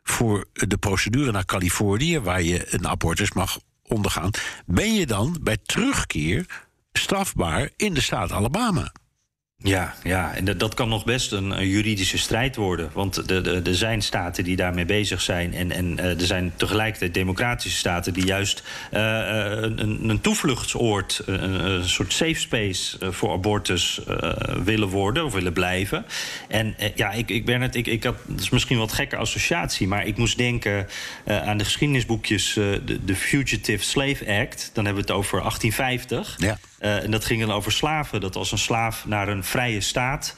voor 0.04 0.46
de 0.54 0.78
procedure 0.78 1.32
naar 1.32 1.46
Californië, 1.46 2.20
waar 2.20 2.42
je 2.42 2.74
een 2.74 2.88
abortus 2.88 3.32
mag 3.32 3.60
ondergaan, 3.84 4.32
ben 4.66 4.94
je 4.94 5.06
dan 5.06 5.40
bij 5.42 5.58
terugkeer 5.64 6.46
strafbaar 6.92 7.70
in 7.76 7.94
de 7.94 8.02
staat 8.02 8.32
Alabama. 8.32 8.92
Ja, 9.68 9.96
ja, 10.04 10.34
en 10.36 10.46
dat, 10.46 10.60
dat 10.60 10.74
kan 10.74 10.90
nog 10.90 11.04
best 11.06 11.32
een, 11.32 11.68
juridische 11.68 12.18
strijd 12.18 12.56
worden. 12.56 12.90
Want 12.94 13.28
de- 13.28 13.42
de- 13.42 13.62
er 13.64 13.76
zijn 13.76 14.02
staten 14.02 14.44
die 14.44 14.56
daarmee 14.56 14.86
bezig 14.86 15.22
zijn. 15.22 15.54
En, 15.54 15.72
en 15.72 16.00
eh, 16.00 16.10
er 16.20 16.26
zijn 16.26 16.54
tegelijkertijd 16.56 17.14
democratische 17.14 17.78
staten 17.78 18.14
die 18.14 18.26
juist 18.26 18.64
eh, 18.92 19.52
eh, 19.56 19.62
een, 19.62 20.10
een 20.10 20.22
toevluchtsoord, 20.22 21.22
een, 21.26 21.66
een 21.66 21.90
soort 21.90 22.14
safe 22.14 22.40
space 22.40 22.98
voor 23.12 23.32
abortus 23.32 24.00
willen 24.64 24.88
worden 24.88 25.26
of 25.26 25.34
willen 25.34 25.54
blijven. 25.54 26.06
En 26.48 26.76
ja, 26.96 27.12
ik, 27.12 27.30
ik 27.30 27.46
ben 27.46 27.62
het, 27.62 27.76
ik, 27.76 27.88
ik 27.88 28.04
had, 28.04 28.16
het 28.32 28.42
is 28.42 28.50
misschien 28.50 28.78
wat 28.78 28.92
gekke 28.94 29.16
associatie, 29.16 29.88
maar 29.88 30.06
ik 30.08 30.18
moest 30.18 30.38
denken 30.38 30.88
aan 31.26 31.58
de 31.58 31.64
geschiedenisboekjes, 31.64 32.54
de, 32.54 33.00
de 33.06 33.16
Fugitive 33.16 33.84
Slave 33.84 34.26
Act. 34.42 34.70
Dan 34.74 34.86
hebben 34.86 35.04
we 35.06 35.10
het 35.12 35.20
over 35.20 35.40
1850. 35.40 36.36
Ja. 36.38 36.58
Eh, 36.86 37.04
en 37.04 37.12
dat 37.12 37.26
ging 37.26 37.40
dan 37.40 37.52
over 37.52 37.72
slaven. 37.72 38.22
Dat 38.22 38.36
als 38.36 38.52
een 38.52 38.58
slaaf 38.58 39.06
naar 39.06 39.28
een 39.28 39.44
vrije 39.44 39.82
staat 39.82 40.36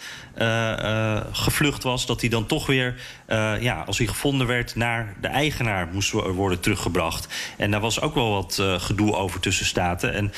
gevlucht 1.31 1.83
was, 1.83 2.05
dat 2.05 2.21
hij 2.21 2.29
dan 2.29 2.45
toch 2.45 2.65
weer, 2.65 2.95
eh, 3.25 3.61
ja, 3.61 3.83
als 3.85 3.97
hij 3.97 4.07
gevonden 4.07 4.47
werd, 4.47 4.75
naar 4.75 5.15
de 5.21 5.27
eigenaar 5.27 5.87
moest 5.91 6.11
wo- 6.11 6.31
worden 6.31 6.59
teruggebracht. 6.59 7.27
En 7.57 7.71
daar 7.71 7.79
was 7.79 8.01
ook 8.01 8.15
wel 8.15 8.31
wat 8.31 8.57
eh, 8.59 8.79
gedoe 8.79 9.15
over 9.15 9.39
tussen 9.39 9.65
staten. 9.65 10.13
En 10.13 10.33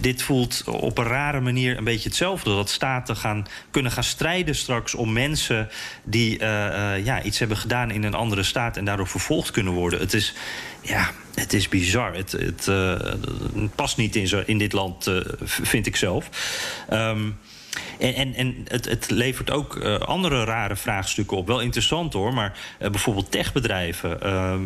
dit, 0.00 0.22
voelt 0.22 0.64
op 0.66 0.98
een 0.98 1.04
rare 1.04 1.40
manier 1.40 1.78
een 1.78 1.84
beetje 1.84 2.08
hetzelfde. 2.08 2.50
Dat 2.50 2.70
staten 2.70 3.16
gaan, 3.16 3.46
kunnen 3.70 3.92
gaan 3.92 4.04
strijden 4.04 4.54
straks 4.54 4.94
om 4.94 5.12
mensen 5.12 5.68
die 6.04 6.38
eh, 6.38 6.94
eh, 6.96 7.04
ja, 7.04 7.22
iets 7.22 7.38
hebben 7.38 7.56
gedaan 7.56 7.90
in 7.90 8.02
een 8.02 8.14
andere 8.14 8.42
staat 8.42 8.76
en 8.76 8.84
daardoor 8.84 9.08
vervolgd 9.08 9.50
kunnen 9.50 9.72
worden. 9.72 10.00
Het 10.00 10.14
is. 10.14 10.34
Ja, 10.80 11.10
het 11.34 11.52
is 11.52 11.68
bizar. 11.68 12.14
Het, 12.14 12.32
het 12.32 12.68
eh, 12.68 12.94
past 13.74 13.96
niet 13.96 14.16
in, 14.16 14.28
zo, 14.28 14.42
in 14.46 14.58
dit 14.58 14.72
land, 14.72 15.06
eh, 15.06 15.16
vind 15.44 15.86
ik 15.86 15.96
zelf. 15.96 16.28
Ehm, 16.88 17.30
en 17.98 18.14
en, 18.14 18.34
en 18.34 18.54
het, 18.68 18.84
het 18.88 19.10
levert 19.10 19.50
ook 19.50 19.76
eh, 19.76 19.94
andere 19.98 20.44
rare 20.44 20.76
vraagstukken 20.76 21.36
op. 21.36 21.46
Wel 21.46 21.60
interessant 21.60 22.12
hoor, 22.12 22.34
maar 22.34 22.58
eh, 22.78 22.90
bijvoorbeeld 22.90 23.30
techbedrijven... 23.30 24.20
ehm, 24.22 24.60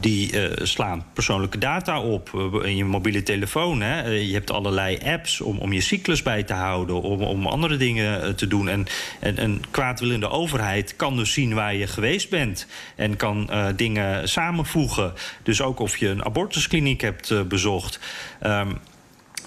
die- 0.00 0.48
eh, 0.48 0.64
slaan 0.66 1.04
persoonlijke 1.12 1.58
data 1.58 2.00
op 2.00 2.30
eh, 2.34 2.68
in 2.70 2.76
je 2.76 2.84
mobiele 2.84 3.22
telefoon. 3.22 3.80
Hè. 3.80 4.02
Eh, 4.02 4.26
je 4.26 4.32
hebt 4.32 4.50
allerlei 4.50 4.98
apps 5.04 5.40
om, 5.40 5.58
om 5.58 5.72
je 5.72 5.80
cyclus 5.80 6.22
bij 6.22 6.42
te 6.42 6.52
houden... 6.52 7.02
om, 7.02 7.22
om 7.22 7.46
andere 7.46 7.76
dingen 7.76 8.22
eh, 8.22 8.28
te 8.28 8.46
doen. 8.46 8.68
En, 8.68 8.86
en 9.20 9.42
een 9.42 9.62
kwaadwillende 9.70 10.28
overheid 10.28 10.96
kan 10.96 11.16
dus 11.16 11.32
zien 11.32 11.54
waar 11.54 11.74
je 11.74 11.86
geweest 11.86 12.30
bent... 12.30 12.66
en 12.96 13.16
kan 13.16 13.50
eh, 13.50 13.66
dingen 13.76 14.28
samenvoegen. 14.28 15.12
Dus 15.42 15.62
ook 15.62 15.78
of 15.80 15.96
je 15.96 16.08
een 16.08 16.24
abortuskliniek 16.24 17.00
hebt 17.00 17.30
eh, 17.30 17.42
bezocht... 17.42 18.00
Ehm, 18.40 18.70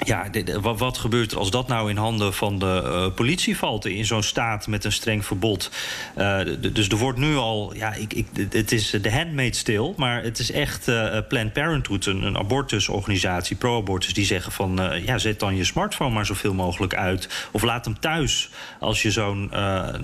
ja, 0.05 0.29
wat, 0.61 0.97
gebeurt 0.97 1.31
er 1.31 1.37
als 1.37 1.51
dat 1.51 1.67
nou 1.67 1.89
in 1.89 1.97
handen 1.97 2.33
van 2.33 2.59
de 2.59 2.81
eh, 2.83 3.15
politie 3.15 3.57
valt 3.57 3.85
in 3.85 4.05
zo'n 4.05 4.23
staat 4.23 4.67
met 4.67 4.83
een 4.83 4.91
streng 4.91 5.25
verbod? 5.25 5.71
Eh, 6.15 6.39
dus 6.73 6.87
er 6.87 6.97
wordt 6.97 7.19
nu 7.19 7.35
al, 7.35 7.73
ja, 7.75 7.93
ik, 7.93 8.13
ik, 8.13 8.27
het 8.49 8.71
is 8.71 8.89
de 8.89 9.11
handmade 9.11 9.55
stil, 9.55 9.93
maar 9.97 10.23
het 10.23 10.39
is 10.39 10.51
echt 10.51 10.87
eh, 10.87 11.17
Planned 11.27 11.53
Parenthood, 11.53 12.05
een, 12.05 12.37
abortusorganisatie, 12.37 13.55
pro-abortus, 13.55 14.13
die 14.13 14.25
zeggen 14.25 14.51
van, 14.51 15.01
ja, 15.05 15.17
zet 15.17 15.39
dan 15.39 15.55
je 15.55 15.63
smartphone 15.63 16.13
maar 16.13 16.25
zoveel 16.25 16.53
mogelijk 16.53 16.95
uit, 16.95 17.47
of 17.51 17.61
laat 17.61 17.85
hem 17.85 17.99
thuis 17.99 18.49
als 18.79 19.01
je 19.01 19.11
zo'n 19.11 19.49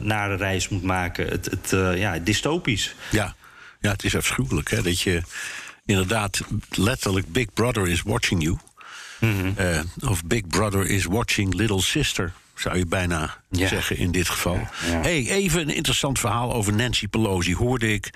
nare 0.02 0.36
reis 0.36 0.70
moet 0.70 0.84
maken. 0.84 1.28
Het, 1.28 1.46
het 1.46 1.98
ja, 1.98 2.20
dystopisch. 2.20 2.96
Ja, 3.12 3.36
ja 3.80 3.92
het 3.92 4.04
is 4.04 4.16
afschuwelijk 4.16 4.70
hè, 4.70 4.82
dat 4.82 5.02
je 5.02 5.22
inderdaad 5.86 6.42
letterlijk 6.70 7.32
Big 7.32 7.54
Brother 7.54 7.88
is 7.88 8.02
watching 8.02 8.44
you. 8.44 8.58
Eh, 9.56 9.80
of 10.10 10.24
Big 10.26 10.48
Brother 10.48 10.86
is 10.86 11.06
watching 11.06 11.54
Little 11.54 11.82
Sister, 11.82 12.34
zou 12.56 12.78
je 12.78 12.86
bijna 12.86 13.42
Ja. 13.50 13.68
zeggen 13.68 13.98
in 13.98 14.12
dit 14.12 14.30
geval. 14.30 14.56
ja. 14.56 15.02
Hey, 15.02 15.28
even 15.30 15.62
een 15.62 15.76
interessant 15.76 16.20
verhaal 16.20 16.54
over 16.54 16.74
Nancy 16.74 17.08
Pelosi 17.08 17.56
hoorde 17.56 17.94
ik 17.94 18.10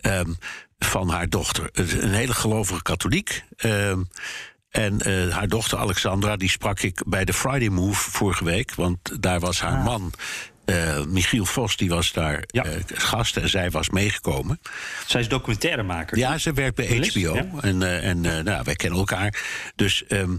ehm, 0.00 0.32
van 0.78 1.08
haar 1.10 1.28
dochter. 1.28 1.68
Een 1.72 2.12
hele 2.14 2.34
gelovige 2.34 2.82
katholiek. 2.82 3.42
ehm, 3.56 4.00
en 4.70 5.00
eh, 5.00 5.28
haar 5.34 5.48
dochter 5.48 5.78
Alexandra, 5.78 6.36
die 6.36 6.50
sprak 6.50 6.80
ik 6.80 7.02
bij 7.06 7.24
de 7.24 7.32
Friday 7.32 7.68
Move 7.68 8.10
vorige 8.10 8.44
week. 8.44 8.74
Want 8.74 9.22
daar 9.22 9.40
was 9.40 9.60
haar 9.60 9.78
man, 9.82 10.12
eh, 10.70 11.04
Michiel 11.04 11.44
Vos, 11.44 11.76
die 11.76 11.88
was 11.88 12.12
daar 12.12 12.44
Ja. 12.46 12.64
eh, 12.64 12.72
gast 12.94 13.36
en 13.36 13.48
zij 13.48 13.70
was 13.70 13.90
meegekomen. 13.90 14.60
Zij 15.06 15.20
is 15.20 15.28
documentairemaker. 15.28 16.18
Ja, 16.18 16.38
ze 16.38 16.52
werkt 16.52 16.76
bij 16.76 16.86
HBO. 16.86 17.34
ja. 17.34 17.46
En, 17.60 17.82
eh, 17.82 18.08
en 18.08 18.20
nou, 18.20 18.62
wij 18.64 18.74
kennen 18.74 18.98
elkaar. 18.98 19.42
Dus 19.76 20.06
ehm, 20.06 20.36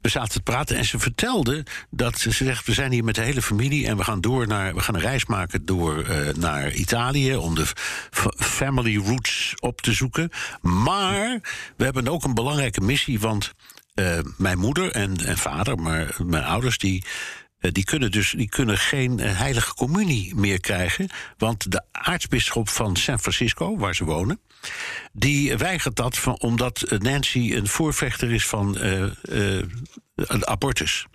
we 0.00 0.08
zaten 0.08 0.30
te 0.30 0.40
praten 0.40 0.76
en 0.76 0.84
ze 0.84 0.98
vertelde 0.98 1.64
dat 1.90 2.18
ze 2.18 2.30
zegt: 2.30 2.66
We 2.66 2.72
zijn 2.72 2.92
hier 2.92 3.04
met 3.04 3.14
de 3.14 3.20
hele 3.20 3.42
familie 3.42 3.86
en 3.86 3.96
we 3.96 4.04
gaan 4.04 4.20
door 4.20 4.46
naar. 4.46 4.74
We 4.74 4.80
gaan 4.80 4.94
een 4.94 5.00
reis 5.00 5.26
maken 5.26 5.64
door 5.64 6.06
uh, 6.08 6.34
naar 6.34 6.72
Italië 6.72 7.36
om 7.36 7.54
de 7.54 7.66
family 8.36 8.96
roots 8.96 9.54
op 9.58 9.80
te 9.80 9.92
zoeken. 9.92 10.30
Maar 10.60 11.40
we 11.76 11.84
hebben 11.84 12.08
ook 12.08 12.24
een 12.24 12.34
belangrijke 12.34 12.80
missie, 12.80 13.20
want 13.20 13.52
uh, 13.94 14.18
mijn 14.36 14.58
moeder 14.58 14.90
en, 14.92 15.16
en 15.26 15.38
vader, 15.38 15.78
maar 15.78 16.14
mijn 16.24 16.44
ouders, 16.44 16.78
die. 16.78 17.04
Uh, 17.60 17.72
die 17.72 17.84
kunnen 17.84 18.10
dus 18.10 18.30
die 18.36 18.48
kunnen 18.48 18.78
geen 18.78 19.18
heilige 19.18 19.74
communie 19.74 20.34
meer 20.34 20.60
krijgen. 20.60 21.08
Want 21.38 21.72
de 21.72 21.82
aartsbisschop 21.90 22.68
van 22.68 22.96
San 22.96 23.20
Francisco, 23.20 23.76
waar 23.76 23.94
ze 23.94 24.04
wonen, 24.04 24.40
die 25.12 25.56
weigert 25.56 25.96
dat 25.96 26.18
van, 26.18 26.38
omdat 26.38 26.84
Nancy 26.98 27.52
een 27.54 27.68
voorvechter 27.68 28.32
is 28.32 28.46
van 28.46 28.76
uh, 28.80 29.62
abortus. 30.40 31.06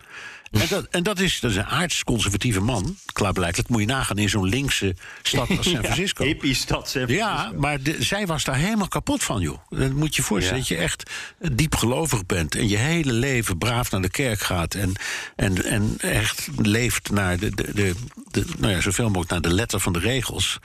En 0.52 0.68
dat, 0.70 0.88
en 0.90 1.04
dat, 1.04 1.20
is, 1.20 1.40
dat 1.40 1.52
is 1.52 1.58
een 1.58 1.66
aardsconservatieve 1.66 2.60
man. 2.60 2.98
Klaarblijkelijk 3.14 3.70
moet 3.70 3.80
je 3.80 3.88
nagaan 3.88 4.18
in 4.18 4.30
zo'n 4.30 4.48
linkse 4.48 4.96
stad 5.22 5.50
als 5.58 5.70
San 5.70 5.84
Francisco. 5.84 6.24
ja, 6.24 6.30
hippie 6.30 6.54
stad 6.54 6.90
San 6.90 7.02
Francisco. 7.02 7.26
Ja, 7.26 7.52
maar 7.56 7.82
de, 7.82 8.04
zij 8.04 8.28
was 8.28 8.44
daar 8.44 8.56
helemaal 8.56 8.88
kapot 8.88 9.24
van, 9.24 9.42
joh. 9.42 9.60
Dan 9.70 9.96
moet 9.96 10.16
je 10.16 10.22
je 10.22 10.28
voorstellen 10.28 10.64
ja. 10.64 10.68
dat 10.68 10.78
je 10.78 10.84
echt 10.84 11.12
diep 11.52 11.76
gelovig 11.76 12.26
bent... 12.26 12.56
en 12.56 12.68
je 12.68 12.78
hele 12.78 13.12
leven 13.12 13.58
braaf 13.58 13.92
naar 13.92 14.02
de 14.02 14.10
kerk 14.10 14.40
gaat... 14.40 14.74
en, 14.74 14.94
en, 15.36 15.64
en 15.66 15.96
echt 15.98 16.48
leeft 16.58 17.10
naar 17.10 17.38
de, 17.38 17.50
de, 17.56 17.72
de, 17.74 17.96
de 18.32 18.46
nou 18.58 18.74
ja, 18.74 18.82
zoveel 18.82 19.06
mogelijk 19.06 19.32
naar 19.32 19.42
de 19.42 19.54
letter 19.54 19.80
van 19.80 19.94
de 19.94 20.00
regels. 20.00 20.60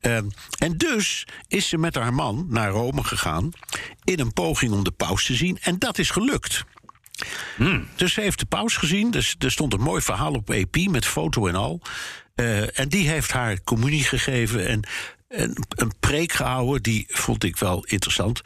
Um, 0.00 0.30
en 0.58 0.76
dus 0.76 1.26
is 1.48 1.68
ze 1.68 1.78
met 1.78 1.94
haar 1.94 2.14
man 2.14 2.46
naar 2.48 2.70
Rome 2.70 3.04
gegaan... 3.04 3.50
in 4.04 4.20
een 4.20 4.32
poging 4.32 4.72
om 4.72 4.84
de 4.84 4.90
paus 4.90 5.26
te 5.26 5.34
zien. 5.34 5.58
En 5.60 5.78
dat 5.78 5.98
is 5.98 6.10
gelukt. 6.10 6.64
Hmm. 7.56 7.88
Dus 7.96 8.12
ze 8.12 8.20
heeft 8.20 8.38
de 8.38 8.46
paus 8.46 8.76
gezien. 8.76 9.10
Dus, 9.10 9.34
er 9.38 9.50
stond 9.50 9.72
een 9.72 9.80
mooi 9.80 10.02
verhaal 10.02 10.32
op 10.32 10.50
EP 10.50 10.76
met 10.90 11.06
foto 11.06 11.46
en 11.46 11.54
al. 11.54 11.80
Uh, 12.36 12.78
en 12.78 12.88
die 12.88 13.08
heeft 13.08 13.32
haar 13.32 13.62
communie 13.64 14.04
gegeven 14.04 14.66
en 14.66 14.82
een, 15.28 15.92
preek 16.00 16.32
gehouden. 16.32 16.82
Die 16.82 17.06
vond 17.08 17.44
ik 17.44 17.56
wel 17.56 17.84
interessant. 17.84 18.42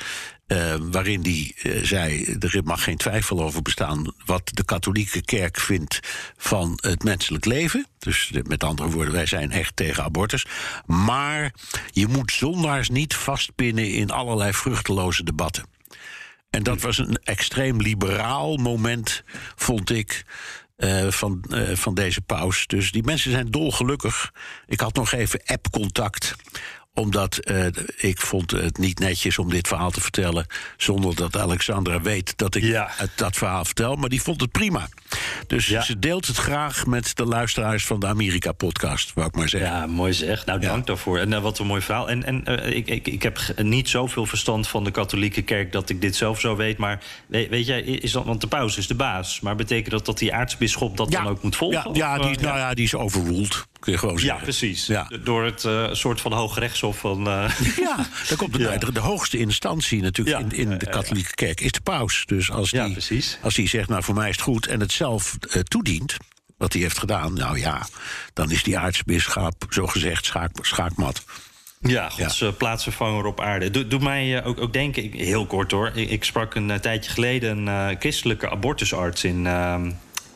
Uh, 0.46 0.74
waarin 0.80 1.22
die 1.22 1.54
uh, 1.62 1.84
zei: 1.84 2.36
er 2.38 2.60
mag 2.64 2.84
geen 2.84 2.96
twijfel 2.96 3.42
over 3.42 3.62
bestaan 3.62 4.14
wat 4.24 4.50
de 4.54 4.64
katholieke 4.64 5.22
kerk 5.22 5.60
vindt 5.60 6.00
van 6.36 6.78
het 6.80 7.04
menselijk 7.04 7.44
leven. 7.44 7.86
Dus 7.98 8.32
met 8.46 8.64
andere 8.64 8.90
woorden, 8.90 9.12
wij 9.12 9.26
zijn 9.26 9.50
echt 9.50 9.76
tegen 9.76 10.04
abortus. 10.04 10.46
Maar 10.86 11.54
je 11.90 12.06
moet 12.06 12.32
zondaars 12.32 12.88
niet 12.88 13.14
vastpinnen 13.14 13.90
in 13.90 14.10
allerlei 14.10 14.52
vruchteloze 14.52 15.24
debatten. 15.24 15.64
En 16.52 16.62
dat 16.62 16.80
was 16.80 16.98
een 16.98 17.18
extreem 17.24 17.80
liberaal 17.80 18.56
moment, 18.56 19.22
vond 19.56 19.90
ik. 19.90 20.24
Uh, 20.76 21.10
van, 21.10 21.44
uh, 21.50 21.76
van 21.76 21.94
deze 21.94 22.20
paus. 22.20 22.66
Dus 22.66 22.92
die 22.92 23.02
mensen 23.02 23.30
zijn 23.30 23.50
dolgelukkig. 23.50 24.32
Ik 24.66 24.80
had 24.80 24.94
nog 24.94 25.12
even 25.12 25.40
app-contact 25.44 26.34
omdat 26.94 27.38
uh, 27.50 27.66
ik 27.96 28.20
vond 28.20 28.50
het 28.50 28.78
niet 28.78 28.98
netjes 28.98 29.38
om 29.38 29.50
dit 29.50 29.68
verhaal 29.68 29.90
te 29.90 30.00
vertellen... 30.00 30.46
zonder 30.76 31.16
dat 31.16 31.36
Alexandra 31.36 32.00
weet 32.00 32.32
dat 32.36 32.54
ik 32.54 32.62
ja. 32.62 32.88
het, 32.90 33.10
dat 33.14 33.36
verhaal 33.36 33.64
vertel. 33.64 33.96
Maar 33.96 34.08
die 34.08 34.22
vond 34.22 34.40
het 34.40 34.50
prima. 34.50 34.88
Dus 35.46 35.66
ja. 35.66 35.82
ze 35.82 35.98
deelt 35.98 36.26
het 36.26 36.36
graag 36.36 36.86
met 36.86 37.16
de 37.16 37.24
luisteraars 37.24 37.86
van 37.86 38.00
de 38.00 38.06
Amerika-podcast, 38.06 39.12
wou 39.14 39.26
ik 39.26 39.34
maar 39.34 39.48
zeggen. 39.48 39.70
Ja, 39.70 39.86
mooi 39.86 40.12
zeg. 40.12 40.46
Nou, 40.46 40.60
dank 40.60 40.78
ja. 40.78 40.84
daarvoor. 40.84 41.18
En 41.18 41.30
uh, 41.30 41.42
wat 41.42 41.58
een 41.58 41.66
mooi 41.66 41.80
verhaal. 41.80 42.08
En, 42.08 42.24
en 42.24 42.44
uh, 42.48 42.76
ik, 42.76 42.88
ik, 42.88 43.08
ik 43.08 43.22
heb 43.22 43.40
niet 43.56 43.88
zoveel 43.88 44.26
verstand 44.26 44.68
van 44.68 44.84
de 44.84 44.90
katholieke 44.90 45.42
kerk... 45.42 45.72
dat 45.72 45.90
ik 45.90 46.00
dit 46.00 46.16
zelf 46.16 46.40
zo 46.40 46.56
weet. 46.56 46.78
Maar 46.78 47.02
weet, 47.26 47.48
weet 47.48 47.66
jij, 47.66 47.80
is 47.80 48.12
dat, 48.12 48.24
want 48.24 48.40
de 48.40 48.46
paus 48.46 48.76
is 48.76 48.86
de 48.86 48.94
baas. 48.94 49.40
Maar 49.40 49.56
betekent 49.56 49.90
dat 49.90 50.06
dat 50.06 50.18
die 50.18 50.34
aartsbisschop 50.34 50.96
dat 50.96 51.10
dan 51.10 51.26
ook 51.26 51.42
moet 51.42 51.56
volgen? 51.56 51.94
Ja, 51.94 52.18
die, 52.18 52.40
nou 52.40 52.58
ja, 52.58 52.74
die 52.74 52.84
is 52.84 52.94
overruled 52.94 53.70
kun 53.82 53.92
je 53.92 53.98
gewoon 53.98 54.18
zeggen. 54.18 54.38
Ja, 54.38 54.42
precies. 54.42 54.86
Ja. 54.86 55.10
Door 55.24 55.44
het 55.44 55.68
soort 55.92 56.20
van 56.20 56.32
van... 56.90 57.28
Uh... 57.28 57.50
Ja, 57.76 57.96
daar 58.28 58.36
komt 58.36 58.56
ja. 58.56 58.76
de, 58.76 58.92
de, 58.92 59.00
hoogste 59.00 59.38
instantie 59.38 60.02
natuurlijk 60.02 60.38
ja. 60.38 60.44
in, 60.44 60.70
in, 60.70 60.78
de 60.78 60.86
katholieke 60.86 61.34
kerk 61.34 61.60
is 61.60 61.72
de 61.72 61.80
paus. 61.80 62.22
Dus 62.26 62.50
als 62.50 62.70
die, 62.70 63.24
als 63.42 63.54
die 63.54 63.68
zegt, 63.68 63.88
nou 63.88 64.02
voor 64.02 64.14
mij 64.14 64.28
is 64.28 64.34
het 64.34 64.44
goed... 64.44 64.66
en 64.66 64.80
het 64.80 64.92
zelf 64.92 65.36
uh, 65.40 65.62
toedient, 65.62 66.16
wat 66.56 66.72
hij 66.72 66.82
heeft 66.82 66.98
gedaan... 66.98 67.34
nou 67.34 67.58
ja, 67.58 67.86
dan 68.32 68.50
is 68.50 68.62
die 68.62 68.78
aartsbisschap 68.78 69.66
zogezegd 69.68 70.24
schaak, 70.24 70.50
schaakmat. 70.60 71.24
Ja, 71.80 72.08
Gods 72.08 72.38
ja. 72.38 72.50
plaatsvervanger 72.50 73.24
op 73.24 73.40
aarde. 73.40 73.70
Doe, 73.70 73.88
doe 73.88 74.00
mij 74.00 74.44
ook, 74.44 74.60
ook 74.60 74.72
denken, 74.72 75.12
heel 75.12 75.46
kort 75.46 75.70
hoor. 75.70 75.90
Ik, 75.94 76.10
ik 76.10 76.24
sprak 76.24 76.54
een 76.54 76.80
tijdje 76.80 77.10
geleden 77.10 77.58
een 77.58 77.90
uh, 77.90 77.98
christelijke 77.98 78.50
abortusarts 78.50 79.24
in, 79.24 79.46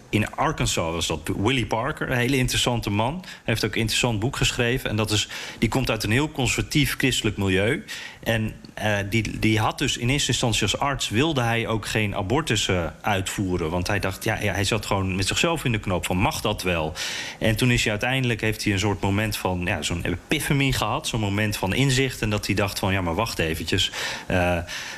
in 0.09 0.35
Arkansas 0.35 0.93
was 0.93 1.07
dat 1.07 1.31
Willie 1.37 1.67
Parker, 1.67 2.11
een 2.11 2.17
hele 2.17 2.37
interessante 2.37 2.91
man. 2.91 3.15
Hij 3.23 3.31
heeft 3.45 3.65
ook 3.65 3.75
een 3.75 3.81
interessant 3.81 4.21
boek 4.21 4.37
geschreven. 4.37 4.91
En 4.91 4.97
dat 4.97 5.11
is, 5.11 5.29
die 5.59 5.69
komt 5.69 5.91
uit 5.91 6.05
een 6.05 6.11
heel 6.11 6.31
conservatief 6.31 6.95
christelijk 6.99 7.37
milieu. 7.37 7.85
En 8.27 8.55
uh, 8.83 8.97
die, 9.11 9.39
die 9.39 9.59
had 9.59 9.79
dus 9.79 9.97
in 9.97 10.09
eerste 10.09 10.31
instantie 10.31 10.63
als 10.63 10.79
arts... 10.79 11.09
wilde 11.09 11.41
hij 11.41 11.67
ook 11.67 11.87
geen 11.87 12.15
abortussen 12.15 12.95
uitvoeren. 13.01 13.71
Want 13.71 13.87
hij 13.87 13.99
dacht, 13.99 14.25
ja, 14.25 14.39
ja, 14.41 14.53
hij 14.53 14.65
zat 14.65 14.87
gewoon 14.87 15.17
met 15.17 15.27
zichzelf 15.27 15.65
in 15.65 15.73
de 15.73 15.79
knoop 15.79 16.07
van... 16.07 16.17
mag 16.17 16.41
dat 16.41 16.63
wel? 16.63 16.93
En 17.39 17.57
toen 17.57 17.71
is 17.71 17.83
hij 17.83 17.91
uiteindelijk, 17.91 18.41
heeft 18.41 18.65
hij 18.65 18.73
een 18.73 18.79
soort 18.79 19.01
moment 19.01 19.37
van... 19.37 19.63
Ja, 19.65 19.83
zo'n 19.83 20.05
epiphany 20.05 20.73
gehad, 20.73 21.07
zo'n 21.07 21.21
moment 21.21 21.57
van 21.57 21.75
inzicht... 21.75 22.23
en 22.23 22.31
dat 22.31 22.47
hij 22.47 22.55
dacht 22.55 22.79
van, 22.79 22.93
ja, 22.93 23.01
maar 23.01 23.15
wacht 23.15 23.39
eventjes... 23.39 23.91
Uh, 24.31 24.57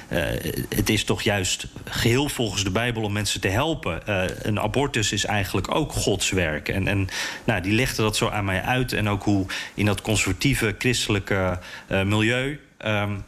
uh, 0.08 0.18
het 0.68 0.88
is 0.88 1.04
toch 1.04 1.22
juist 1.22 1.66
geheel 1.84 2.28
volgens 2.28 2.64
de 2.64 2.70
Bijbel 2.70 3.02
om 3.02 3.12
mensen 3.12 3.40
te 3.40 3.48
helpen. 3.48 4.02
een 4.48 4.60
abortus 4.60 5.12
is 5.12 5.24
eigenlijk 5.24 5.74
ook 5.74 5.92
Gods 5.92 6.30
werk. 6.30 6.68
En, 6.68 6.88
en 6.88 7.08
nou, 7.44 7.60
die 7.60 7.72
legde 7.72 8.02
dat 8.02 8.16
zo 8.16 8.28
aan 8.28 8.44
mij 8.44 8.62
uit. 8.62 8.92
En 8.92 9.08
ook 9.08 9.22
hoe 9.22 9.46
in 9.74 9.86
dat 9.86 10.00
conservatieve 10.00 10.74
christelijke 10.78 11.58
milieu... 11.88 12.58
Um, 12.86 13.24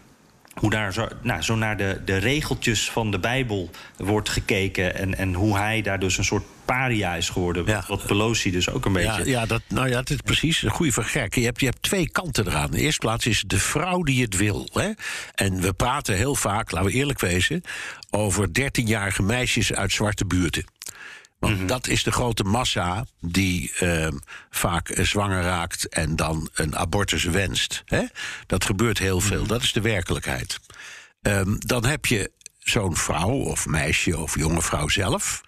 hoe 0.55 0.70
daar 0.70 0.92
zo, 0.92 1.09
nou, 1.22 1.42
zo 1.42 1.57
naar 1.57 1.76
de, 1.76 2.01
de 2.05 2.16
regeltjes 2.16 2.90
van 2.90 3.11
de 3.11 3.18
Bijbel 3.18 3.70
wordt 3.96 4.28
gekeken. 4.28 4.94
En, 4.94 5.14
en 5.14 5.34
hoe 5.34 5.57
hij 5.57 5.82
daar 5.82 5.98
dus 5.98 6.18
een 6.18 6.24
soort 6.24 6.44
paria 6.64 7.14
is 7.14 7.28
geworden. 7.28 7.66
Ja. 7.66 7.84
Wat 7.88 8.07
Pelosi 8.07 8.51
dus 8.51 8.70
ook 8.70 8.84
een 8.84 8.92
beetje. 8.92 9.24
Ja, 9.24 9.40
ja, 9.40 9.46
dat, 9.46 9.62
nou 9.68 9.88
ja, 9.88 9.94
dat 9.94 10.11
is 10.11 10.16
precies 10.24 10.62
een 10.62 10.70
goede 10.70 10.92
vergek. 10.92 11.34
Je 11.34 11.44
hebt, 11.44 11.61
je 11.61 11.66
hebt 11.66 11.82
twee 11.82 12.11
kanten 12.11 12.46
eraan. 12.46 12.64
In 12.64 12.70
de 12.70 12.80
eerste 12.80 13.01
plaats 13.01 13.26
is 13.26 13.44
de 13.46 13.59
vrouw 13.59 14.03
die 14.03 14.22
het 14.22 14.36
wil. 14.36 14.68
Hè? 14.72 14.90
En 15.34 15.61
we 15.61 15.72
praten 15.72 16.16
heel 16.16 16.34
vaak, 16.34 16.70
laten 16.70 16.90
we 16.90 16.96
eerlijk 16.96 17.20
wezen, 17.20 17.62
over 18.11 18.48
13-jarige 18.48 19.22
meisjes 19.22 19.72
uit 19.72 19.92
zwarte 19.92 20.24
buurten. 20.24 20.64
Want 21.41 21.53
mm 21.53 21.59
-hmm. 21.59 21.68
dat 21.68 21.86
is 21.86 22.03
de 22.03 22.12
grote 22.12 22.45
massa 22.45 23.05
die 23.20 23.72
uh, 23.80 24.09
vaak 24.51 24.91
zwanger 24.95 25.43
raakt 25.43 25.88
en 25.88 26.16
dan 26.16 26.49
een 26.55 26.76
abortus 26.76 27.24
wenst. 27.24 27.82
Hè? 27.84 28.03
Dat 28.47 28.64
gebeurt 28.64 28.99
heel 28.99 29.20
veel, 29.20 29.32
mm 29.32 29.38
-hmm. 29.38 29.49
dat 29.49 29.62
is 29.62 29.72
de 29.72 29.80
werkelijkheid. 29.80 30.61
Um, 31.22 31.59
dan 31.59 31.84
heb 31.84 32.07
je 32.07 32.30
zo'n 32.59 32.97
vrouw 32.97 33.30
of 33.30 33.66
meisje 33.66 34.18
of 34.18 34.38
jonge 34.38 34.62
vrouw 34.62 34.88
zelf. 34.88 35.41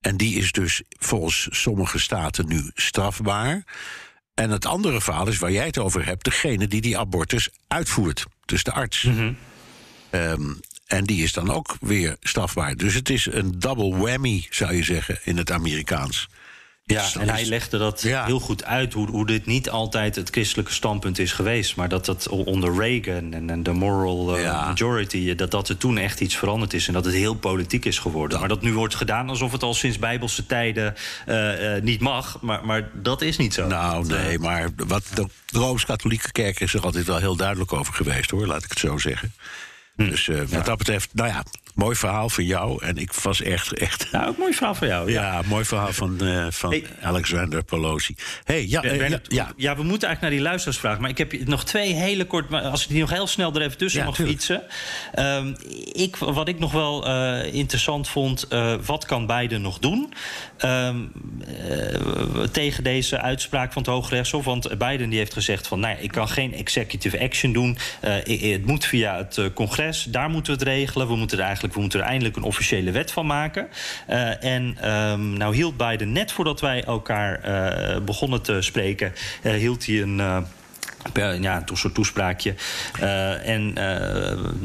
En 0.00 0.16
die 0.16 0.34
is 0.34 0.52
dus 0.52 0.82
volgens 0.88 1.48
sommige 1.50 1.98
staten 1.98 2.48
nu 2.48 2.70
strafbaar. 2.74 3.64
En 4.34 4.50
het 4.50 4.66
andere 4.66 5.00
verhaal 5.00 5.28
is 5.28 5.38
waar 5.38 5.52
jij 5.52 5.66
het 5.66 5.78
over 5.78 6.04
hebt, 6.04 6.24
degene 6.24 6.66
die 6.66 6.80
die 6.80 6.98
abortus 6.98 7.48
uitvoert. 7.66 8.24
Dus 8.44 8.62
de 8.62 8.72
arts. 8.72 9.02
Mm 9.02 9.16
-hmm. 9.16 9.36
um, 10.10 10.60
en 10.88 11.04
die 11.04 11.22
is 11.22 11.32
dan 11.32 11.50
ook 11.50 11.76
weer 11.80 12.16
strafbaar. 12.20 12.76
Dus 12.76 12.94
het 12.94 13.10
is 13.10 13.26
een 13.30 13.58
double 13.58 13.96
whammy, 13.96 14.46
zou 14.50 14.74
je 14.74 14.82
zeggen, 14.82 15.18
in 15.24 15.36
het 15.36 15.50
Amerikaans. 15.50 16.28
Ja, 16.84 17.02
dus 17.02 17.16
en 17.16 17.28
hij 17.28 17.44
legde 17.44 17.78
dat 17.78 18.02
ja. 18.02 18.24
heel 18.24 18.40
goed 18.40 18.64
uit, 18.64 18.92
hoe, 18.92 19.10
hoe 19.10 19.26
dit 19.26 19.46
niet 19.46 19.70
altijd 19.70 20.16
het 20.16 20.30
christelijke 20.30 20.72
standpunt 20.72 21.18
is 21.18 21.32
geweest. 21.32 21.76
Maar 21.76 21.88
dat 21.88 22.04
dat 22.04 22.28
onder 22.28 22.74
Reagan 22.74 23.32
en, 23.32 23.50
en 23.50 23.62
de 23.62 23.72
moral 23.72 24.36
uh, 24.36 24.42
ja. 24.42 24.64
majority, 24.64 25.34
dat, 25.34 25.50
dat 25.50 25.68
er 25.68 25.76
toen 25.76 25.98
echt 25.98 26.20
iets 26.20 26.36
veranderd 26.36 26.72
is. 26.72 26.86
En 26.86 26.92
dat 26.92 27.04
het 27.04 27.14
heel 27.14 27.34
politiek 27.34 27.84
is 27.84 27.98
geworden. 27.98 28.32
Ja. 28.32 28.38
Maar 28.38 28.48
dat 28.48 28.62
nu 28.62 28.72
wordt 28.72 28.94
gedaan 28.94 29.28
alsof 29.28 29.52
het 29.52 29.62
al 29.62 29.74
sinds 29.74 29.98
bijbelse 29.98 30.46
tijden 30.46 30.94
uh, 31.28 31.76
uh, 31.76 31.82
niet 31.82 32.00
mag. 32.00 32.40
Maar, 32.40 32.64
maar 32.64 32.90
dat 32.94 33.22
is 33.22 33.36
niet 33.36 33.54
zo. 33.54 33.66
Nou, 33.66 34.06
nee, 34.06 34.38
maar 34.38 34.68
wat 34.76 35.04
de 35.14 35.26
Rooms-Katholieke 35.46 36.32
Kerk 36.32 36.60
is 36.60 36.74
er 36.74 36.80
altijd 36.80 37.06
wel 37.06 37.18
heel 37.18 37.36
duidelijk 37.36 37.72
over 37.72 37.94
geweest, 37.94 38.30
hoor, 38.30 38.46
laat 38.46 38.64
ik 38.64 38.70
het 38.70 38.78
zo 38.78 38.98
zeggen. 38.98 39.32
Dus 40.06 40.28
uh, 40.28 40.42
wat 40.48 40.64
dat 40.64 40.78
betreft, 40.78 41.14
nou 41.14 41.28
ja, 41.28 41.44
mooi 41.78 41.96
verhaal 41.96 42.28
van 42.28 42.44
jou. 42.44 42.84
En 42.84 42.96
ik 42.96 43.12
was 43.12 43.42
echt... 43.42 43.78
echt 43.78 44.12
nou, 44.12 44.28
ook 44.28 44.38
mooi 44.38 44.52
verhaal 44.52 44.74
van 44.74 44.88
jou. 44.88 45.10
Ja, 45.10 45.22
ja 45.22 45.42
mooi 45.46 45.64
verhaal 45.64 45.92
van, 45.92 46.18
uh, 46.22 46.46
van 46.50 46.70
hey. 46.70 46.84
Alexander 47.02 47.64
Pelosi. 47.64 48.14
Hey, 48.44 48.66
ja, 48.66 48.80
ben, 48.80 48.98
ben, 48.98 49.12
uh, 49.12 49.18
ja, 49.22 49.52
ja. 49.56 49.76
we 49.76 49.82
moeten 49.82 50.08
eigenlijk 50.08 50.20
naar 50.20 50.30
die 50.30 50.40
luisteraarsvraag. 50.40 50.98
Maar 50.98 51.10
ik 51.10 51.18
heb 51.18 51.46
nog 51.46 51.64
twee 51.64 51.92
hele 51.92 52.24
kort... 52.24 52.52
Als 52.52 52.82
ik 52.82 52.88
die 52.88 53.00
nog 53.00 53.10
heel 53.10 53.26
snel 53.26 53.54
er 53.54 53.62
even 53.62 53.78
tussen 53.78 54.04
mag 54.04 54.14
tuurlijk. 54.14 54.38
fietsen. 54.38 54.62
Um, 55.18 55.56
ik, 55.92 56.16
wat 56.16 56.48
ik 56.48 56.58
nog 56.58 56.72
wel 56.72 57.08
uh, 57.08 57.54
interessant 57.54 58.08
vond... 58.08 58.46
wat 58.84 59.04
kan 59.04 59.26
Biden 59.26 59.62
nog 59.62 59.78
doen? 59.78 60.12
Um, 60.64 61.12
tegen 62.52 62.84
deze 62.84 63.20
uitspraak 63.20 63.72
van 63.72 63.82
het 63.82 63.90
Hoge 63.90 64.14
Rechtshof. 64.14 64.44
Want 64.44 64.78
Biden 64.78 65.08
die 65.08 65.18
heeft 65.18 65.32
gezegd 65.32 65.66
van... 65.66 65.80
Nou, 65.80 65.96
ik 65.98 66.10
kan 66.10 66.28
geen 66.28 66.54
executive 66.54 67.20
action 67.20 67.52
doen. 67.52 67.78
Het 68.00 68.66
moet 68.66 68.84
via 68.84 69.16
het 69.16 69.40
congres. 69.54 70.06
Daar 70.08 70.30
moeten 70.30 70.52
we 70.52 70.58
het 70.58 70.68
regelen. 70.68 71.08
We 71.08 71.16
moeten 71.16 71.38
er 71.38 71.44
eigenlijk 71.44 71.67
eigenlijk, 71.68 71.74
we 71.74 71.80
moeten 71.80 72.00
er 72.00 72.06
eindelijk 72.06 72.36
een 72.36 72.42
officiële 72.42 72.90
wet 72.90 73.12
van 73.12 73.26
maken. 73.26 73.68
Uh, 74.10 74.44
en 74.44 74.90
um, 74.90 75.32
nou 75.32 75.54
hield 75.54 75.76
Biden 75.76 76.12
net 76.12 76.32
voordat 76.32 76.60
wij 76.60 76.84
elkaar 76.84 77.40
uh, 77.44 78.00
begonnen 78.04 78.42
te 78.42 78.62
spreken, 78.62 79.12
uh, 79.42 79.52
hield 79.52 79.86
hij 79.86 80.02
een. 80.02 80.16
ja, 81.40 81.62
een 81.66 81.76
soort 81.76 81.94
toespraakje. 81.94 82.54
en 83.44 83.74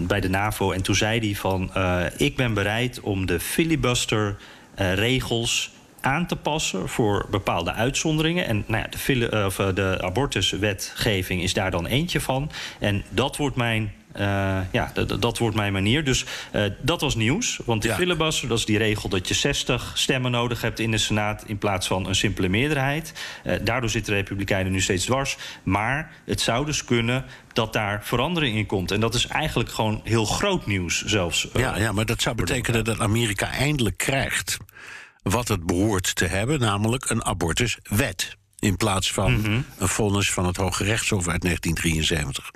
bij 0.08 0.20
de 0.20 0.30
NAVO. 0.30 0.72
En 0.72 0.82
toen 0.82 0.96
zei 0.96 1.20
hij 1.20 1.36
van: 1.36 1.72
Ik 2.18 2.36
ben 2.36 2.54
bereid 2.54 3.00
om 3.00 3.26
de 3.26 3.40
filibuster 3.40 4.36
regels 4.76 5.72
aan 6.02 6.26
te 6.28 6.36
passen 6.36 6.90
voor 6.90 7.26
bepaalde 7.30 7.74
uitzonderingen. 7.74 8.46
En 8.46 8.64
nou 8.68 8.84
ja, 8.84 9.14
de, 9.14 9.72
de 9.74 9.98
abortuswetgeving 10.02 11.42
is 11.42 11.54
daar 11.54 11.72
dan 11.72 11.86
eentje 11.86 12.22
van. 12.22 12.52
En 12.80 13.04
dat 13.10 13.38
wordt 13.38 13.56
mijn 13.56 13.92
uh, 14.20 14.60
ja, 14.72 14.92
dat 15.20 15.38
wordt 15.38 15.56
mijn 15.56 15.74
manier. 15.74 16.04
Dus 16.04 16.26
uh, 16.56 16.66
dat 16.82 17.02
was 17.02 17.16
nieuws. 17.16 17.60
Want 17.66 17.82
de 17.82 17.88
ja. 17.88 17.96
filibuster, 17.96 18.48
dat 18.48 18.58
is 18.58 18.66
die 18.66 18.78
regel 18.78 19.10
dat 19.10 19.28
je 19.28 19.34
60 19.34 19.92
stemmen 19.94 20.32
nodig 20.32 20.62
hebt 20.62 20.80
in 20.80 20.92
de 20.92 20.98
Senaat 20.98 21.44
in 21.48 21.58
plaats 21.58 21.88
van 21.88 22.08
een 22.08 22.16
simpele 22.16 22.50
meerderheid. 22.50 23.14
Uh, 23.46 23.56
daardoor 23.64 23.90
zitten 23.90 24.14
de 24.14 24.20
Republikeinen 24.20 24.72
nu 24.72 24.82
steeds 24.82 25.06
dwars. 25.06 25.38
Maar 25.64 26.12
het 26.26 26.42
zou 26.42 26.66
dus 26.66 26.86
kunnen 26.86 27.26
dat 27.54 27.74
daar 27.74 28.04
verandering 28.04 28.58
in 28.58 28.66
komt. 28.66 28.92
En 28.92 29.00
dat 29.00 29.14
is 29.14 29.28
eigenlijk 29.28 29.72
gewoon 29.72 30.02
heel 30.04 30.26
groot 30.26 30.66
nieuws 30.66 31.04
zelfs. 31.06 31.48
Ja, 31.54 31.78
ja 31.78 31.92
maar 31.92 32.06
dat 32.06 32.22
zou 32.22 32.36
betekenen 32.36 32.84
dat 32.84 33.00
Amerika 33.00 33.52
eindelijk 33.52 33.98
krijgt 33.98 34.58
wat 35.24 35.48
het 35.48 35.66
behoort 35.66 36.16
te 36.16 36.26
hebben, 36.26 36.60
namelijk 36.60 37.10
een 37.10 37.26
abortuswet. 37.26 38.38
In 38.60 38.78
plaats 38.78 39.12
van 39.12 39.34
mm 39.34 39.44
-hmm. 39.44 39.66
een 39.78 39.88
vonnis 39.88 40.32
van 40.32 40.46
het 40.46 40.58
Hoge 40.58 40.84
Rechtshof 40.84 41.28
uit 41.28 41.42
1973. 41.42 42.52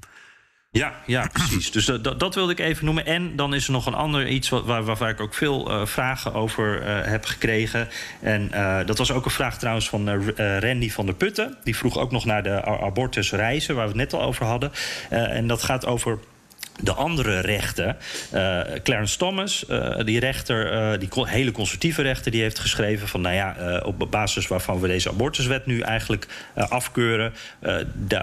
Ja, 0.72 0.94
ja, 1.06 1.30
precies. 1.34 1.72
Dus 1.72 1.86
dat, 1.86 2.20
dat 2.20 2.36
wilde 2.36 2.52
ik 2.52 2.60
even 2.60 2.86
noemen. 2.86 3.06
En 3.06 3.36
dan 3.36 3.54
is 3.54 3.66
er 3.66 3.72
nog 3.72 3.86
een 3.86 3.94
ander 3.94 4.28
iets 4.28 4.50
waar, 4.50 4.84
waar 4.84 5.10
ik 5.10 5.22
ook 5.22 5.34
veel 5.34 5.72
uh, 5.72 5.86
vragen 5.86 6.34
over 6.34 6.82
uh, 6.82 7.06
heb 7.06 7.26
gekregen. 7.26 7.88
En 8.22 8.50
uh, 8.54 8.80
dat 8.86 8.98
was 8.98 9.12
ook 9.12 9.26
een 9.26 9.32
vraag 9.32 9.58
trouwens 9.58 9.90
van 9.90 10.10
Randy 10.60 10.90
van 10.90 11.06
der 11.06 11.16
Putten. 11.16 11.58
Die 11.64 11.78
vroeg 11.78 11.98
ook 11.98 12.12
nog 12.12 12.26
naar 12.26 12.44
de 12.44 12.66
abortusreizen, 12.66 13.76
waar 13.76 13.84
we 13.84 14.00
het 14.00 14.12
net 14.12 14.14
al 14.14 14.28
over 14.28 14.46
hadden. 14.46 14.72
en 15.10 15.48
dat 15.48 15.64
gaat 15.64 15.86
over 15.86 16.20
de 16.80 16.94
andere 16.94 17.40
rechten. 17.40 17.98
Uh, 18.34 18.62
Clarence 18.84 19.18
Thomas, 19.18 19.66
uh, 19.70 20.04
die 20.04 20.20
rechter, 20.20 20.74
uh, 20.94 21.00
die 21.00 21.10
hele 21.14 21.52
conservatieve 21.52 22.02
rechter, 22.02 22.32
die 22.32 22.42
heeft 22.42 22.60
geschreven 22.60 23.08
van, 23.08 23.22
nou 23.22 23.36
ja, 23.36 23.82
op 23.86 24.08
basis 24.10 24.48
waarvan 24.48 24.80
we 24.80 24.88
deze 24.88 25.10
abortuswet 25.10 25.66
nu 25.66 25.80
eigenlijk 25.80 26.28
afkeuren, 26.54 27.34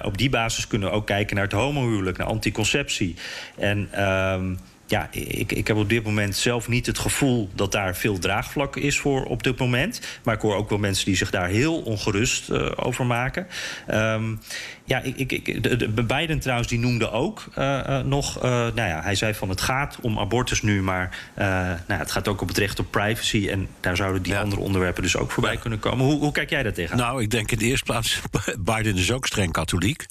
op 0.03 0.19
die 0.19 0.31
basis 0.31 0.67
kunnen 0.67 0.89
we 0.89 0.95
ook 0.95 1.07
kijken 1.07 1.37
naar 1.37 1.45
het 1.45 1.53
homohuwelijk, 1.53 2.17
naar 2.17 2.27
anticonceptie. 2.27 3.17
En 3.59 3.89
ehm, 3.91 4.55
ja, 4.95 5.09
ik, 5.11 5.53
ik 5.53 5.67
heb 5.67 5.77
op 5.77 5.89
dit 5.89 6.05
moment 6.05 6.37
zelf 6.37 6.69
niet 6.69 6.87
het 6.87 6.99
gevoel 6.99 7.51
dat 7.55 7.73
daar 7.73 7.97
veel 7.97 8.19
draagvlak 8.19 8.77
is 8.77 8.99
voor 8.99 9.25
op 9.25 9.43
dit 9.43 9.59
moment. 9.59 10.01
Maar 10.23 10.35
ik 10.35 10.41
hoor 10.41 10.57
ook 10.57 10.69
wel 10.69 10.79
mensen 10.79 11.05
die 11.05 11.17
zich 11.17 11.31
daar 11.31 11.49
heel 11.49 11.81
ongerust 11.81 12.51
uh, 12.51 12.71
over 12.77 13.07
maken. 13.07 13.47
Um, 13.91 14.41
ja, 14.85 15.01
ik, 15.03 15.33
ik, 15.33 15.63
de, 15.63 15.95
de, 15.95 16.03
Biden 16.03 16.39
trouwens, 16.39 16.69
die 16.69 16.79
noemde 16.79 17.11
ook 17.11 17.45
uh, 17.59 17.81
uh, 17.89 17.99
nog... 17.99 18.43
nou 18.43 18.75
ja, 18.75 19.03
hij 19.03 19.15
zei 19.15 19.35
van 19.35 19.49
het 19.49 19.61
gaat 19.61 19.99
om 20.01 20.19
abortus 20.19 20.63
nu... 20.63 20.83
maar 20.83 21.19
nou, 21.35 22.01
het 22.01 22.11
gaat 22.11 22.29
ook 22.29 22.41
om 22.41 22.49
het 22.49 22.59
recht 22.59 22.79
op 22.79 22.91
privacy... 22.91 23.49
en 23.49 23.69
daar 23.81 23.97
zouden 23.97 24.23
die 24.23 24.33
ja. 24.33 24.41
andere 24.41 24.61
onderwerpen 24.61 25.03
dus 25.03 25.17
ook 25.17 25.31
voorbij 25.31 25.53
ja. 25.53 25.61
kunnen 25.61 25.79
komen. 25.79 26.05
Hoe, 26.05 26.19
hoe 26.19 26.33
kijk 26.33 26.51
jij 26.51 26.63
daar 26.63 26.73
tegen? 26.73 26.97
Nou, 26.97 27.23
ik 27.23 27.31
denk 27.31 27.51
in 27.51 27.59
de 27.59 27.65
eerste 27.65 27.85
plaats... 27.85 28.21
Biden 28.71 28.97
is 28.97 29.13
ook 29.13 29.27
streng 29.27 29.53
katholiek. 29.53 30.07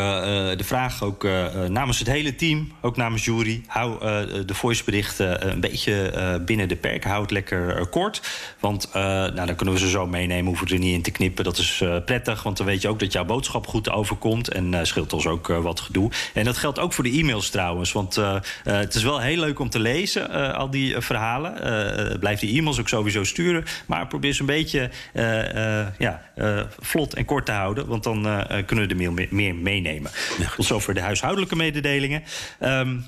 de 0.57 0.65
vraag 0.65 1.03
ook, 1.03 1.25
uh, 1.25 1.65
namens 1.69 1.99
het 1.99 2.09
hele 2.09 2.35
team, 2.35 2.73
ook 2.81 2.97
namens 2.97 3.25
Jury... 3.25 3.63
hou 3.67 3.93
uh, 3.95 4.01
de 4.47 4.55
voiceberichten 4.55 5.51
een 5.51 5.61
beetje 5.61 6.41
binnen 6.47 6.69
de 6.69 6.77
perk. 6.77 7.05
Hou 7.05 7.23
het 7.23 7.31
lekker 7.31 7.87
kort. 7.87 8.23
Want 8.61 8.89
nou, 8.93 9.47
dan 9.47 9.55
kunnen 9.55 9.75
we 9.75 9.81
ze 9.81 9.89
zo 9.89 10.07
meenemen, 10.07 10.47
hoeven 10.47 10.67
we 10.67 10.75
er 10.75 10.79
niet 10.79 10.95
in 10.95 11.03
te 11.03 11.11
knippen. 11.11 11.45
Dat 11.45 11.59
is 11.59 11.85
prettig, 12.05 12.43
want 12.43 12.57
dan 12.57 12.67
weet 12.67 12.83
je 12.83 12.89
ook 12.89 12.99
dat 12.99 13.13
jouw 13.13 13.25
boodschap 13.25 13.67
goed 13.67 13.91
overkomt... 13.91 14.49
en 14.49 14.87
scheelt 14.87 15.13
ons 15.13 15.27
ook 15.27 15.47
wat 15.47 15.81
gedoe. 15.81 16.11
En 16.35 16.45
dat 16.45 16.57
geldt 16.57 16.79
ook 16.79 16.93
voor 16.93 17.05
de 17.05 17.11
e-mails 17.11 17.51
trouwens. 17.51 17.93
Want 17.93 18.21
het 18.63 18.95
is 18.95 19.03
wel 19.03 19.21
heel 19.21 19.41
leuk 19.41 19.59
om 19.59 19.71
te 19.71 19.81
lezen, 19.81 20.55
al 20.55 20.71
die 20.71 21.01
verhalen. 21.01 21.55
blijf 22.21 22.41
die 22.41 22.59
e-mails 22.59 22.81
ook 22.81 22.89
sowieso 22.89 23.25
sturen. 23.25 23.65
Maar 23.87 24.07
probeer 24.07 24.33
ze 24.33 24.41
een 24.41 24.47
beetje 24.47 24.91
ja, 25.99 26.23
vlot 26.81 27.15
en 27.15 27.25
kort 27.25 27.47
te 27.47 27.53
houden. 27.53 27.87
Want 27.87 28.03
dan 28.03 28.47
kunnen 28.67 28.89
de 28.89 28.95
meer 29.31 29.55
meenemen. 29.55 30.11
Tot 30.57 30.67
zover 30.67 30.95
de 30.95 31.01
huishoudelijke 31.01 31.57
mededelingen. 31.57 32.23
Um, 32.61 33.05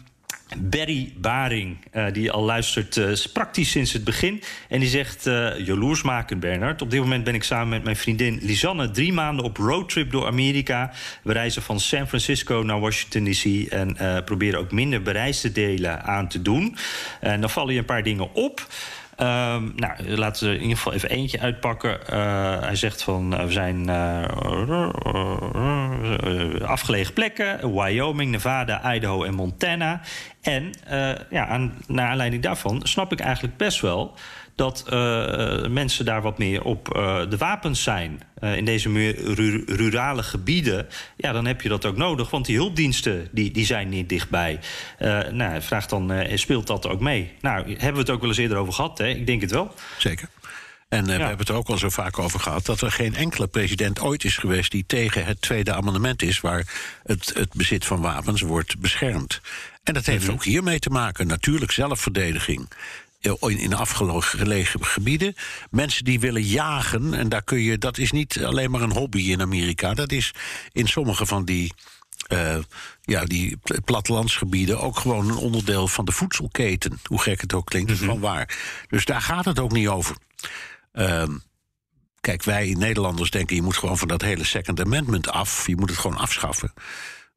Berry 0.59 1.13
Baring, 1.17 1.77
uh, 1.93 2.07
die 2.13 2.31
al 2.31 2.43
luistert 2.43 2.97
uh, 2.97 3.13
praktisch 3.33 3.71
sinds 3.71 3.93
het 3.93 4.05
begin. 4.05 4.43
En 4.69 4.81
die 4.81 4.89
zegt, 4.89 5.27
uh, 5.27 5.59
jaloers 5.59 6.03
maken 6.03 6.39
Bernard. 6.39 6.83
Op 6.83 6.91
dit 6.91 7.01
moment 7.01 7.25
ben 7.25 7.35
ik 7.35 7.43
samen 7.43 7.69
met 7.69 7.85
mijn 7.85 7.97
vriendin 7.97 8.39
Lisanne... 8.43 8.91
drie 8.91 9.13
maanden 9.13 9.45
op 9.45 9.57
roadtrip 9.57 10.11
door 10.11 10.27
Amerika. 10.27 10.93
We 11.23 11.33
reizen 11.33 11.63
van 11.63 11.81
San 11.81 12.09
Francisco 12.09 12.63
naar 12.63 12.81
Washington 12.81 13.25
D.C. 13.25 13.73
en 13.73 14.25
proberen 14.25 14.61
ook 14.61 14.73
minder 14.73 15.03
bereisde 15.03 15.53
delen 15.53 16.03
aan 16.03 16.29
te 16.29 16.43
doen. 16.43 16.77
En 17.21 17.41
dan 17.41 17.51
vallen 17.51 17.73
je 17.73 17.79
een 17.79 17.85
paar 17.85 18.03
dingen 18.03 18.35
op... 18.35 18.67
Um, 19.21 19.73
nou, 19.77 20.17
laten 20.17 20.49
we 20.49 20.55
in 20.55 20.61
ieder 20.61 20.77
geval 20.77 20.93
even 20.93 21.11
eentje 21.11 21.41
uitpakken. 21.41 21.99
Uh, 22.13 22.61
hij 22.61 22.77
zegt 22.77 23.03
van 23.03 23.35
uh, 23.35 23.45
we 23.45 23.53
zijn 23.53 23.89
uh, 23.89 24.25
afgelegen 26.69 27.13
plekken: 27.13 27.75
Wyoming, 27.75 28.31
Nevada, 28.31 28.95
Idaho 28.95 29.25
en 29.25 29.35
Montana. 29.35 30.01
En 30.41 30.73
ja, 31.31 31.47
aan, 31.47 31.75
naar 31.87 32.09
aanleiding 32.09 32.43
daarvan 32.43 32.81
snap 32.83 33.13
ik 33.13 33.21
eigenlijk 33.21 33.57
best 33.57 33.81
wel 33.81 34.15
dat 34.61 34.85
uh, 34.93 35.67
mensen 35.67 36.05
daar 36.05 36.23
wat 36.23 36.39
meer 36.39 36.63
op 36.63 36.97
uh, 36.97 37.21
de 37.29 37.37
wapens 37.37 37.83
zijn. 37.83 38.21
Uh, 38.41 38.57
in 38.57 38.65
deze 38.65 38.89
meer 38.89 39.35
ru 39.35 39.63
rurale 39.67 40.23
gebieden, 40.23 40.87
ja, 41.17 41.33
dan 41.33 41.47
heb 41.47 41.61
je 41.61 41.69
dat 41.69 41.85
ook 41.87 41.97
nodig. 41.97 42.31
Want 42.31 42.47
die 42.47 42.57
hulpdiensten 42.57 43.29
die, 43.31 43.51
die 43.51 43.65
zijn 43.65 43.89
niet 43.89 44.09
dichtbij. 44.09 44.61
nou, 44.99 45.43
hij 45.43 45.63
vraagt 45.63 45.91
dan, 45.91 46.13
speelt 46.35 46.67
dat 46.67 46.89
ook 46.89 47.01
mee? 47.01 47.33
Nou, 47.41 47.69
hebben 47.69 47.93
we 47.93 47.99
het 47.99 48.11
ook 48.11 48.21
wel 48.21 48.29
eens 48.29 48.39
eerder 48.39 48.57
over 48.57 48.73
gehad, 48.73 48.99
hè? 48.99 49.09
Ik 49.09 49.27
denk 49.27 49.41
het 49.41 49.51
wel. 49.51 49.75
Zeker. 49.99 50.29
En 50.91 51.05
uh, 51.05 51.11
ja. 51.11 51.17
we 51.17 51.21
hebben 51.21 51.39
het 51.39 51.49
er 51.49 51.55
ook 51.55 51.69
al 51.69 51.79
zo 51.79 51.89
vaak 51.89 52.19
over 52.19 52.41
gehad 52.41 52.67
dat 52.67 52.81
er 52.81 52.93
geen 52.93 53.15
enkele 53.15 53.47
president 53.47 54.01
ooit 54.01 54.25
is 54.25 54.37
geweest 54.37 54.71
die 54.71 54.85
tegen 54.87 55.25
het 55.25 55.43
tweede 55.43 55.73
amendement 55.73 56.23
is, 56.23 56.41
waar 56.41 56.67
het, 57.03 57.33
het 57.35 57.53
bezit 57.53 57.85
van 57.85 58.01
wapens 58.01 58.41
wordt 58.41 58.79
beschermd. 58.79 59.41
En 59.83 59.95
dat 59.95 60.07
heeft 60.07 60.25
Mhm. 60.25 60.33
ook 60.33 60.45
hiermee 60.45 60.79
te 60.79 60.91
maken. 60.91 61.27
Natuurlijk 61.27 61.73
zelfverdediging. 61.73 62.69
In, 63.21 63.59
in 63.59 63.75
afgelegen 63.75 64.85
gebieden. 64.85 65.35
Mensen 65.71 66.05
die 66.05 66.21
willen 66.21 66.43
jagen. 66.43 67.15
En 67.15 67.29
daar 67.29 67.43
kun 67.43 67.59
je, 67.61 67.79
dat 67.79 67.99
is 67.99 68.11
niet 68.11 68.45
alleen 68.45 68.71
maar 68.71 68.81
een 68.81 68.93
hobby 68.93 69.31
in 69.31 69.41
Amerika. 69.41 69.95
Dat 69.95 70.13
is 70.13 70.35
in 70.73 70.89
sommige 70.89 71.27
van 71.27 71.45
die. 71.45 71.73
eh, 72.27 72.57
ja, 73.03 73.25
die 73.25 73.57
pl- 73.57 73.81
plattelandsgebieden 73.85 74.81
ook 74.81 74.99
gewoon 74.99 75.29
een 75.29 75.37
onderdeel 75.37 75.89
van 75.89 76.05
de 76.05 76.13
voedselketen. 76.13 77.01
Hoe 77.05 77.21
gek 77.21 77.41
het 77.41 77.55
ook 77.55 77.67
klinkt, 77.67 77.91
is 77.91 77.99
van 77.99 78.21
waar. 78.21 78.59
Dus 78.89 79.05
daar 79.05 79.23
gaat 79.23 79.45
het 79.45 79.59
ook 79.59 79.73
niet 79.73 79.89
over. 79.89 80.17
Ehm, 80.93 81.37
kijk, 82.21 82.43
wij 82.43 82.75
Nederlanders 82.79 83.31
denken... 83.31 83.57
je 83.57 83.63
moet 83.63 83.77
gewoon 83.77 83.99
van 83.99 84.09
dat 84.09 84.23
hele 84.23 84.45
Second 84.45 84.81
Amendment 84.81 85.29
af. 85.29 85.67
Je 85.67 85.77
moet 85.77 85.91
het 85.91 85.99
gewoon 85.99 86.17
afschaffen. 86.19 86.73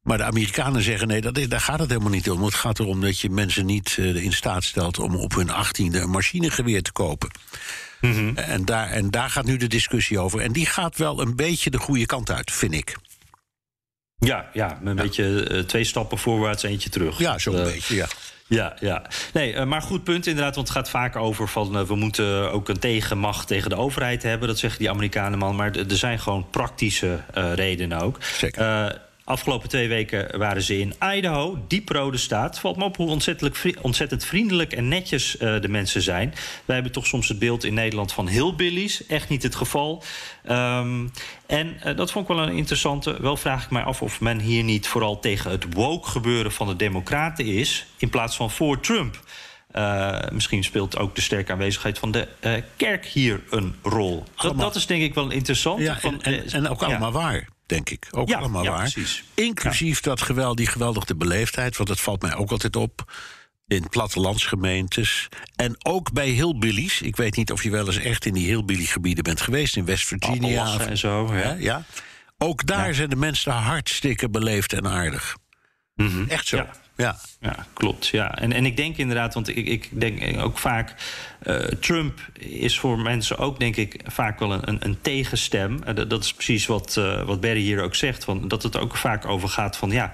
Maar 0.04 0.18
de 0.18 0.24
Amerikanen 0.24 0.82
zeggen 0.82 1.08
nee, 1.08 1.22
dat, 1.22 1.38
is- 1.38 1.48
daar 1.48 1.60
gaat 1.62 1.80
het 1.80 1.90
helemaal 1.90 2.12
niet 2.12 2.30
om. 2.30 2.44
Het 2.44 2.54
gaat 2.54 2.80
erom 2.80 3.02
dat 3.02 3.20
je 3.20 3.30
mensen 3.30 3.66
niet 3.66 3.96
eh, 4.00 4.16
in 4.24 4.34
staat 4.34 4.64
stelt... 4.64 5.00
om 5.00 5.16
op 5.16 5.36
hun 5.36 5.50
achttiende 5.50 6.00
een 6.00 6.10
machinegeweer 6.10 6.82
te 6.82 6.92
kopen. 6.92 7.30
en, 8.36 8.66
daar, 8.66 8.90
en 8.90 9.12
daar 9.12 9.30
gaat 9.30 9.46
nu 9.46 9.58
de 9.58 9.68
discussie 9.68 10.20
over. 10.20 10.40
En 10.42 10.52
die 10.52 10.66
gaat 10.66 10.98
wel 10.98 11.22
een 11.22 11.36
beetje 11.36 11.70
de 11.70 11.78
goede 11.78 12.06
kant 12.06 12.32
uit, 12.32 12.52
vind 12.52 12.74
ik. 12.74 12.96
Ja, 14.18 14.50
ja 14.54 14.80
een 14.84 14.96
beetje 14.96 15.44
eh, 15.48 15.60
twee 15.60 15.84
stappen 15.84 16.18
voorwaarts, 16.18 16.64
eentje 16.64 16.90
terug. 16.90 17.18
Ja, 17.20 17.38
zo'n 17.40 17.58
Eh, 17.58 17.64
beetje, 17.64 17.96
ja. 17.96 18.08
Ja, 18.48 18.76
ja. 18.80 19.06
Nee, 19.34 19.66
maar 19.66 19.82
goed 19.82 20.04
punt 20.04 20.28
inderdaad. 20.28 20.56
Want 20.56 20.68
het 20.68 20.78
gaat 20.78 20.90
vaak 20.90 21.16
over 21.16 21.48
van 21.48 21.86
we 21.86 21.96
moeten 21.96 22.52
ook 22.52 22.70
een 22.70 22.80
tegenmacht 22.80 23.48
tegen 23.48 23.70
de 23.70 23.76
overheid 23.76 24.24
hebben. 24.24 24.48
Dat 24.48 24.58
zeggen 24.60 24.80
die 24.80 24.90
Amerikanen 24.90 25.40
man. 25.40 25.56
Maar 25.56 25.76
er 25.76 25.98
zijn 25.98 26.20
gewoon 26.20 26.50
praktische 26.50 27.20
redenen 27.56 28.00
ook. 28.02 28.18
Zeker. 28.24 29.02
Afgelopen 29.24 29.70
twee 29.70 29.88
weken 29.88 30.38
waren 30.38 30.62
ze 30.62 30.80
in 30.80 30.94
Idaho, 31.16 31.64
diep 31.68 31.90
rode 31.90 32.18
staat. 32.18 32.60
Valt 32.60 32.78
me 32.78 32.84
op 32.84 32.98
hoe 32.98 33.10
ontzettend, 33.10 33.58
vri- 33.58 33.76
ontzettend 33.82 34.26
vriendelijk 34.26 34.74
en 34.74 34.88
netjes 34.88 35.38
eh, 35.38 35.62
de 35.62 35.68
mensen 35.68 36.02
zijn. 36.02 36.34
Wij 36.66 36.76
hebben 36.76 36.94
toch 36.94 37.06
soms 37.06 37.28
het 37.28 37.40
beeld 37.40 37.64
in 37.64 37.74
Nederland 37.74 38.14
van 38.14 38.28
hillbillies. 38.28 39.06
Echt 39.06 39.30
niet 39.30 39.44
het 39.44 39.56
geval. 39.56 40.04
Ehm, 40.44 41.08
en 41.46 41.82
eh, 41.82 41.96
dat 41.96 42.12
vond 42.12 42.30
ik 42.30 42.36
wel 42.36 42.48
een 42.48 42.56
interessante. 42.56 43.22
Wel 43.22 43.38
vraag 43.38 43.64
ik 43.64 43.70
mij 43.70 43.84
af 43.84 44.02
of 44.02 44.22
men 44.22 44.40
hier 44.40 44.64
niet 44.64 44.88
vooral 44.88 45.20
tegen 45.20 45.52
het 45.52 45.74
woke 45.74 46.10
gebeuren 46.10 46.52
van 46.52 46.68
de 46.68 46.76
Democraten 46.76 47.46
is. 47.46 47.86
In 47.98 48.10
plaats 48.10 48.36
van 48.36 48.52
voor 48.52 48.80
Trump. 48.80 49.20
Eh, 49.72 50.20
misschien 50.32 50.64
speelt 50.64 50.98
ook 50.98 51.16
de 51.16 51.22
sterke 51.22 51.52
aanwezigheid 51.52 52.00
van 52.00 52.12
de 52.12 52.28
kerk 52.76 53.06
hier 53.06 53.42
een 53.50 53.76
rol. 53.82 54.24
Dat, 54.36 54.60
dat 54.60 54.76
is 54.76 54.86
denk 54.86 55.02
ik 55.02 55.14
wel 55.14 55.32
interessant. 55.32 55.82
ja 55.82 56.00
van, 56.00 56.22
en, 56.22 56.34
en, 56.34 56.52
en 56.52 56.70
ook 56.70 56.80
ja. 56.80 56.86
allemaal 56.86 57.12
waar, 57.12 57.48
denk 57.74 57.90
ik. 57.90 58.08
Ook 58.12 58.30
Ja, 58.30 58.38
allemaal 58.38 58.64
ja, 58.64 58.70
waar. 58.70 58.80
precies. 58.92 59.24
Inclusief 59.34 60.00
dat 60.02 60.22
geweld, 60.22 60.58
die 60.58 60.68
geweldige 60.68 61.16
beleefdheid, 61.16 61.78
want 61.78 61.90
dat 61.90 62.00
valt 62.00 62.22
mij 62.22 62.36
ook 62.36 62.52
altijd 62.52 62.76
op. 62.76 63.12
In 63.68 63.90
plattelandsgemeentes. 63.90 65.30
En 65.56 65.76
ook 65.86 66.12
bij 66.14 66.28
hillbillies. 66.30 67.02
Ik 67.02 67.16
weet 67.16 67.36
niet 67.36 67.52
of 67.52 67.64
je 67.64 67.70
wel 67.70 67.86
eens 67.86 67.98
echt 67.98 68.26
in 68.26 68.34
die 68.34 68.46
hillbilly-gebieden 68.48 69.24
bent 69.24 69.42
geweest. 69.42 69.76
In 69.76 69.86
West 69.86 70.08
Virginia. 70.08 70.76
Of- 70.76 70.88
en 70.88 70.98
zo. 70.98 71.36
Ja, 71.36 71.56
Ja. 71.60 71.84
Ook 72.38 72.66
daar 72.66 72.94
zijn 72.94 73.10
de 73.10 73.16
mensen 73.16 73.52
hartstikke 73.52 74.30
beleefd 74.30 74.74
en 74.74 74.88
aardig. 74.88 75.38
Echt 76.28 76.48
zo. 76.48 76.58
Ja. 76.58 76.70
Ja. 76.98 77.20
Ja, 77.40 77.66
klopt. 77.74 78.08
Ja. 78.08 78.36
En, 78.38 78.52
en 78.54 78.66
ik 78.66 78.78
denk 78.78 78.98
inderdaad, 78.98 79.34
want 79.34 79.48
ik, 79.48 79.56
ik 79.68 79.90
denk 80.00 80.40
ook 80.40 80.58
vaak. 80.58 80.96
Eh, 81.44 81.56
Trump 81.56 82.20
is 82.40 82.80
voor 82.80 83.00
mensen 83.00 83.38
ook, 83.38 83.60
denk 83.60 83.76
ik, 83.76 84.02
vaak 84.06 84.40
wel 84.40 84.52
een, 84.52 84.78
een, 84.80 84.98
tegenstem. 85.02 85.84
Eh, 85.84 85.96
dat, 86.08 86.24
is 86.24 86.34
precies 86.34 86.66
wat, 86.66 86.98
eh, 86.98 87.24
wat 87.24 87.42
Barry 87.42 87.62
hier 87.62 87.82
ook 87.82 87.96
zegt. 87.96 88.24
Van, 88.24 88.48
dat 88.48 88.64
het 88.64 88.78
ook 88.78 88.98
vaak 88.98 89.26
over 89.26 89.50
gaat 89.50 89.78
van 89.78 89.92
ja, 89.92 90.12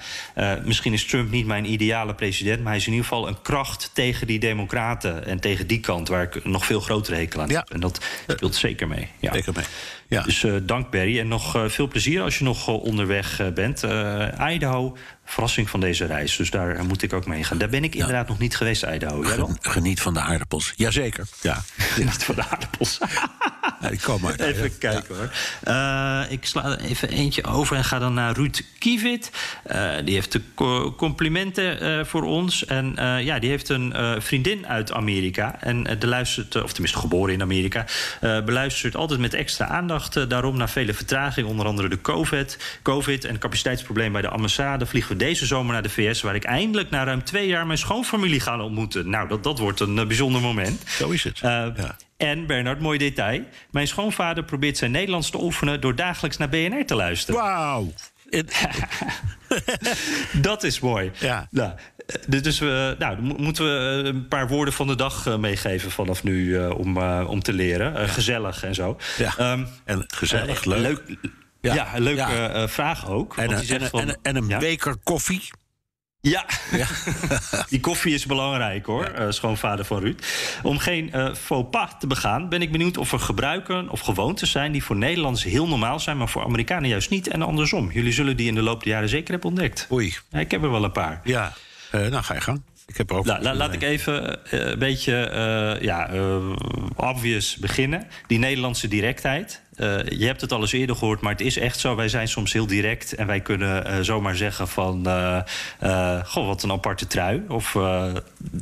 misschien 0.64 0.94
is 0.94 1.06
Trump 1.06 1.32
niet 1.32 1.46
mijn 1.46 1.72
ideale 1.72 2.16
president. 2.16 2.60
Maar 2.60 2.68
hij 2.68 2.78
is 2.78 2.86
in 2.88 2.94
ieder 2.94 3.08
geval 3.08 3.28
een 3.28 3.42
kracht 3.42 3.92
tegen 3.94 4.28
die 4.28 4.40
Democraten. 4.40 5.26
En 5.26 5.40
tegen 5.40 5.68
die 5.68 5.80
kant 5.80 6.08
waar 6.08 6.24
ik 6.24 6.46
nog 6.46 6.66
veel 6.66 6.80
grotere 6.80 7.16
hekel 7.16 7.42
aan 7.42 7.50
Ja. 7.50 7.60
heb. 7.60 7.70
En 7.70 7.80
dat 7.80 8.06
speelt 8.28 8.56
zeker 8.56 8.88
mee. 8.88 9.08
Ja. 9.20 9.34
Zeker 9.34 9.54
mee. 9.56 9.66
Ja. 10.08 10.24
Dus 10.24 10.46
dank 10.64 10.90
Barry 10.92 11.20
en 11.20 11.28
nog 11.28 11.66
veel 11.68 11.88
plezier 11.88 12.22
als 12.22 12.38
je 12.38 12.44
nog 12.44 12.68
onderweg 12.68 13.54
bent. 13.54 13.84
Idaho, 14.50 14.98
verrassing 15.26 15.70
van 15.70 15.80
deze 15.80 16.06
reis. 16.06 16.36
Dus 16.36 16.50
daar 16.50 16.86
moet 16.86 17.02
ik 17.02 17.14
ook 17.14 17.28
mee 17.28 17.44
gaan. 17.44 17.58
Daar 17.58 17.70
ben 17.70 17.84
ik 17.84 17.96
inderdaad 17.96 18.28
nog 18.28 18.40
niet 18.40 18.56
geweest, 18.56 18.84
Idaho. 18.84 19.24
Jij 19.24 19.46
Geniet 19.62 20.02
van 20.02 20.14
de 20.14 20.20
aardappels. 20.20 20.74
Jazeker. 20.76 21.19
Ja. 21.42 21.62
Niet 21.98 22.24
van 22.24 22.36
de 22.36 22.44
aardappels. 22.44 22.98
ja 23.82 23.90
komen 24.02 24.30
uit. 24.30 24.40
Even 24.42 24.78
kijken 24.78 25.16
hoor. 25.16 25.30
Eh, 25.64 26.22
ik 26.30 26.46
sla 26.46 26.66
er 26.66 26.80
even 26.80 27.10
eentje 27.10 27.44
over 27.44 27.76
en 27.78 27.84
ga 27.84 28.00
dan 28.00 28.14
naar 28.14 28.34
Ruud 28.36 28.62
Kievit. 28.80 29.32
Eh, 29.64 29.92
die 30.06 30.14
heeft 30.14 30.32
de 30.32 30.42
co- 30.56 30.94
complimenten 30.96 31.82
eh, 31.82 32.06
voor 32.06 32.24
ons. 32.24 32.66
En 32.66 32.94
ja, 33.24 33.40
die 33.40 33.50
heeft 33.50 33.70
een 33.70 33.94
vriendin 34.22 34.68
uit 34.68 34.92
Amerika. 34.92 35.56
En 35.60 35.84
de 36.00 36.08
luistert, 36.08 36.64
of 36.64 36.72
tenminste 36.72 37.00
geboren 37.00 37.34
in 37.34 37.42
Amerika. 37.42 37.86
beluistert 38.20 38.96
altijd 38.96 39.20
met 39.20 39.34
extra 39.34 39.68
aandacht. 39.68 40.30
daarom 40.30 40.58
na 40.58 40.68
vele 40.68 40.94
vertragingen, 40.94 41.50
onder 41.50 41.66
andere 41.66 41.90
de 41.90 42.02
COVID, 42.02 42.58
COVID 42.84 43.26
en 43.26 43.38
capaciteitsprobleem 43.38 44.12
bij 44.12 44.22
de 44.22 44.30
ambassade. 44.30 44.86
vliegen 44.86 45.12
we 45.12 45.18
deze 45.18 45.46
zomer 45.46 45.74
naar 45.74 45.84
de 45.84 45.90
VS. 45.90 46.22
Waar 46.22 46.36
ik 46.36 46.44
eindelijk 46.44 46.90
na 46.90 47.04
ruim 47.04 47.24
twee 47.24 47.48
jaar 47.48 47.66
mijn 47.66 47.78
schoonfamilie 47.78 48.40
ga 48.40 48.62
ontmoeten. 48.62 49.10
Nou, 49.10 49.28
dat, 49.28 49.44
dat 49.44 49.60
wordt 49.60 49.80
een 49.80 50.08
bijzonder 50.08 50.42
moment. 50.42 50.82
Zo 50.88 51.09
is 51.12 51.24
het. 51.24 51.36
Eh, 51.42 51.50
Ja. 51.76 51.96
En 52.18 52.46
Bernard, 52.48 52.80
mooi 52.80 52.98
detail. 52.98 53.44
Mijn 53.72 53.88
schoonvader 53.88 54.44
probeert 54.44 54.78
zijn 54.78 54.92
Nederlands 54.92 55.30
te 55.30 55.42
oefenen 55.42 55.82
door 55.82 55.96
dagelijks 55.96 56.38
naar 56.38 56.50
BNR 56.50 56.86
te 56.86 56.96
luisteren. 56.96 57.42
Wauw. 57.42 57.94
Dat 60.42 60.64
is 60.64 60.80
mooi. 60.80 61.12
Ja. 61.20 61.48
Nou, 61.52 61.72
eh, 62.30 62.42
dus 62.42 62.60
we, 62.60 62.96
nou, 63.00 63.16
dan 63.16 63.24
mo- 63.26 63.36
moeten 63.38 63.66
we 63.66 64.00
eh, 64.02 64.06
een 64.14 64.28
paar 64.28 64.48
woorden 64.48 64.74
van 64.74 64.88
de 64.88 64.96
dag 64.96 65.26
eh, 65.28 65.38
meegeven 65.38 65.92
vanaf 65.92 66.24
nu 66.24 66.58
eh, 66.58 66.78
om, 66.78 66.98
eh, 66.98 67.26
om 67.30 67.42
te 67.42 67.54
leren. 67.54 67.96
Eh, 67.96 68.10
Gezellig 68.10 68.64
en 68.64 68.76
zo. 68.76 68.98
Ja. 69.18 69.34
Ehm, 69.38 69.66
en 69.86 70.04
gezellig, 70.08 70.60
eh, 70.62 70.66
leuk. 70.66 71.02
Ja, 71.62 71.74
Ja. 71.74 71.96
een 71.96 72.02
leuke 72.02 72.22
eh, 72.22 72.68
vraag 72.68 73.08
ook. 73.10 73.38
En, 73.38 73.48
want 73.48 73.66
van- 73.90 74.00
en, 74.02 74.18
en 74.22 74.36
een 74.36 74.48
beker 74.60 74.96
koffie. 75.04 75.42
Ja, 76.22 76.46
die 77.70 77.80
koffie 77.80 78.14
is 78.14 78.26
belangrijk 78.26 78.86
hoor, 78.86 79.04
eh, 79.06 79.26
schoonvader 79.30 79.86
van 79.86 80.00
Ruud. 80.00 80.24
Om 80.64 80.78
geen 80.80 81.12
eh, 81.12 81.34
faux 81.34 81.70
pas 81.72 81.90
te 82.00 82.08
begaan, 82.08 82.50
ben 82.50 82.62
ik 82.62 82.72
benieuwd 82.72 82.98
of 82.98 83.12
er 83.12 83.20
gebruiken 83.20 83.90
of 83.90 84.00
gewoontes 84.00 84.52
zijn 84.52 84.72
die 84.72 84.84
voor 84.84 84.96
Nederlanders 84.96 85.44
heel 85.44 85.68
normaal 85.68 86.00
zijn, 86.00 86.18
maar 86.18 86.30
voor 86.30 86.44
Amerikanen 86.44 86.90
juist 86.90 87.10
niet 87.10 87.28
en 87.28 87.42
andersom. 87.42 87.92
Jullie 87.92 88.12
zullen 88.12 88.38
die 88.38 88.48
in 88.48 88.56
de 88.56 88.62
loop 88.62 88.84
der 88.84 88.94
jaren 88.94 89.10
zeker 89.10 89.32
hebben 89.32 89.50
ontdekt. 89.50 89.88
Oei. 89.92 90.16
Ja, 90.30 90.40
ik 90.40 90.52
heb 90.52 90.64
er 90.64 90.72
wel 90.72 90.84
een 90.84 90.92
paar. 90.92 91.22
Ja. 91.24 91.54
Eh, 91.92 92.00
nou, 92.08 92.24
ga 92.24 92.34
je 92.34 92.42
gang. 92.42 92.62
Ik 92.88 92.98
heb 92.98 93.10
er 93.10 93.16
ook. 93.16 93.26
La- 93.26 93.54
laat 93.56 93.74
ik 93.74 93.82
even 93.84 94.40
een 94.50 94.80
beetje 94.80 95.78
ja, 95.82 96.10
obvious 96.96 97.56
beginnen. 97.56 98.08
Die 98.28 98.40
Nederlandse 98.40 98.88
directheid. 98.88 99.62
Eh, 99.80 100.20
je 100.20 100.26
hebt 100.26 100.42
het 100.42 100.52
al 100.52 100.62
eens 100.62 100.72
eerder 100.72 100.96
gehoord, 100.96 101.22
maar 101.22 101.32
het 101.32 101.42
is 101.42 101.58
echt 101.58 101.80
zo. 101.80 101.96
Wij 101.96 102.10
zijn 102.10 102.28
soms 102.28 102.54
heel 102.54 102.68
direct 102.68 103.16
en 103.16 103.28
wij 103.28 103.40
kunnen 103.40 103.86
eh, 103.86 104.00
zomaar 104.02 104.36
zeggen 104.36 104.68
van... 104.68 105.06
eh, 105.80 106.24
goh, 106.26 106.48
wat 106.48 106.64
een 106.64 106.72
aparte 106.72 107.08
trui. 107.08 107.44
Of 107.48 107.78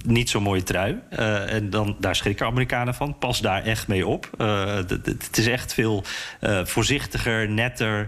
niet 0.05 0.29
zo'n 0.29 0.43
mooie 0.43 0.63
trui. 0.63 0.99
En 1.09 1.69
dan, 1.69 1.95
daar 1.99 2.15
schrikken 2.15 2.45
Amerikanen 2.45 2.93
van. 2.93 3.17
Pas 3.17 3.41
daar 3.41 3.63
echt 3.63 3.87
mee 3.87 4.07
op. 4.07 4.29
Het 4.87 5.37
is 5.37 5.47
echt 5.47 5.73
veel 5.73 6.03
voorzichtiger, 6.63 7.49
netter. 7.49 8.07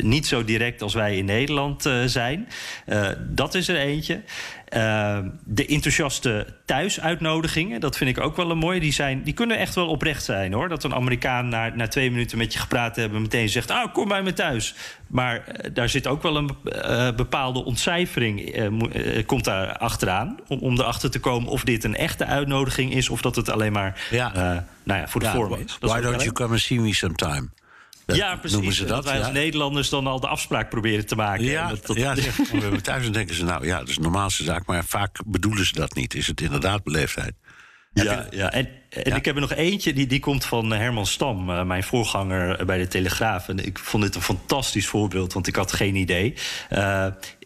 niet 0.00 0.26
zo 0.26 0.44
direct 0.44 0.82
als 0.82 0.94
wij 0.94 1.16
in 1.16 1.24
Nederland 1.24 1.90
zijn. 2.06 2.48
Dat 3.18 3.54
is 3.54 3.68
er 3.68 3.76
eentje. 3.76 4.22
Eh, 4.70 5.18
de 5.44 5.66
enthousiaste 5.66 6.46
thuisuitnodigingen, 6.64 7.80
dat 7.80 7.96
vind 7.96 8.10
ik 8.10 8.24
ook 8.24 8.36
wel 8.36 8.50
een 8.50 8.58
mooie. 8.58 8.80
Die, 8.80 8.92
zijn, 8.92 9.22
die 9.22 9.34
kunnen 9.34 9.58
echt 9.58 9.74
wel 9.74 9.88
oprecht 9.88 10.24
zijn 10.24 10.52
hoor. 10.52 10.68
Dat 10.68 10.84
een 10.84 10.94
Amerikaan 10.94 11.48
na, 11.48 11.68
na 11.74 11.88
twee 11.88 12.10
minuten 12.10 12.38
met 12.38 12.52
je 12.52 12.58
gepraat 12.58 12.96
hebben, 12.96 13.22
meteen 13.22 13.48
zegt: 13.48 13.70
Ah, 13.70 13.92
kom 13.92 14.08
bij 14.08 14.22
me 14.22 14.32
thuis. 14.32 14.74
Maar 15.06 15.44
eh, 15.46 15.70
daar 15.74 15.88
zit 15.88 16.06
ook 16.06 16.22
wel 16.22 16.36
een 16.36 16.50
eh, 16.64 17.08
bepaalde 17.16 17.64
ontcijfering, 17.64 18.40
eh, 18.40 19.26
komt 19.26 19.44
daar 19.44 19.76
achteraan. 19.76 20.36
Om, 20.48 20.58
om 20.58 20.78
erachter 20.78 21.10
te 21.10 21.20
komen 21.20 21.48
of 21.50 21.64
dit 21.64 21.84
een 21.84 21.96
echte 21.96 22.24
uitnodiging 22.24 22.94
is, 22.94 23.08
of 23.08 23.20
dat 23.20 23.36
het 23.36 23.48
alleen 23.48 23.72
maar 23.72 24.06
Ja. 24.10 24.32
nou 24.82 25.00
ja, 25.00 25.08
voor 25.08 25.20
de 25.20 25.26
Ja, 25.26 25.32
vorm 25.32 25.54
is. 25.54 25.76
Why 25.80 26.00
don't 26.00 26.20
you 26.22 26.32
come 26.32 26.50
and 26.50 26.60
see 26.60 26.80
me 26.80 26.94
sometime? 26.94 27.48
Ja, 28.16 28.36
precies. 28.36 28.56
Noemen 28.56 28.74
ze 28.74 28.84
dat? 28.84 29.04
wij 29.04 29.16
als 29.18 29.26
ja. 29.26 29.32
Nederlanders 29.32 29.88
dan 29.88 30.06
al 30.06 30.20
de 30.20 30.26
afspraak 30.28 30.70
proberen 30.70 31.06
te 31.06 31.16
maken. 31.16 31.44
Ja, 31.44 31.68
dat, 31.68 31.86
dat- 31.86 31.96
ja 31.96 32.14
thuis 32.82 33.06
en 33.06 33.12
denken 33.12 33.34
ze, 33.34 33.44
nou 33.44 33.66
ja, 33.66 33.78
dat 33.78 33.88
is 33.88 33.94
de 33.94 34.00
normaalste 34.00 34.42
zaak. 34.44 34.66
Maar 34.66 34.84
vaak 34.84 35.18
bedoelen 35.26 35.66
ze 35.66 35.72
dat 35.74 35.94
niet. 35.94 36.14
Is 36.14 36.26
het 36.26 36.40
inderdaad 36.40 36.82
beleefdheid? 36.84 37.34
Ja, 37.92 38.26
ja. 38.30 38.52
En 38.52 38.68
En 38.90 39.16
ik 39.16 39.24
heb 39.24 39.34
er 39.34 39.40
nog 39.40 39.52
eentje, 39.52 39.92
die, 39.92 40.06
die 40.06 40.20
komt 40.20 40.44
van 40.44 40.72
Herman 40.72 41.06
Stam, 41.06 41.50
uh, 41.50 41.62
mijn 41.62 41.82
voorganger 41.82 42.66
bij 42.66 42.78
de 42.78 42.88
Telegraaf. 42.88 43.48
En 43.48 43.66
ik 43.66 43.78
vond 43.78 44.02
dit 44.02 44.14
een 44.14 44.22
fantastisch 44.22 44.86
voorbeeld, 44.86 45.32
want 45.32 45.46
ik 45.46 45.56
had 45.56 45.72
geen 45.72 45.94
idee. 45.94 46.34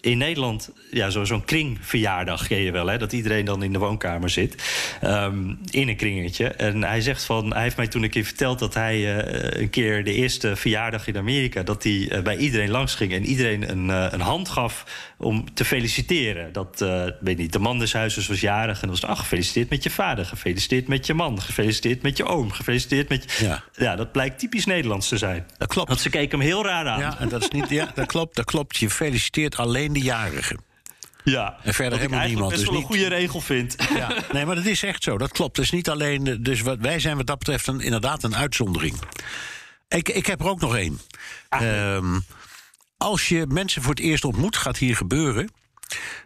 In 0.01 0.19
Nederland, 0.19 0.71
ja, 0.91 1.11
zo'n 1.11 1.45
kringverjaardag 1.45 2.47
ken 2.47 2.59
je 2.59 2.71
wel, 2.71 2.87
hè? 2.87 2.99
Dat 2.99 3.13
iedereen 3.13 3.45
dan 3.45 3.63
in 3.63 3.73
de 3.73 3.79
woonkamer 3.79 4.31
zit. 4.31 4.63
Um, 5.05 5.59
in 5.71 5.89
een 5.89 5.97
kringetje. 5.97 6.49
En 6.49 6.83
hij 6.83 7.01
zegt 7.01 7.25
van, 7.25 7.53
hij 7.53 7.63
heeft 7.63 7.77
mij 7.77 7.87
toen 7.87 8.03
een 8.03 8.11
keer 8.11 8.25
verteld 8.25 8.59
dat 8.59 8.75
hij 8.75 9.25
een 9.61 9.71
keer 9.71 10.05
de 10.05 10.13
eerste 10.13 10.57
verjaardag 10.57 11.07
in 11.07 11.17
Amerika, 11.17 11.63
dat 11.63 11.83
hij 11.83 12.21
bij 12.23 12.37
iedereen 12.37 12.71
langs 12.71 12.95
ging 12.95 13.13
en 13.13 13.25
iedereen 13.25 13.71
een, 13.71 13.89
een 13.89 14.21
hand 14.21 14.49
gaf 14.49 14.85
om 15.19 15.55
te 15.55 15.65
feliciteren. 15.65 16.53
Dat, 16.53 16.85
weet 17.21 17.39
niet, 17.39 17.53
de 17.53 17.59
man 17.59 17.79
des 17.79 17.93
huizes 17.93 18.27
was 18.27 18.41
jarig 18.41 18.83
en 18.83 18.89
dan 18.89 19.01
was, 19.01 19.05
ach, 19.11 19.19
gefeliciteerd 19.19 19.71
met 19.71 19.83
je 19.83 19.91
vader, 19.91 20.25
gefeliciteerd 20.25 20.89
met 20.89 21.07
je 21.07 21.15
man, 21.15 21.34
gefeliciteerd 21.41 22.03
met 22.03 22.17
je 22.17 22.25
oom, 22.25 22.51
gefeliciteerd 22.51 23.09
met 23.09 23.33
je. 23.33 23.45
Ja, 23.45 23.65
ja 23.73 23.97
dat 23.97 24.13
blijkt 24.13 24.39
typisch 24.39 24.65
Nederlands 24.65 25.09
te 25.09 25.19
zijn. 25.19 25.47
Dat 25.59 25.69
klopt. 25.69 25.89
Want 25.89 26.01
ze 26.01 26.11
keken 26.11 26.39
hem 26.39 26.49
heel 26.49 26.65
raar 26.65 26.87
aan. 26.87 27.01
Ja, 27.01 27.19
en 27.19 27.29
dat 27.29 27.43
is 27.43 27.49
niet, 27.49 27.69
ja, 27.69 27.91
dat 27.95 28.07
klopt, 28.07 28.37
dat 28.37 28.45
klopt. 28.45 28.77
Je 28.77 28.91
feliciteert 28.91 29.57
alleen 29.57 29.93
de 29.93 30.01
jarigen. 30.01 30.59
Ja, 31.25 31.57
en 31.63 31.75
verder 31.75 31.99
helemaal 31.99 32.27
niemand. 32.27 32.49
best 32.49 32.61
dus 32.61 32.71
wel 32.71 32.79
een 32.79 32.87
goede 32.87 33.09
regel 33.09 33.41
vind. 33.41 33.77
Ja, 33.95 34.15
nee, 34.33 34.47
maar 34.47 34.55
dat 34.55 34.65
is 34.65 34.83
echt 34.83 35.03
zo. 35.03 35.19
Dat 35.19 35.33
klopt. 35.33 35.57
Dus 35.57 35.71
niet 35.71 35.89
alleen. 35.89 36.39
Dus 36.41 36.61
wat, 36.61 36.79
wij 36.81 36.99
zijn 36.99 37.17
wat 37.17 37.27
dat 37.27 37.39
betreft 37.39 37.67
een, 37.67 37.81
inderdaad 37.81 38.23
een 38.23 38.37
uitzondering. 38.37 38.97
Ik, 39.89 40.09
ik 40.09 40.27
heb 40.27 40.41
er 40.41 40.49
ook 40.49 40.61
nog 40.61 40.77
één. 40.77 41.01
Um, 41.63 42.25
als 42.97 43.29
je 43.29 43.47
mensen 43.49 43.83
voor 43.83 43.95
het 43.95 44.03
eerst 44.03 44.25
ontmoet, 44.25 44.57
gaat 44.57 44.77
hier 44.77 44.97
gebeuren. 44.97 45.51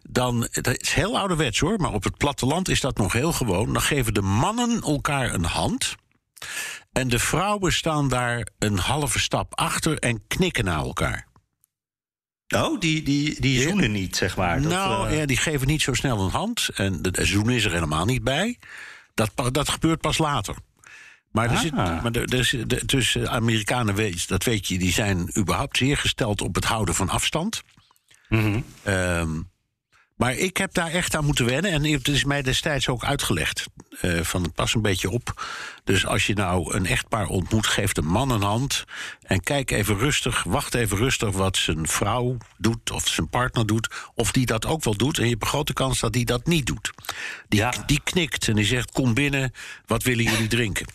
Dan, 0.03 0.49
dat 0.51 0.81
is 0.81 0.93
heel 0.93 1.19
ouderwets 1.19 1.59
hoor, 1.59 1.79
maar 1.79 1.93
op 1.93 2.05
het 2.05 2.17
platteland 2.17 2.69
is 2.69 2.81
dat 2.81 2.97
nog 2.97 3.13
heel 3.13 3.33
gewoon. 3.33 3.73
Dan 3.73 3.83
geven 3.83 4.15
de 4.15 4.23
mannen 4.23 4.83
elkaar 4.83 5.35
een 5.35 5.45
hand. 5.45 5.95
En 6.93 7.09
de 7.09 7.19
vrouwen 7.19 7.73
staan 7.73 8.09
daar 8.09 8.49
een 8.59 8.79
halve 8.79 9.19
stap 9.19 9.59
achter 9.59 9.99
en 9.99 10.27
knikken 10.27 10.65
naar 10.65 10.79
elkaar. 10.79 11.27
Oh, 12.49 12.81
die, 12.81 13.03
die, 13.03 13.41
die 13.41 13.63
zoenen 13.63 13.93
niet, 13.93 14.17
zeg 14.17 14.37
maar. 14.37 14.63
Dat, 14.63 14.73
nou, 14.73 15.11
uh... 15.11 15.19
ja, 15.19 15.27
die 15.27 15.37
geven 15.37 15.67
niet 15.67 15.83
zo 15.83 15.95
snel 15.95 16.21
een 16.21 16.31
hand. 16.31 16.69
En 16.75 17.03
de, 17.03 17.11
de 17.11 17.25
zoen 17.25 17.51
is 17.51 17.65
er 17.65 17.73
helemaal 17.73 18.05
niet 18.05 18.25
bij. 18.25 18.59
Dat, 19.15 19.31
dat 19.53 19.69
gebeurt 19.69 20.01
pas 20.01 20.19
later. 20.19 20.55
Maar, 21.33 21.51
er 21.51 21.59
zit, 21.59 21.73
maar 21.73 22.05
er, 22.05 22.35
er, 22.35 22.65
er, 22.69 22.87
dus 22.87 23.19
Amerikanen, 23.19 23.95
weet, 23.95 24.29
dat 24.29 24.45
weet 24.45 24.67
je, 24.67 24.79
die 24.79 24.93
zijn 24.93 25.39
überhaupt 25.39 25.77
zeer 25.77 25.97
gesteld 25.97 26.41
op 26.41 26.55
het 26.55 26.65
houden 26.65 26.95
van 26.95 27.09
afstand. 27.09 27.63
Mm 28.29 28.41
-hmm. 28.41 28.93
um, 28.95 29.51
maar 30.19 30.35
ik 30.35 30.57
heb 30.57 30.75
daar 30.75 30.91
echt 30.91 31.17
aan 31.17 31.25
moeten 31.25 31.45
wennen. 31.45 31.71
En 31.71 31.85
het 31.85 32.09
is 32.09 32.25
mij 32.25 32.43
destijds 32.43 32.89
ook 32.89 33.05
uitgelegd. 33.05 33.67
Uh, 34.03 34.21
van 34.23 34.53
pas 34.53 34.75
een 34.75 34.83
beetje 34.83 35.11
op. 35.11 35.47
Dus 35.85 36.07
als 36.07 36.27
je 36.27 36.35
nou 36.35 36.75
een 36.75 36.87
echtpaar 36.87 37.27
ontmoet, 37.27 37.67
geeft 37.67 37.99
een 37.99 38.07
man 38.07 38.31
een 38.31 38.43
hand. 38.43 38.85
En 39.23 39.41
kijk 39.41 39.71
even 39.71 39.99
rustig, 39.99 40.43
wacht 40.43 40.75
even 40.75 40.97
rustig 40.97 41.31
wat 41.31 41.57
zijn 41.57 41.89
vrouw 41.89 42.37
doet. 42.57 42.91
Of 42.91 43.09
zijn 43.09 43.29
partner 43.29 43.67
doet. 43.67 43.89
Of 44.15 44.33
die 44.33 44.47
dat 44.47 44.67
ook 44.67 44.85
wel 44.85 44.97
doet. 44.97 45.19
En 45.19 45.25
je 45.25 45.31
hebt 45.31 45.43
een 45.43 45.49
grote 45.49 45.73
kans 45.73 46.01
dat 46.01 46.13
die 46.13 46.25
dat 46.25 46.47
niet 46.47 46.67
doet. 46.67 46.91
Die, 47.49 47.61
Ja. 47.61 47.73
die 47.87 48.01
knikt 48.05 48.49
en 48.49 48.55
die 48.55 48.65
zegt: 48.65 48.93
Kom 48.93 49.15
binnen, 49.15 49.53
wat 49.87 50.03
willen 50.03 50.25
jullie 50.25 50.49
drinken? 50.49 50.87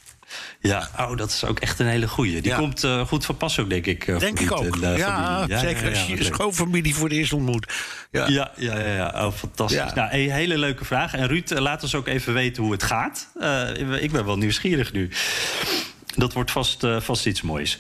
Ja, 0.60 0.90
oh, 1.00 1.18
dat 1.18 1.30
is 1.30 1.46
ook 1.46 1.60
echt 1.60 1.80
een 1.80 1.88
hele 1.88 2.08
goeie. 2.08 2.42
Die 2.42 2.52
Ja. 2.52 2.58
komt 2.58 2.84
eh, 2.84 3.08
goed 3.08 3.26
van 3.26 3.38
pas 3.38 3.60
ook, 3.60 3.70
denk 3.70 3.86
ik. 3.86 4.08
eh, 4.08 4.20
Denk 4.20 4.40
ik 4.40 4.52
ook. 4.52 4.76
eh, 4.78 4.98
ja, 4.98 5.36
familie. 5.40 5.58
zeker 5.58 5.90
als 5.90 6.00
ja, 6.02 6.08
je 6.08 6.16
je 6.18 6.24
schoonfamilie 6.24 6.96
voor 6.96 7.08
het 7.10 7.18
eerst 7.18 7.34
ontmoet. 7.34 7.74
Ja. 8.12 8.28
Ja, 8.28 8.52
ja, 8.58 8.80
ja, 8.80 8.94
ja. 8.96 9.26
Oh, 9.26 9.34
fantastisch. 9.34 9.78
Ja. 9.78 9.94
Nou, 9.96 10.10
een 10.14 10.32
hele 10.32 10.58
leuke 10.58 10.86
vraag. 10.86 11.14
En 11.14 11.28
Ruud, 11.28 11.50
laat 11.52 11.84
ons 11.84 11.96
ook 11.96 12.08
even 12.08 12.34
weten 12.34 12.64
hoe 12.64 12.72
het 12.72 12.84
gaat. 12.84 13.28
Ik 14.00 14.12
ben 14.12 14.26
wel 14.26 14.38
nieuwsgierig 14.38 14.92
nu. 14.94 15.10
Dat 16.16 16.34
wordt 16.34 16.52
vast, 16.52 16.86
vast 17.00 17.26
iets 17.26 17.42
moois. 17.42 17.78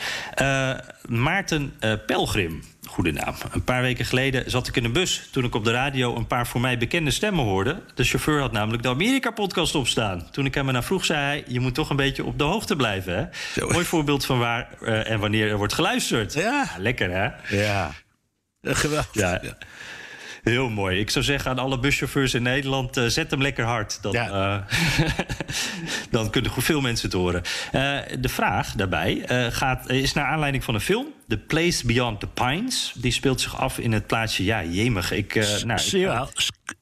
Maarten 1.07 1.73
Pelgrim, 2.05 2.63
goede 2.93 3.11
naam. 3.11 3.35
Een 3.51 3.63
paar 3.63 3.81
weken 3.81 4.05
geleden 4.05 4.51
zat 4.51 4.67
ik 4.67 4.75
in 4.75 4.83
een 4.83 4.91
bus 4.91 5.29
toen 5.31 5.43
ik 5.43 5.55
op 5.55 5.63
de 5.63 5.71
radio 5.71 6.15
een 6.15 6.27
paar 6.27 6.47
voor 6.47 6.61
mij 6.61 6.77
bekende 6.77 7.11
stemmen 7.11 7.45
hoorde. 7.45 7.79
De 7.95 8.03
chauffeur 8.03 8.39
had 8.39 8.51
namelijk 8.51 8.83
de 8.83 8.89
Amerika-podcast 8.89 9.75
opstaan. 9.75 10.31
Toen 10.31 10.45
ik 10.45 10.53
hem 10.53 10.67
ernaar 10.67 10.83
vroeg, 10.83 11.05
zei 11.05 11.19
hij: 11.19 11.43
Je 11.47 11.59
moet 11.59 11.73
toch 11.73 11.89
een 11.89 11.95
beetje 11.95 12.23
op 12.23 12.37
de 12.37 12.43
hoogte 12.43 12.75
blijven. 12.75 13.17
Hè? 13.17 13.25
Zo. 13.59 13.67
Mooi 13.69 13.85
voorbeeld 13.85 14.25
van 14.25 14.39
waar 14.39 14.69
eh, 14.81 15.09
en 15.09 15.19
wanneer 15.19 15.49
er 15.49 15.57
wordt 15.57 15.73
geluisterd. 15.73 16.33
Ja. 16.33 16.69
lekker 16.77 17.11
hè? 17.11 17.57
Ja. 17.57 17.91
Geweldig. 18.61 19.13
Ja. 19.13 19.41
Heel 20.43 20.69
mooi. 20.69 20.99
Ik 20.99 21.09
zou 21.09 21.25
zeggen 21.25 21.51
aan 21.51 21.59
alle 21.59 21.79
buschauffeurs 21.79 22.33
in 22.33 22.43
Nederland: 22.43 22.97
eh, 22.97 23.05
zet 23.05 23.31
hem 23.31 23.41
lekker 23.41 23.65
hard. 23.65 24.01
Dan, 24.01 24.11
Ja. 24.11 24.65
eh, 24.99 25.09
dan 26.11 26.29
kunnen 26.29 26.51
veel 26.51 26.81
mensen 26.81 27.05
het 27.09 27.17
horen. 27.17 27.41
Eh, 27.71 27.97
de 28.19 28.29
vraag 28.29 28.71
daarbij 28.75 29.23
gaat, 29.51 29.89
is 29.89 30.13
naar 30.13 30.25
aanleiding 30.25 30.63
van 30.63 30.73
een 30.73 30.81
film. 30.81 31.07
The 31.27 31.37
Place 31.37 31.85
Beyond 31.85 32.19
the 32.19 32.27
Pines. 32.27 32.93
Die 32.97 33.11
speelt 33.11 33.41
zich 33.41 33.57
af 33.59 33.77
in 33.77 33.91
het 33.91 34.07
plaatsje. 34.07 34.43
Ja, 34.43 34.63
jemig. 34.63 35.11
Ik, 35.11 35.35
nou, 35.65 35.97
Ja, 35.97 36.27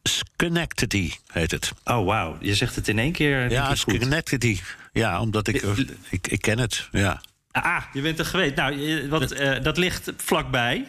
Schenectady 0.03 1.11
heet 1.31 1.51
het. 1.51 1.71
oh, 1.85 2.05
wauw. 2.05 2.37
Je 2.39 2.55
zegt 2.55 2.75
het 2.75 2.87
in 2.87 2.99
één 2.99 3.11
keer. 3.11 3.51
Ja. 3.51 3.75
Schenectady. 3.75 4.59
Ja, 4.93 5.19
omdat 5.21 5.47
ik, 5.47 5.61
ik, 6.09 6.27
ik 6.27 6.41
ken 6.41 6.59
het. 6.59 6.87
Ja. 6.91 7.21
Ah, 7.51 7.83
je 7.93 8.01
bent 8.01 8.19
er 8.19 8.25
geweest. 8.25 8.55
Nou, 8.55 9.07
wat, 9.09 9.35
dat 9.63 9.77
ligt 9.77 10.11
vlakbij. 10.17 10.85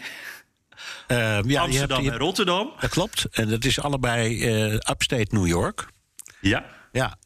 Eh, 1.07 1.17
ja, 1.17 1.27
je 1.37 1.49
hebt- 1.53 1.57
Amsterdam 1.59 2.03
je- 2.05 2.11
en 2.11 2.19
Rotterdam. 2.19 2.73
dat 2.81 2.91
klopt. 2.91 3.25
En 3.31 3.49
dat 3.49 3.65
is 3.65 3.81
allebei 3.81 4.43
eh, 4.47 4.73
upstate 4.73 5.27
New 5.31 5.47
York. 5.47 5.87
Ja. 6.41 6.65
Ja. 6.93 7.17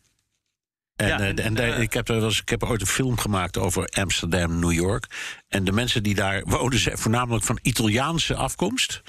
En, 0.96 1.08
Ja, 1.08 1.20
eh, 1.20 1.44
en, 1.46 1.56
eh, 1.56 1.80
ik, 1.80 1.92
heb 1.92 2.08
er 2.08 2.24
eens- 2.24 2.40
ik 2.40 2.48
heb 2.48 2.62
ooit 2.64 2.80
een 2.80 2.86
film 2.86 3.18
gemaakt 3.18 3.56
over 3.58 3.86
Amsterdam, 3.86 4.58
New 4.58 4.72
York. 4.72 5.06
En 5.48 5.64
de 5.64 5.72
mensen 5.72 6.02
die 6.02 6.14
daar 6.14 6.42
wonen 6.44 6.78
zijn 6.78 6.98
voornamelijk 6.98 7.44
van 7.44 7.58
Italiaanse 7.62 8.34
afkomst. 8.34 9.02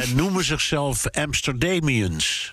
en 0.00 0.16
noemen 0.20 0.44
zichzelf 0.44 1.06
Amsterdamians. 1.10 2.52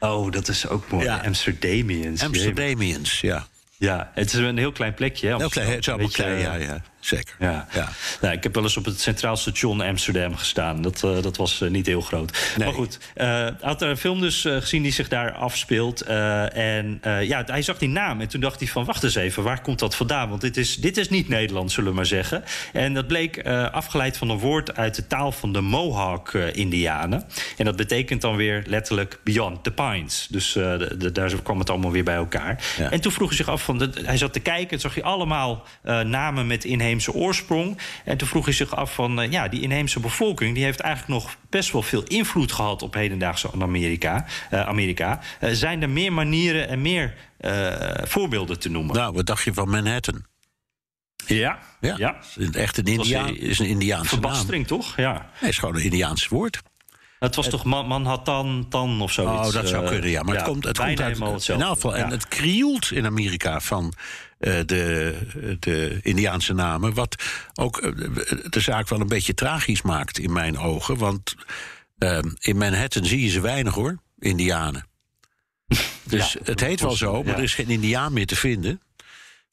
Oh, 0.00 0.30
dat 0.32 0.48
is 0.48 0.68
ook 0.68 0.90
mooi. 0.90 1.04
Ja. 1.04 1.16
Amsterdamians. 1.24 2.22
Amsterdamians, 2.22 3.20
ja. 3.20 3.46
Ja, 3.78 4.10
het 4.14 4.26
is 4.26 4.34
een 4.34 4.58
heel 4.58 4.72
klein 4.72 4.94
plekje. 4.94 5.28
Hè, 5.28 5.36
Heel 5.36 5.48
klein, 5.48 5.68
het 5.68 5.78
is 5.78 5.88
allemaal 5.88 6.06
Beetje, 6.06 6.22
klein, 6.22 6.38
ja, 6.40 6.54
ja. 6.54 6.82
Zeker. 7.06 7.34
Ja. 7.38 7.66
Ja. 7.74 7.88
Nou, 8.20 8.34
ik 8.34 8.42
heb 8.42 8.54
wel 8.54 8.62
eens 8.62 8.76
op 8.76 8.84
het 8.84 9.00
Centraal 9.00 9.36
Station 9.36 9.80
Amsterdam 9.80 10.36
gestaan. 10.36 10.82
Dat, 10.82 11.02
eh, 11.04 11.22
dat 11.22 11.36
was 11.36 11.60
eh, 11.60 11.68
niet 11.70 11.86
heel 11.86 12.00
groot. 12.00 12.38
Nee. 12.56 12.66
Maar 12.66 12.76
goed, 12.76 12.98
eh 13.14 13.46
had 13.60 13.82
er 13.82 13.88
een 13.88 13.96
film 13.96 14.20
dus 14.20 14.40
gezien 14.42 14.82
die 14.82 14.92
zich 14.92 15.08
daar 15.08 15.32
afspeelt. 15.32 16.00
en 16.00 17.00
ja, 17.20 17.42
hij 17.46 17.62
zag 17.62 17.78
die 17.78 17.88
naam 17.88 18.20
en 18.20 18.28
toen 18.28 18.40
dacht 18.40 18.58
hij 18.60 18.68
van... 18.68 18.84
wacht 18.84 19.02
eens 19.04 19.14
even, 19.14 19.42
waar 19.42 19.60
komt 19.60 19.78
dat 19.78 19.94
vandaan? 19.94 20.28
Want 20.28 20.40
dit 20.40 20.56
is, 20.56 20.76
dit 20.76 20.96
is 20.96 21.08
niet 21.08 21.28
Nederlands, 21.28 21.74
zullen 21.74 21.90
we 21.90 21.96
maar 21.96 22.06
zeggen. 22.06 22.44
En 22.72 22.94
dat 22.94 23.06
bleek 23.06 23.46
afgeleid 23.72 24.16
van 24.16 24.30
een 24.30 24.38
woord 24.38 24.76
uit 24.76 24.94
de 24.94 25.06
taal 25.06 25.32
van 25.32 25.52
de 25.52 25.60
Mohawk-Indianen. 25.60 27.24
en 27.56 27.64
dat 27.64 27.76
betekent 27.76 28.20
dan 28.20 28.36
weer 28.36 28.62
letterlijk 28.66 29.18
Beyond 29.24 29.64
the 29.64 29.70
Pines. 29.72 30.26
Dus 30.30 30.52
de- 30.52 30.94
de- 30.98 31.12
daar 31.12 31.42
kwam 31.42 31.58
het 31.58 31.70
allemaal 31.70 31.92
weer 31.92 32.04
bij 32.04 32.14
elkaar. 32.14 32.64
Ja. 32.78 32.90
En 32.90 33.00
toen 33.00 33.12
vroeg 33.12 33.28
hij 33.28 33.36
zich 33.36 33.48
af, 33.48 33.62
van 33.62 33.78
de, 33.78 33.90
hij 34.04 34.16
zat 34.16 34.32
te 34.32 34.40
kijken... 34.40 34.70
en 34.70 34.80
zag 34.80 34.94
hij 34.94 35.02
allemaal 35.02 35.66
namen 36.04 36.46
met 36.46 36.64
inheemse 36.64 36.94
oorsprong. 37.12 37.78
En 38.04 38.16
toen 38.16 38.28
vroeg 38.28 38.44
hij 38.44 38.54
zich 38.54 38.76
af 38.76 38.94
van... 38.94 39.20
eh, 39.20 39.30
ja, 39.30 39.48
die 39.48 39.60
inheemse 39.60 40.00
bevolking... 40.00 40.54
die 40.54 40.64
heeft 40.64 40.80
eigenlijk 40.80 41.22
nog 41.22 41.36
best 41.50 41.72
wel 41.72 41.82
veel 41.82 42.02
invloed 42.02 42.52
gehad... 42.52 42.82
op 42.82 42.94
hedendaagse 42.94 43.48
Amerika. 43.58 44.26
eh, 44.50 44.60
Amerika. 44.66 45.20
Eh, 45.40 45.50
zijn 45.52 45.82
er 45.82 45.90
meer 45.90 46.12
manieren 46.12 46.68
en 46.68 46.82
meer 46.82 47.14
voorbeelden 48.04 48.58
te 48.58 48.68
noemen? 48.70 48.94
Nou, 48.96 49.12
wat 49.12 49.26
dacht 49.26 49.44
je 49.44 49.54
van 49.54 49.68
Manhattan? 49.68 50.24
ja, 51.26 51.58
Ja, 51.80 51.94
ja. 51.96 52.16
Echt 52.52 52.78
een, 52.78 52.84
India 52.84 53.26
is 53.26 53.58
een 53.58 53.66
Indiaanse 53.66 54.14
naam. 54.14 54.22
Verbastering, 54.22 54.66
toch? 54.66 54.96
Ja. 54.96 55.12
Nee, 55.12 55.20
het 55.32 55.48
is 55.48 55.58
gewoon 55.58 55.74
een 55.76 55.82
Indiaans 55.82 56.28
woord. 56.28 56.62
Het 57.18 57.34
was 57.34 57.48
toch 57.48 57.64
Man- 57.64 57.86
Manhattan, 57.86 58.66
Tan 58.68 59.00
of 59.00 59.12
zoiets? 59.12 59.46
Oh, 59.46 59.52
dat 59.52 59.68
zou 59.68 59.86
kunnen, 59.86 60.10
ja. 60.10 60.22
Maar 60.22 60.34
het 60.34 60.44
komt, 60.44 60.64
het 60.64 60.78
komt 60.78 61.00
uit, 61.00 61.18
in 61.18 61.22
hetzelfde. 61.24 61.64
elk 61.64 61.74
geval, 61.74 61.96
en 61.96 62.10
het 62.10 62.28
krioelt 62.28 62.90
in 62.92 63.06
Amerika 63.06 63.60
van 63.60 63.92
de, 64.38 65.14
de 65.60 65.98
Indiaanse 66.02 66.52
namen. 66.54 66.94
Wat 66.94 67.16
ook 67.54 67.78
eh, 67.78 67.90
de 68.50 68.60
zaak 68.60 68.88
wel 68.88 69.00
een 69.00 69.08
beetje 69.08 69.34
tragisch 69.34 69.82
maakt 69.82 70.18
in 70.18 70.32
mijn 70.32 70.58
ogen. 70.58 70.96
Want 70.98 71.34
eh, 71.98 72.18
in 72.38 72.56
Manhattan 72.56 73.04
zie 73.04 73.20
je 73.22 73.28
ze 73.28 73.40
weinig 73.40 73.74
hoor, 73.74 73.98
Indianen. 74.18 74.86
Dus 76.04 76.32
Ja, 76.32 76.40
het 76.44 76.60
heet 76.60 76.80
wel 76.80 76.96
zo, 76.96 77.22
maar 77.22 77.32
ja. 77.32 77.36
er 77.38 77.42
is 77.42 77.54
geen 77.54 77.68
Indiaan 77.68 78.12
meer 78.12 78.26
te 78.26 78.36
vinden. 78.36 78.80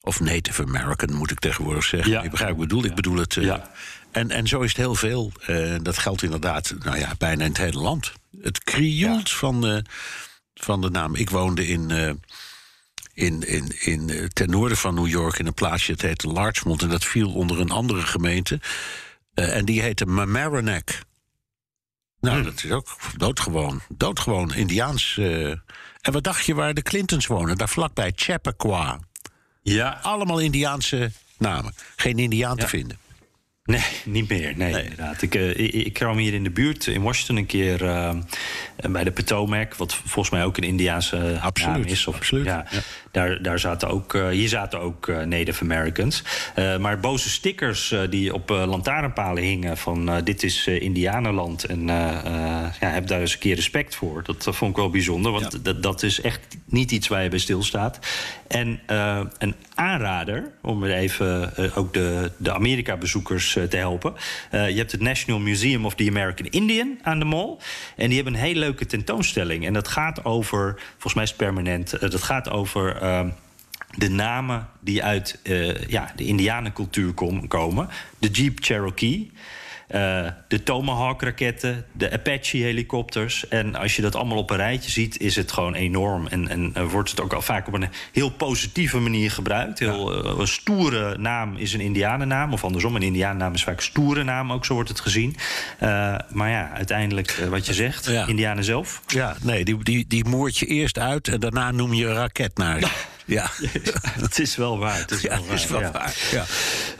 Of 0.01 0.19
Native 0.19 0.63
American 0.63 1.13
moet 1.15 1.31
ik 1.31 1.39
tegenwoordig 1.39 1.83
zeggen. 1.83 2.11
Ja. 2.11 2.23
Je 2.23 2.29
begrijpt 2.29 2.55
wat 2.55 2.63
ik 2.63 2.69
bedoel. 2.69 2.85
Ik 2.89 2.95
bedoel 2.95 3.17
het. 3.17 3.37
eh, 3.37 3.43
Ja. 3.43 3.71
en, 4.11 4.29
en 4.31 4.47
zo 4.47 4.61
is 4.61 4.67
het 4.69 4.77
heel 4.77 4.95
veel. 4.95 5.31
Eh, 5.45 5.75
dat 5.81 5.97
geldt 5.97 6.23
inderdaad 6.23 6.75
nou 6.79 6.97
ja, 6.97 7.13
bijna 7.17 7.43
in 7.43 7.49
het 7.49 7.57
hele 7.57 7.79
land. 7.79 8.13
Het 8.41 8.63
krioelt 8.63 9.31
van, 9.31 9.67
eh, 9.67 9.77
van 10.53 10.81
de 10.81 10.89
naam. 10.89 11.15
Ik 11.15 11.29
woonde 11.29 11.67
in, 11.67 11.91
eh, 11.91 12.11
in, 13.13 13.47
in, 13.47 13.71
in, 13.79 14.09
eh, 14.09 14.25
ten 14.25 14.49
noorden 14.49 14.77
van 14.77 14.95
New 14.95 15.07
York 15.07 15.39
in 15.39 15.47
een 15.47 15.53
plaatsje. 15.53 15.91
Het 15.91 16.01
heette 16.01 16.27
Larchmont. 16.27 16.81
En 16.81 16.89
dat 16.89 17.05
viel 17.05 17.33
onder 17.33 17.59
een 17.59 17.71
andere 17.71 18.01
gemeente. 18.01 18.59
Eh, 19.33 19.55
en 19.57 19.65
die 19.65 19.81
heette 19.81 20.05
Mamaroneck. 20.05 21.01
Nou, 22.19 22.35
Hmm. 22.35 22.45
dat 22.45 22.63
is 22.63 22.71
ook 22.71 22.97
doodgewoon. 23.17 23.81
Doodgewoon 23.89 24.53
Indiaans. 24.53 25.17
eh. 25.17 25.49
En 26.01 26.11
wat 26.11 26.23
dacht 26.23 26.45
je 26.45 26.53
waar 26.53 26.73
de 26.73 26.81
Clintons 26.81 27.27
wonen? 27.27 27.57
Daar 27.57 27.69
vlakbij 27.69 28.11
Chappaqua. 28.15 28.99
Ja. 29.61 29.99
Allemaal 30.01 30.39
Indiaanse 30.39 31.11
namen. 31.37 31.73
Geen 31.95 32.19
Indiaan 32.19 32.57
te 32.57 32.67
vinden. 32.67 32.97
Nee, 33.65 33.83
niet 34.05 34.29
meer. 34.29 34.57
Nee, 34.57 34.83
inderdaad. 34.83 35.21
Ik, 35.21 35.35
uh, 35.35 35.49
ik, 35.49 35.73
ik, 35.73 35.93
kwam 35.93 36.17
hier 36.17 36.33
in 36.33 36.43
de 36.43 36.49
buurt 36.51 36.87
in 36.87 37.01
Washington 37.01 37.35
een 37.35 37.45
keer 37.45 37.81
uh, 37.81 38.15
bij 38.89 39.03
de 39.03 39.11
Potomac, 39.11 39.73
wat 39.75 39.93
volgens 39.95 40.29
mij 40.29 40.43
ook 40.43 40.57
een 40.57 40.63
Indiaanse 40.63 41.39
absoluut, 41.41 41.77
naam 41.77 41.85
is. 41.85 42.07
Of, 42.07 42.15
absoluut. 42.15 42.45
Ja, 42.45 42.67
ja. 42.71 42.79
Daar, 43.13 43.41
daar 43.41 43.59
zaten 43.59 43.89
ook, 43.89 44.13
uh, 44.13 44.27
hier 44.27 44.49
zaten 44.49 44.79
ook 44.79 45.07
Native 45.25 45.63
Americans. 45.63 46.23
maar 46.79 46.99
boze 46.99 47.29
stickers 47.29 47.95
die 48.09 48.33
op 48.33 48.49
lantaarnpalen 48.49 49.43
hingen 49.43 49.77
van 49.77 50.21
dit 50.23 50.43
is 50.43 50.67
Indianenland. 50.67 51.63
En 51.63 51.87
ja, 51.87 52.71
heb 52.79 53.07
daar 53.07 53.19
eens 53.19 53.33
een 53.33 53.39
keer 53.39 53.55
respect 53.55 53.95
voor. 53.95 54.23
Dat 54.23 54.47
vond 54.49 54.71
ik 54.71 54.77
wel 54.77 54.89
bijzonder, 54.89 55.31
want 55.31 55.51
ja. 55.51 55.59
dat, 55.61 55.83
dat 55.83 56.03
is 56.03 56.21
echt 56.21 56.39
niet 56.65 56.91
iets 56.91 57.07
waar 57.07 57.23
je 57.23 57.29
bij 57.29 57.39
stilstaat. 57.39 57.99
En 58.47 58.79
een 59.37 59.55
aanrader, 59.75 60.51
om 60.61 60.83
even 60.83 61.53
ook 61.75 61.93
de, 61.93 62.31
de 62.37 62.53
Amerika-bezoekers 62.53 63.57
te 63.69 63.77
helpen. 63.77 64.13
Je 64.51 64.57
hebt 64.57 64.91
het 64.91 65.01
National 65.01 65.41
Museum 65.41 65.85
of 65.85 65.95
the 65.95 66.07
American 66.09 66.47
Indian 66.47 66.99
aan 67.01 67.19
de 67.19 67.25
Mall. 67.25 67.57
En 67.95 68.07
die 68.07 68.15
hebben 68.15 68.33
een 68.33 68.39
hele 68.39 68.59
leuke 68.59 68.85
tentoonstelling. 68.85 69.65
En 69.65 69.73
dat 69.73 69.87
gaat 69.87 70.25
over, 70.25 70.81
volgens 70.91 71.13
mij 71.13 71.23
is 71.23 71.29
het 71.29 71.39
permanent, 71.39 71.99
dat 71.99 72.23
gaat 72.23 72.49
over. 72.49 73.01
Uh, 73.03 73.25
de 73.97 74.09
namen 74.09 74.67
die 74.79 75.03
uit 75.03 75.39
ja, 75.87 76.13
de 76.15 76.25
Indianencultuur 76.25 77.13
kom, 77.13 77.47
komen. 77.47 77.89
De 78.19 78.29
Jeep 78.29 78.57
Cherokee. 78.61 79.31
Uh, 79.93 80.27
de 80.47 80.63
Tomahawk-raketten, 80.63 81.85
de 81.91 82.11
Apache-helikopters. 82.11 83.47
En 83.47 83.75
als 83.75 83.95
je 83.95 84.01
dat 84.01 84.15
allemaal 84.15 84.37
op 84.37 84.49
een 84.49 84.57
rijtje 84.57 84.91
ziet, 84.91 85.19
is 85.19 85.35
het 85.35 85.51
gewoon 85.51 85.73
enorm. 85.73 86.27
En, 86.27 86.47
en 86.47 86.73
uh, 86.77 86.91
wordt 86.91 87.09
het 87.09 87.21
ook 87.21 87.33
al 87.33 87.41
vaak 87.41 87.67
op 87.67 87.73
een 87.73 87.89
heel 88.11 88.29
positieve 88.29 88.99
manier 88.99 89.31
gebruikt. 89.31 89.79
Heel, 89.79 90.25
uh, 90.25 90.39
een 90.39 90.47
stoere 90.47 91.17
naam 91.17 91.55
is 91.55 91.73
een 91.73 91.79
Indianennaam. 91.79 92.53
Of 92.53 92.63
andersom, 92.63 92.95
een 92.95 93.01
Indianennaam 93.01 93.53
is 93.53 93.63
vaak 93.63 93.77
een 93.77 93.83
stoere 93.83 94.23
naam, 94.23 94.51
ook 94.51 94.65
zo 94.65 94.73
wordt 94.73 94.89
het 94.89 94.99
gezien. 94.99 95.35
maar 96.29 96.49
ja, 96.49 96.71
uiteindelijk, 96.71 97.47
wat 97.49 97.65
je 97.65 97.73
zegt, 97.73 98.05
ja. 98.05 98.27
Indianen 98.27 98.63
zelf. 98.63 99.01
Ja, 99.07 99.35
nee, 99.41 99.65
die, 99.65 99.83
die, 99.83 100.05
die 100.07 100.25
moord 100.25 100.57
je 100.57 100.65
eerst 100.65 100.99
uit 100.99 101.27
en 101.27 101.39
daarna 101.39 101.71
noem 101.71 101.93
je 101.93 102.05
een 102.07 102.13
raket 102.13 102.57
naar 102.57 102.79
je. 102.79 102.87
Ja. 103.33 103.49
het 104.27 104.39
is 104.39 104.55
wel 104.55 104.77
waar. 104.77 104.97
Het 104.97 105.11
is 105.11 105.21
ja, 105.21 105.29
wel 105.29 105.45
waar. 105.45 105.53
Is 105.53 105.67
wel 105.67 105.79
ja. 105.79 105.91
waar. 105.91 106.15
Ja. 106.31 106.45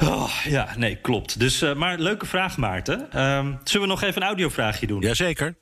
Oh, 0.07 0.31
ja, 0.43 0.69
nee, 0.77 0.95
klopt. 0.95 1.39
Dus, 1.39 1.61
uh, 1.61 1.73
maar 1.73 1.97
leuke 1.99 2.25
vraag, 2.25 2.57
Maarten. 2.57 3.19
Um, 3.21 3.59
zullen 3.63 3.87
we 3.87 3.93
nog 3.93 4.03
even 4.03 4.21
een 4.21 4.27
audiovraagje 4.27 4.87
doen? 4.87 5.01
Jazeker. 5.01 5.55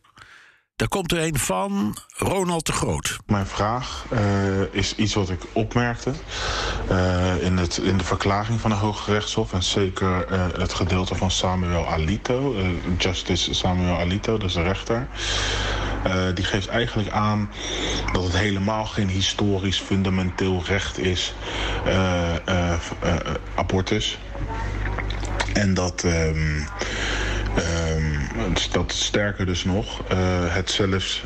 Daar 0.82 0.90
komt 0.90 1.12
er 1.12 1.24
een 1.24 1.38
van 1.38 1.98
Ronald 2.18 2.66
de 2.66 2.72
Groot. 2.72 3.18
Mijn 3.26 3.46
vraag 3.46 4.06
uh, 4.14 4.20
is 4.72 4.96
iets 4.96 5.14
wat 5.14 5.30
ik 5.30 5.42
opmerkte 5.54 6.12
uh, 6.92 7.44
in, 7.44 7.58
het, 7.58 7.78
in 7.78 7.98
de 7.98 8.04
verklaring 8.04 8.62
van 8.62 8.70
de 8.70 8.76
Hoge 8.76 9.12
Rechtshof. 9.12 9.54
En 9.54 9.64
zeker 9.64 10.32
uh, 10.32 10.46
het 10.58 10.74
gedeelte 10.74 11.16
van 11.16 11.32
Samuel 11.32 11.88
Alito, 11.88 12.56
Justice 12.98 13.54
Samuel 13.54 13.98
Alito, 13.98 14.38
dat 14.38 14.50
is 14.50 14.56
de 14.56 14.62
rechter. 14.62 15.08
Die 16.34 16.46
geeft 16.46 16.68
eigenlijk 16.68 17.10
aan 17.10 17.50
dat 18.12 18.24
het 18.24 18.38
helemaal 18.38 18.86
geen 18.86 19.10
historisch 19.10 19.80
fundamenteel 19.80 20.64
recht 20.66 20.98
is, 20.98 21.34
abortus. 23.56 24.20
En 25.54 25.74
dat, 25.74 26.04
um, 26.04 26.68
dat 28.72 28.92
sterker 28.92 29.46
dus 29.46 29.64
nog, 29.64 30.02
het 30.50 30.70
zelfs 30.70 31.24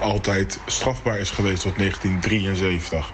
altijd 0.00 0.60
strafbaar 0.66 1.18
is 1.18 1.30
geweest 1.30 1.62
tot 1.62 1.76
1973. 1.76 3.12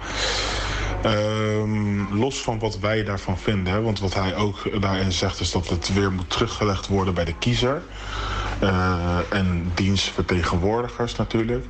Um, 1.04 2.18
los 2.18 2.42
van 2.42 2.58
wat 2.58 2.78
wij 2.78 3.04
daarvan 3.04 3.38
vinden, 3.38 3.72
hè, 3.72 3.80
want 3.80 4.00
wat 4.00 4.14
hij 4.14 4.36
ook 4.36 4.80
daarin 4.80 5.12
zegt 5.12 5.40
is 5.40 5.50
dat 5.50 5.68
het 5.68 5.94
weer 5.94 6.12
moet 6.12 6.30
teruggelegd 6.30 6.86
worden 6.86 7.14
bij 7.14 7.24
de 7.24 7.34
kiezer. 7.38 7.82
Uh, 8.62 9.18
en 9.30 9.70
dienstvertegenwoordigers 9.74 11.16
natuurlijk. 11.16 11.66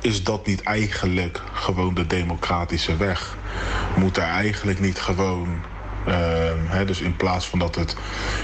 Is 0.00 0.24
dat 0.24 0.46
niet 0.46 0.62
eigenlijk 0.62 1.40
gewoon 1.52 1.94
de 1.94 2.06
democratische 2.06 2.96
weg? 2.96 3.36
Moet 3.96 4.16
er 4.16 4.22
eigenlijk 4.22 4.80
niet 4.80 5.00
gewoon 5.00 5.62
hè, 6.68 6.84
dus 6.84 7.00
in 7.00 7.16
plaats 7.16 7.46
van 7.46 7.58
dat 7.58 7.74
het 7.74 7.96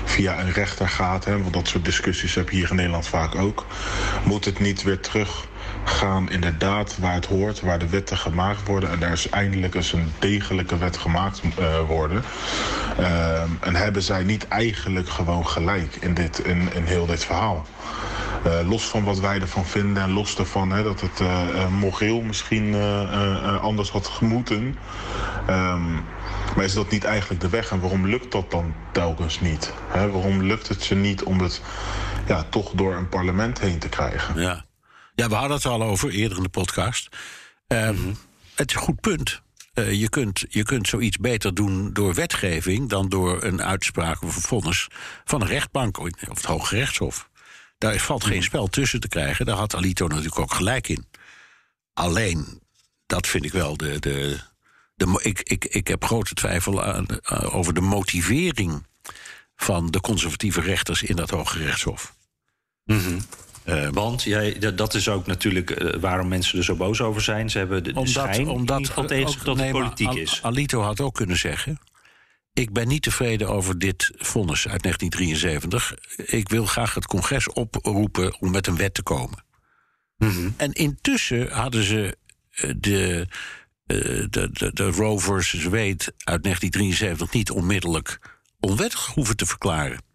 via 0.04 0.40
een 0.40 0.52
rechter 0.52 0.88
gaat, 0.88 1.24
want 1.24 1.52
dat 1.52 1.68
soort 1.68 1.84
discussies 1.84 2.34
heb 2.34 2.50
je 2.50 2.56
hier 2.56 2.70
in 2.70 2.76
Nederland 2.76 3.06
vaak 3.06 3.34
ook, 3.34 3.66
moet 4.24 4.44
het 4.44 4.59
niet 4.59 4.82
weer 4.82 5.00
terug 5.00 5.46
gaan 5.89 6.30
inderdaad 6.30 6.99
waar 6.99 7.14
het 7.14 7.26
hoort, 7.26 7.61
waar 7.61 7.78
de 7.78 7.89
wetten 7.89 8.16
gemaakt 8.16 8.66
worden. 8.66 8.91
En 8.91 8.99
daar 8.99 9.12
is 9.12 9.28
eindelijk 9.28 9.74
eens 9.74 9.93
een 9.93 10.12
degelijke 10.18 10.78
wet 10.78 10.97
gemaakt 10.97 11.41
uh, 11.59 11.80
worden. 11.86 12.22
Uh, 13.01 13.43
en 13.61 13.74
hebben 13.74 14.03
zij 14.03 14.24
niet 14.24 14.49
eigenlijk 14.49 15.09
gewoon 15.09 15.47
gelijk 15.47 15.97
in, 16.01 16.14
dit, 16.14 16.39
in, 16.39 16.74
in 16.74 16.84
heel 16.84 17.07
dit 17.07 17.24
verhaal? 17.24 17.66
Uh, 18.47 18.68
los 18.68 18.89
van 18.89 19.05
wat 19.05 19.20
wij 19.20 19.41
ervan 19.41 19.66
vinden 19.66 20.03
en 20.03 20.12
los 20.12 20.39
ervan 20.39 20.70
hè, 20.72 20.82
dat 20.82 21.01
het 21.01 21.20
uh, 21.20 21.68
moreel 21.68 22.20
misschien 22.20 22.74
anders 23.61 23.91
had 23.91 24.07
gemoeten. 24.07 24.76
Um, 25.51 26.05
maar 26.57 26.64
is 26.64 26.74
dat 26.74 26.91
niet 26.91 27.05
eigenlijk 27.05 27.41
de 27.41 27.49
weg? 27.49 27.70
En 27.70 27.80
waarom 27.80 28.07
lukt 28.07 28.32
dat 28.32 28.51
dan 28.51 28.74
telkens 28.93 29.41
niet? 29.41 29.72
Waarom 29.93 30.43
lukt 30.43 30.68
het 30.68 30.82
ze 30.82 30.95
niet 30.95 31.22
om 31.22 31.41
het 31.41 31.62
ja, 32.26 32.45
toch 32.49 32.70
door 32.70 32.95
een 32.95 33.09
parlement 33.09 33.61
heen 33.61 33.78
te 33.78 33.89
krijgen? 33.89 34.41
Ja. 34.41 34.64
Ja, 35.19 35.29
we 35.29 35.35
hadden 35.35 35.57
het 35.57 35.66
al 35.66 35.83
over 35.83 36.11
eerder 36.11 36.37
in 36.37 36.43
de 36.43 36.49
podcast. 36.49 37.09
Uh, 37.69 37.91
mm-hmm. 37.91 38.16
Het 38.55 38.69
is 38.71 38.77
een 38.77 38.83
goed 38.83 39.01
punt. 39.01 39.43
Uh, 39.75 39.93
je, 39.93 40.09
kunt, 40.09 40.45
je 40.49 40.62
kunt 40.62 40.89
zoiets 40.89 41.16
beter 41.16 41.55
doen 41.55 41.93
door 41.93 42.14
wetgeving 42.14 42.89
dan 42.89 43.09
door 43.09 43.43
een 43.43 43.62
uitspraak 43.62 44.23
of 44.23 44.37
een 44.37 44.43
vonnis 44.43 44.87
van 45.25 45.41
een 45.41 45.47
rechtbank 45.47 45.99
of 45.99 46.11
het 46.21 46.45
Hoge 46.45 46.77
Rechtshof. 46.77 47.29
Daar 47.79 47.99
valt 47.99 48.25
geen 48.25 48.43
spel 48.43 48.66
tussen 48.66 49.01
te 49.01 49.09
krijgen. 49.09 49.47
Daar 49.47 49.57
had 49.57 49.75
Alito 49.75 50.07
natuurlijk 50.07 50.39
ook 50.39 50.55
gelijk 50.55 50.89
in. 50.89 51.07
Alleen, 51.93 52.62
dat 53.07 53.27
vind 53.27 53.45
ik 53.45 53.53
wel 53.53 53.77
de. 53.77 53.99
de, 53.99 54.41
de 54.95 55.21
ik, 55.23 55.41
ik, 55.43 55.64
ik 55.64 55.89
heb 55.89 56.05
grote 56.05 56.35
twijfel 56.35 56.85
aan, 56.85 57.07
uh, 57.09 57.55
over 57.55 57.75
de 57.75 57.81
motivering 57.81 58.87
van 59.57 59.91
de 59.91 60.01
conservatieve 60.01 60.61
rechters 60.61 61.03
in 61.03 61.16
dat 61.16 61.31
Hoge 61.31 61.59
Rechtshof. 61.59 62.14
Mm-hmm. 62.85 63.21
Uh, 63.69 63.89
Want 63.91 64.23
jij, 64.23 64.59
dat 64.75 64.95
is 64.95 65.09
ook 65.09 65.27
natuurlijk 65.27 65.83
uh, 65.83 65.95
waarom 66.01 66.29
mensen 66.29 66.59
er 66.59 66.64
zo 66.64 66.77
boos 66.77 67.01
over 67.01 67.23
zijn. 67.23 67.51
Ze 67.51 67.59
hebben 67.59 67.85
de, 67.85 67.93
de 67.93 67.99
omdat, 67.99 68.12
schijn 68.12 68.49
omdat, 68.49 68.81
in 68.81 68.87
ieder 68.87 69.07
tegen 69.07 69.45
dat 69.45 69.57
nee, 69.57 69.64
het 69.64 69.73
politiek 69.73 70.09
Al, 70.09 70.16
is. 70.16 70.43
Alito 70.43 70.81
had 70.81 71.01
ook 71.01 71.14
kunnen 71.14 71.37
zeggen... 71.37 71.79
ik 72.53 72.73
ben 72.73 72.89
niet 72.89 73.03
tevreden 73.03 73.49
over 73.49 73.79
dit 73.79 74.11
vonnis 74.16 74.69
uit 74.69 74.83
1973. 74.83 75.95
Ik 76.16 76.49
wil 76.49 76.66
graag 76.66 76.95
het 76.95 77.07
congres 77.07 77.49
oproepen 77.53 78.41
om 78.41 78.51
met 78.51 78.66
een 78.66 78.77
wet 78.77 78.95
te 78.95 79.03
komen. 79.03 79.45
Mm-hmm. 80.16 80.55
En 80.57 80.73
intussen 80.73 81.51
hadden 81.51 81.83
ze 81.83 82.16
uh, 82.57 82.73
de, 82.79 83.27
de, 83.85 84.49
de, 84.53 84.71
de 84.73 84.91
Roe 84.91 85.21
versus 85.21 85.64
Wade 85.64 86.12
uit 86.25 86.43
1973... 86.43 87.33
niet 87.33 87.51
onmiddellijk 87.51 88.19
onwettig 88.61 89.07
hoeven 89.07 89.37
te 89.37 89.47
verklaren. 89.47 90.07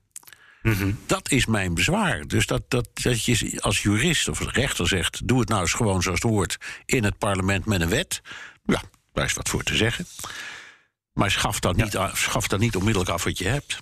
Mm-hmm. 0.63 0.99
Dat 1.05 1.31
is 1.31 1.45
mijn 1.45 1.73
bezwaar. 1.73 2.27
Dus 2.27 2.45
dat, 2.45 2.61
dat, 2.67 2.89
dat 2.93 3.25
je 3.25 3.57
als 3.61 3.81
jurist 3.81 4.29
of 4.29 4.51
rechter 4.51 4.87
zegt: 4.87 5.27
doe 5.27 5.39
het 5.39 5.49
nou 5.49 5.61
eens 5.61 5.73
gewoon 5.73 6.01
zoals 6.01 6.21
het 6.21 6.31
hoort 6.31 6.57
in 6.85 7.03
het 7.03 7.17
parlement 7.17 7.65
met 7.65 7.81
een 7.81 7.89
wet. 7.89 8.21
Ja, 8.65 8.81
daar 9.13 9.25
is 9.25 9.33
wat 9.33 9.49
voor 9.49 9.63
te 9.63 9.75
zeggen. 9.75 10.05
Maar 11.13 11.31
schaf 11.31 11.59
ja. 11.61 11.71
niet, 11.71 11.97
schaf 12.13 12.47
dan 12.47 12.59
niet 12.59 12.75
onmiddellijk 12.75 13.11
af 13.11 13.23
wat 13.23 13.37
je 13.37 13.47
hebt. 13.47 13.77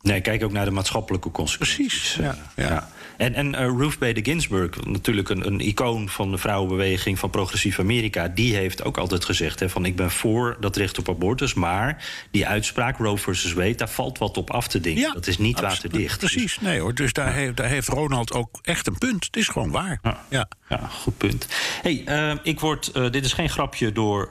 Nee, 0.00 0.20
kijk 0.20 0.44
ook 0.44 0.52
naar 0.52 0.64
de 0.64 0.70
maatschappelijke 0.70 1.30
consequenties. 1.30 1.86
Precies. 1.86 2.14
Ja, 2.14 2.36
ja. 2.56 2.68
ja. 2.68 2.90
En, 3.18 3.34
en 3.34 3.54
uh, 3.54 3.60
Ruth 3.60 3.98
Bader 3.98 4.24
Ginsburg, 4.24 4.84
natuurlijk 4.84 5.28
een, 5.28 5.46
een, 5.46 5.60
icoon 5.60 6.08
van 6.08 6.30
de 6.30 6.38
vrouwenbeweging 6.38 7.18
van 7.18 7.30
progressief 7.30 7.78
Amerika, 7.78 8.28
die 8.28 8.54
heeft 8.54 8.84
ook 8.84 8.98
altijd 8.98 9.24
gezegd: 9.24 9.60
hè, 9.60 9.68
van 9.68 9.84
ik 9.84 9.96
ben 9.96 10.10
voor 10.10 10.56
dat 10.60 10.76
recht 10.76 10.98
op 10.98 11.08
abortus, 11.08 11.54
maar 11.54 12.04
die 12.30 12.46
uitspraak 12.46 12.98
Roe 12.98 13.18
versus 13.18 13.52
Wade, 13.52 13.74
daar 13.74 13.88
valt 13.88 14.18
wat 14.18 14.36
op 14.36 14.50
af 14.50 14.68
te 14.68 14.80
dingen. 14.80 15.00
Ja, 15.00 15.12
dat 15.12 15.26
is 15.26 15.38
niet 15.38 15.60
waterdicht. 15.60 16.18
Precies, 16.18 16.42
dus, 16.42 16.60
nee 16.60 16.80
hoor. 16.80 16.94
Dus 16.94 17.12
daar, 17.12 17.32
heeft, 17.32 17.56
daar 17.56 17.68
heeft 17.68 17.88
Ronald 17.88 18.32
ook 18.32 18.58
echt 18.62 18.86
een 18.86 18.98
punt. 18.98 19.24
Het 19.24 19.36
is 19.36 19.48
gewoon 19.48 19.70
waar. 19.70 19.98
Ja, 20.02 20.24
ja. 20.28 20.48
ja 20.68 20.86
goed 20.86 21.16
punt. 21.16 21.46
Hey, 21.82 22.04
uh, 22.06 22.38
ik 22.42 22.60
word, 22.60 22.90
uh, 22.94 23.10
dit 23.10 23.24
is 23.24 23.32
geen 23.32 23.50
grapje, 23.50 23.92
door 23.92 24.28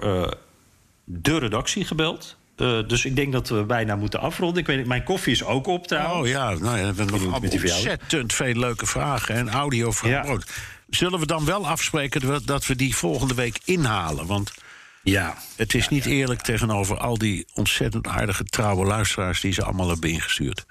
de 1.06 1.40
redactie 1.40 1.86
gebeld. 1.86 2.37
Uh, 2.58 2.88
dus 2.88 3.06
ik 3.06 3.16
denk 3.16 3.32
dat 3.32 3.50
we 3.50 3.64
bijna 3.64 3.96
moeten 3.96 4.20
afronden. 4.20 4.60
Ik 4.60 4.68
weet, 4.68 4.86
mijn 4.86 5.04
koffie 5.04 5.34
is 5.34 5.44
ook 5.44 5.68
op 5.68 5.88
trouwens. 5.88 6.22
Oh 6.22 6.28
ja, 6.28 6.54
nou 6.54 6.78
ja 6.78 6.94
we 6.94 7.04
hebben 7.04 7.06
nog 7.08 7.42
ontzettend 7.42 8.34
veel 8.34 8.54
leuke 8.54 8.86
vragen 8.86 9.36
en 9.36 9.50
audiovragen. 9.50 10.34
Ja. 10.34 10.40
Zullen 10.90 11.20
we 11.20 11.26
dan 11.26 11.46
wel 11.46 11.68
afspreken 11.68 12.46
dat 12.46 12.66
we 12.66 12.76
die 12.76 12.96
volgende 12.96 13.34
week 13.34 13.60
inhalen? 13.66 14.26
Want 14.26 14.54
ja. 15.04 15.38
het 15.56 15.74
is 15.74 15.84
ja, 15.84 15.90
niet 15.94 16.06
eerlijk 16.06 16.42
tegenover 16.42 16.98
al 16.98 17.18
die 17.18 17.46
ontzettend 17.54 18.08
aardige 18.08 18.44
trouwe 18.44 18.86
luisteraars 18.86 19.42
die 19.42 19.54
ze 19.54 19.64
allemaal 19.64 19.90
hebben 19.90 20.10
ingestuurd. 20.10 20.66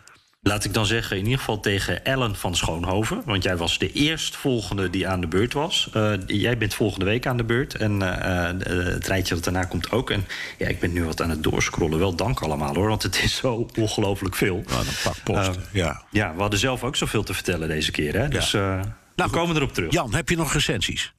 Laat 0.46 0.64
ik 0.64 0.74
dan 0.74 0.86
zeggen, 0.86 1.16
in 1.16 1.22
ieder 1.22 1.38
geval 1.38 1.60
tegen 1.60 2.04
Ellen 2.04 2.36
van 2.36 2.56
Schoonhoven. 2.56 3.22
Want 3.24 3.42
jij 3.42 3.56
was 3.56 3.78
de 3.78 3.92
eerstvolgende 3.92 4.90
die 4.90 5.08
aan 5.08 5.20
de 5.20 5.26
beurt 5.26 5.52
was. 5.52 5.88
Uh, 5.96 6.12
jij 6.26 6.58
bent 6.58 6.74
volgende 6.74 7.04
week 7.04 7.26
aan 7.26 7.36
de 7.36 7.44
beurt. 7.44 7.74
En 7.74 7.92
uh, 8.02 8.46
het 8.92 9.06
rijtje 9.06 9.34
dat 9.34 9.44
daarna 9.44 9.64
komt 9.64 9.90
ook. 9.90 10.10
En 10.10 10.26
ja, 10.58 10.66
ik 10.66 10.80
ben 10.80 10.92
nu 10.92 11.04
wat 11.04 11.22
aan 11.22 11.30
het 11.30 11.42
doorscrollen. 11.42 11.98
Wel 11.98 12.14
dank 12.14 12.40
allemaal 12.40 12.74
hoor, 12.74 12.88
want 12.88 13.02
het 13.02 13.22
is 13.22 13.36
zo 13.36 13.68
ongelooflijk 13.78 14.34
veel. 14.34 14.62
Wat 14.68 14.86
een 14.86 14.92
pak 15.04 15.16
post, 15.24 15.58
ja. 15.72 16.02
Ja, 16.10 16.34
we 16.34 16.40
hadden 16.40 16.58
zelf 16.58 16.84
ook 16.84 16.96
zoveel 16.96 17.22
te 17.22 17.34
vertellen 17.34 17.68
deze 17.68 17.90
keer. 17.90 18.14
Hè? 18.14 18.28
Dus 18.28 18.52
nou, 18.52 18.82
we 19.14 19.30
komen 19.30 19.56
erop 19.56 19.74
terug. 19.74 19.92
Jan, 19.92 20.14
heb 20.14 20.28
je 20.28 20.36
nog 20.36 20.52
recensies? 20.52 21.14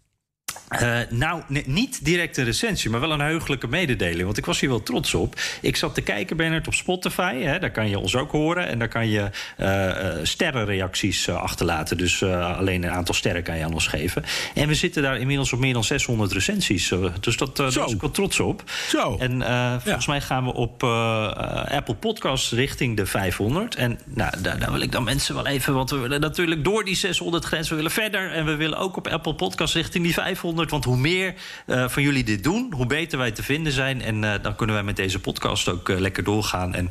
Uh, 0.82 1.00
nou, 1.10 1.42
niet 1.66 2.06
direct 2.06 2.38
een 2.38 2.46
recensie, 2.46 2.90
maar 2.90 3.00
wel 3.00 3.12
een 3.12 3.20
heugelijke 3.20 3.68
mededeling. 3.68 4.24
Want 4.24 4.38
ik 4.38 4.46
was 4.46 4.60
hier 4.60 4.70
wel 4.70 4.84
trots 4.84 5.14
op. 5.14 5.40
Ik 5.62 5.76
zat 5.76 5.94
te 5.94 6.02
kijken, 6.02 6.38
Bernard, 6.38 6.68
op 6.68 6.74
Spotify. 6.74 7.36
Hè, 7.42 7.60
daar 7.60 7.72
kan 7.72 7.90
je 7.90 8.00
ons 8.00 8.16
ook 8.16 8.32
horen. 8.32 8.68
En 8.68 8.80
daar 8.80 8.88
kan 8.88 9.10
je 9.10 9.30
uh, 9.58 10.24
sterrenreacties 10.24 11.30
achterlaten. 11.30 11.98
Dus 11.98 12.24
alleen 12.24 12.84
een 12.84 12.90
aantal 12.90 13.16
sterren 13.16 13.44
kan 13.44 13.58
je 13.58 13.64
aan 13.64 13.74
ons 13.74 13.88
geven. 13.88 14.24
En 14.54 14.68
we 14.68 14.76
zitten 14.76 15.04
daar 15.04 15.20
inmiddels 15.20 15.54
op 15.54 15.60
meer 15.60 15.74
dan 15.74 15.84
600 15.84 16.32
recensies. 16.32 16.94
dus 17.20 17.38
dat, 17.38 17.58
daar 17.58 17.72
was 17.72 17.94
ik 17.94 18.02
wel 18.02 18.12
trots 18.12 18.40
op. 18.40 18.64
Zo. 18.88 19.18
En 19.20 19.42
volgens 19.82 20.08
mij 20.08 20.22
gaan 20.22 20.46
we 20.46 20.54
op 20.54 20.84
Apple 20.84 21.96
Podcasts 21.96 22.52
richting 22.52 22.98
de 22.98 23.06
500. 23.06 23.76
En 23.76 24.00
nou, 24.06 24.42
daar, 24.42 24.60
daar, 24.60 24.72
wil 24.72 24.82
ik 24.82 24.92
dan 24.92 25.04
mensen 25.04 25.36
wel 25.36 25.48
even... 25.48 25.74
Want 25.74 25.90
we 25.90 25.98
willen 25.98 26.20
natuurlijk 26.20 26.64
door 26.64 26.86
die 26.86 26.96
600 26.96 27.46
grens, 27.46 27.70
we 27.70 27.76
willen 27.76 27.92
verder. 27.92 28.32
En 28.32 28.46
we 28.46 28.56
willen 28.56 28.78
ook 28.78 28.98
op 28.98 29.08
Apple 29.08 29.36
Podcasts 29.36 29.76
richting 29.76 30.04
die 30.04 30.14
500. 30.14 30.47
Want 30.56 30.84
hoe 30.84 30.98
meer 30.98 31.34
uh, 31.68 31.90
van 31.90 32.04
jullie 32.04 32.24
dit 32.24 32.44
doen, 32.44 32.74
hoe 32.74 32.86
beter 32.86 33.18
wij 33.18 33.32
te 33.32 33.44
vinden 33.44 33.74
zijn. 33.74 34.02
En 34.02 34.24
uh, 34.24 34.34
dan 34.42 34.56
kunnen 34.56 34.76
wij 34.76 34.84
met 34.84 34.96
deze 34.96 35.20
podcast 35.20 35.68
ook 35.68 35.90
uh, 35.90 36.00
lekker 36.00 36.24
doorgaan. 36.24 36.74
En 36.74 36.90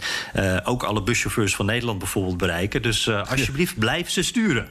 ook 0.64 0.82
alle 0.82 1.02
buschauffeurs 1.02 1.54
van 1.54 1.66
Nederland 1.66 1.98
bijvoorbeeld 1.98 2.36
bereiken. 2.36 2.82
Dus 2.82 3.08
alsjeblieft, 3.08 3.78
blijf 3.78 4.10
ze 4.10 4.22
sturen. 4.22 4.68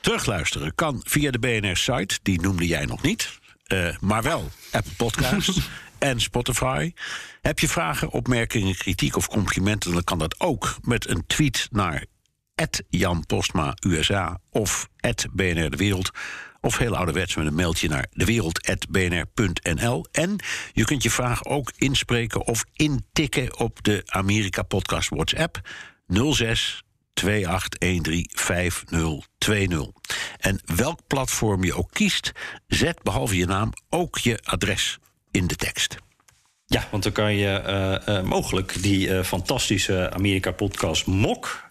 Terugluisteren 0.00 0.74
kan 0.74 1.00
via 1.04 1.30
de 1.30 1.38
BNR-site, 1.38 2.18
die 2.22 2.40
noemde 2.40 2.66
jij 2.66 2.84
nog 2.84 3.02
niet. 3.02 3.38
maar 4.00 4.22
wel 4.22 4.50
Apple 4.70 4.92
Podcasts 4.96 5.60
en 5.98 6.20
Spotify. 6.20 6.92
Heb 7.40 7.58
je 7.58 7.68
vragen, 7.68 8.10
opmerkingen, 8.10 8.76
kritiek 8.76 9.16
of 9.16 9.28
complimenten... 9.28 9.92
dan 9.92 10.04
kan 10.04 10.18
dat 10.18 10.40
ook 10.40 10.76
met 10.82 11.08
een 11.08 11.24
tweet 11.26 11.68
naar 11.70 12.04
Jan 12.88 13.26
Postma 13.26 13.74
USA 13.86 14.40
of 14.50 14.88
BNR 15.32 15.70
De 15.70 15.76
Wereld 15.76 16.10
of 16.60 16.78
heel 16.78 16.96
ouderwets 16.96 17.34
met 17.34 17.46
een 17.46 17.54
mailtje 17.54 17.88
naar 17.88 18.06
dewereld.bnr.nl. 18.10 20.06
En 20.12 20.36
je 20.72 20.84
kunt 20.84 21.02
je 21.02 21.10
vraag 21.10 21.44
ook 21.44 21.72
inspreken 21.76 22.46
of 22.46 22.64
intikken 22.72 23.58
op 23.58 23.84
de 23.84 24.02
Amerika 24.06 24.62
Podcast 24.62 25.08
WhatsApp 25.08 25.60
06 26.06 26.82
28135020. 27.12 27.24
En 30.38 30.60
welk 30.64 31.00
platform 31.06 31.64
je 31.64 31.74
ook 31.74 31.90
kiest, 31.92 32.32
zet 32.66 33.02
behalve 33.02 33.36
je 33.36 33.46
naam 33.46 33.72
ook 33.88 34.18
je 34.18 34.38
adres 34.42 34.98
in 35.30 35.46
de 35.46 35.56
tekst. 35.56 35.96
Ja, 36.70 36.84
want 36.90 37.02
dan 37.02 37.12
kan 37.12 37.34
je 37.34 37.62
uh, 37.66 38.14
uh, 38.16 38.22
mogelijk 38.22 38.82
die 38.82 39.08
uh, 39.08 39.22
fantastische 39.22 40.10
Amerika-podcast 40.12 41.06
Mok... 41.06 41.66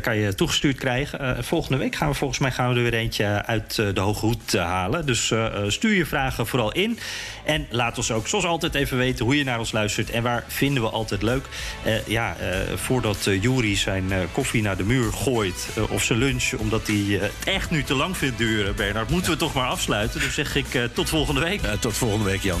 kan 0.00 0.16
je 0.16 0.34
toegestuurd 0.36 0.78
krijgen. 0.78 1.44
volgende 1.44 1.78
week 1.78 1.94
gaan 1.94 2.08
we 2.08 2.14
volgens 2.14 2.38
mij 2.38 2.50
gaan 2.50 2.68
we 2.68 2.76
er 2.76 2.82
weer 2.82 2.94
eentje 2.94 3.24
uit 3.24 3.74
de 3.74 4.00
Hoge 4.00 4.26
Hoed 4.26 4.52
halen. 4.52 5.06
Dus 5.06 5.32
stuur 5.66 5.94
je 5.94 6.06
vragen 6.06 6.46
vooral 6.46 6.72
in. 6.72 6.98
En 7.44 7.66
laat 7.70 7.96
ons 7.96 8.10
ook 8.10 8.28
zoals 8.28 8.44
altijd 8.44 8.74
even 8.74 8.96
weten 8.96 9.24
hoe 9.24 9.36
je 9.36 9.44
naar 9.44 9.58
ons 9.58 9.72
luistert... 9.72 10.10
en 10.10 10.22
waar 10.22 10.44
vinden 10.46 10.82
we 10.82 10.88
altijd 10.88 11.22
leuk. 11.22 11.46
ja, 12.06 12.36
voordat 12.74 13.28
Jury 13.40 13.76
zijn 13.76 14.10
koffie 14.32 14.62
naar 14.62 14.76
de 14.76 14.84
muur 14.84 15.12
gooit... 15.12 15.68
of 15.90 16.02
zijn 16.02 16.18
lunch, 16.18 16.52
omdat 16.52 16.86
hij 16.86 17.30
echt 17.44 17.70
nu 17.70 17.82
te 17.82 17.94
lang 17.94 18.16
vindt 18.16 18.38
duren, 18.38 18.76
Bernard... 18.76 19.10
moeten 19.10 19.32
we 19.32 19.38
toch 19.38 19.54
maar 19.54 19.68
afsluiten. 19.68 20.20
Dus 20.20 20.34
zeg 20.34 20.56
ik 20.56 20.88
tot 20.92 21.08
volgende 21.08 21.40
week. 21.40 21.60
tot 21.80 21.96
volgende 21.96 22.24
week, 22.24 22.42
Jan. 22.42 22.60